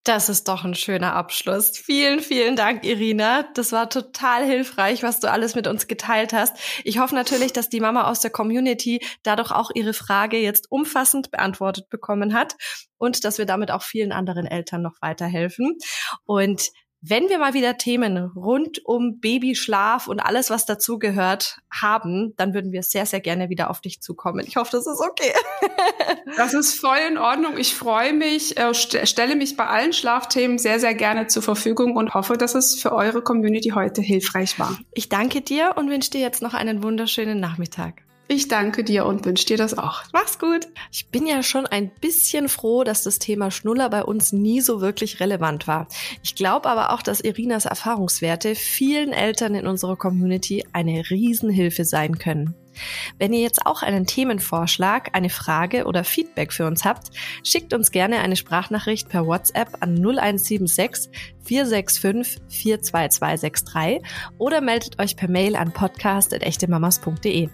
Das 0.05 0.31
ist 0.31 0.49
doch 0.49 0.65
ein 0.65 0.75
schöner 0.75 1.15
Abschluss. 1.15 1.77
Vielen, 1.77 2.21
vielen 2.21 2.57
Dank, 2.57 2.85
Irina. 2.85 3.45
Das 3.55 3.71
war 3.71 3.91
total 3.91 4.47
hilfreich, 4.47 5.03
was 5.03 5.21
du 5.21 5.31
alles 5.31 5.55
mit 5.55 5.67
uns 5.67 5.89
geteilt 5.89 6.33
hast. 6.33 6.57
Ich 6.85 6.99
hoffe 6.99 7.15
natürlich, 7.15 7.53
dass 7.53 7.69
die 7.69 7.81
Mama 7.81 8.09
aus 8.09 8.21
der 8.21 8.31
Community 8.31 9.05
dadurch 9.23 9.51
auch 9.51 9.71
ihre 9.75 9.93
Frage 9.93 10.39
jetzt 10.39 10.73
umfassend 10.73 11.31
beantwortet 11.31 11.91
bekommen 11.91 12.33
hat 12.33 12.57
und 12.97 13.25
dass 13.25 13.37
wir 13.37 13.45
damit 13.45 13.71
auch 13.71 13.83
vielen 13.83 14.13
anderen 14.13 14.47
Eltern 14.47 14.81
noch 14.81 14.97
weiterhelfen. 15.03 15.77
Und 16.25 16.71
wenn 17.03 17.29
wir 17.29 17.39
mal 17.39 17.55
wieder 17.55 17.79
Themen 17.79 18.19
rund 18.19 18.85
um 18.85 19.21
Babyschlaf 19.21 20.07
und 20.07 20.21
alles, 20.21 20.51
was 20.51 20.67
dazu 20.67 20.99
gehört, 20.99 21.59
haben, 21.71 22.35
dann 22.37 22.53
würden 22.53 22.73
wir 22.73 22.83
sehr, 22.83 23.07
sehr 23.07 23.21
gerne 23.21 23.49
wieder 23.49 23.71
auf 23.71 23.81
dich 23.81 24.03
zukommen. 24.03 24.45
Ich 24.47 24.57
hoffe, 24.57 24.73
das 24.73 24.87
ist 24.87 25.01
okay. 25.01 25.33
das 26.37 26.53
ist 26.53 26.79
voll 26.79 26.99
in 27.09 27.17
Ordnung. 27.17 27.57
Ich 27.57 27.75
freue 27.75 28.13
mich, 28.13 28.59
äh, 28.59 28.75
st 28.75 29.09
stelle 29.09 29.35
mich 29.35 29.57
bei 29.57 29.67
allen 29.67 29.93
Schlafthemen 29.93 30.59
sehr, 30.59 30.79
sehr 30.79 30.95
gerne 30.95 31.27
zur 31.27 31.43
Verfügung 31.43 31.97
und 31.97 32.13
hoffe, 32.13 32.37
dass 32.37 32.55
es 32.55 32.81
für 32.81 32.93
eure 32.93 33.23
Community 33.23 33.71
heute 33.71 34.03
hilfreich 34.03 34.59
war. 34.59 34.79
Ich 34.93 35.09
danke 35.09 35.41
dir 35.41 35.75
und 35.77 35.89
wünsche 35.89 36.11
dir 36.11 36.21
jetzt 36.21 36.43
noch 36.43 36.55
einen 36.55 36.83
wunderschönen 36.83 37.41
Nachmittag. 37.41 38.03
Ich 38.33 38.47
danke 38.47 38.85
dir 38.85 39.07
und 39.07 39.25
wünsche 39.25 39.45
dir 39.45 39.57
das 39.57 39.77
auch. 39.77 40.05
Mach's 40.13 40.39
gut. 40.39 40.69
Ich 40.93 41.09
bin 41.09 41.27
ja 41.27 41.43
schon 41.43 41.67
ein 41.67 41.91
bisschen 41.91 42.49
froh, 42.49 42.85
dass 42.85 43.03
das 43.03 43.19
Thema 43.19 43.51
Schnuller 43.51 43.91
bei 43.91 44.05
uns 44.05 44.31
nie 44.33 44.61
so 44.61 44.81
wirklich 44.81 45.19
relevant 45.19 45.67
war. 45.67 45.89
Ich 46.23 46.37
glaube 46.37 46.69
aber 46.69 46.93
auch, 46.93 47.03
dass 47.03 47.19
Irinas 47.19 47.65
Erfahrungswerte 47.65 48.55
vielen 48.55 49.13
Eltern 49.13 49.57
in 49.57 49.67
unserer 49.67 49.97
Community 49.97 50.65
eine 50.73 51.11
Riesenhilfe 51.11 51.85
sein 51.85 52.19
können. 52.19 52.55
Wenn 53.19 53.33
ihr 53.33 53.41
jetzt 53.41 53.67
auch 53.67 53.83
einen 53.83 54.07
Themenvorschlag, 54.07 55.09
eine 55.13 55.29
Frage 55.29 55.87
oder 55.87 56.05
Feedback 56.05 56.53
für 56.53 56.69
uns 56.69 56.85
habt, 56.85 57.11
schickt 57.43 57.75
uns 57.75 57.91
gerne 57.91 58.21
eine 58.21 58.37
Sprachnachricht 58.37 59.09
per 59.09 59.27
WhatsApp 59.27 59.79
an 59.81 59.97
0176 59.97 61.11
465 61.43 62.41
42263 62.47 64.09
oder 64.39 64.61
meldet 64.61 65.01
euch 65.01 65.17
per 65.17 65.29
Mail 65.29 65.57
an 65.57 65.73
podcast.echtemamas.de. 65.73 67.49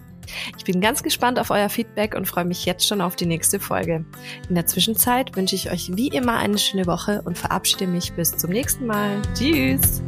Ich 0.57 0.63
bin 0.63 0.81
ganz 0.81 1.03
gespannt 1.03 1.39
auf 1.39 1.49
euer 1.49 1.69
Feedback 1.69 2.15
und 2.15 2.27
freue 2.27 2.45
mich 2.45 2.65
jetzt 2.65 2.87
schon 2.87 3.01
auf 3.01 3.15
die 3.15 3.25
nächste 3.25 3.59
Folge. 3.59 4.05
In 4.49 4.55
der 4.55 4.65
Zwischenzeit 4.65 5.35
wünsche 5.35 5.55
ich 5.55 5.71
euch 5.71 5.91
wie 5.95 6.07
immer 6.07 6.37
eine 6.37 6.57
schöne 6.57 6.85
Woche 6.85 7.21
und 7.23 7.37
verabschiede 7.37 7.87
mich 7.87 8.13
bis 8.13 8.35
zum 8.35 8.51
nächsten 8.51 8.85
Mal. 8.85 9.21
Tschüss! 9.33 10.01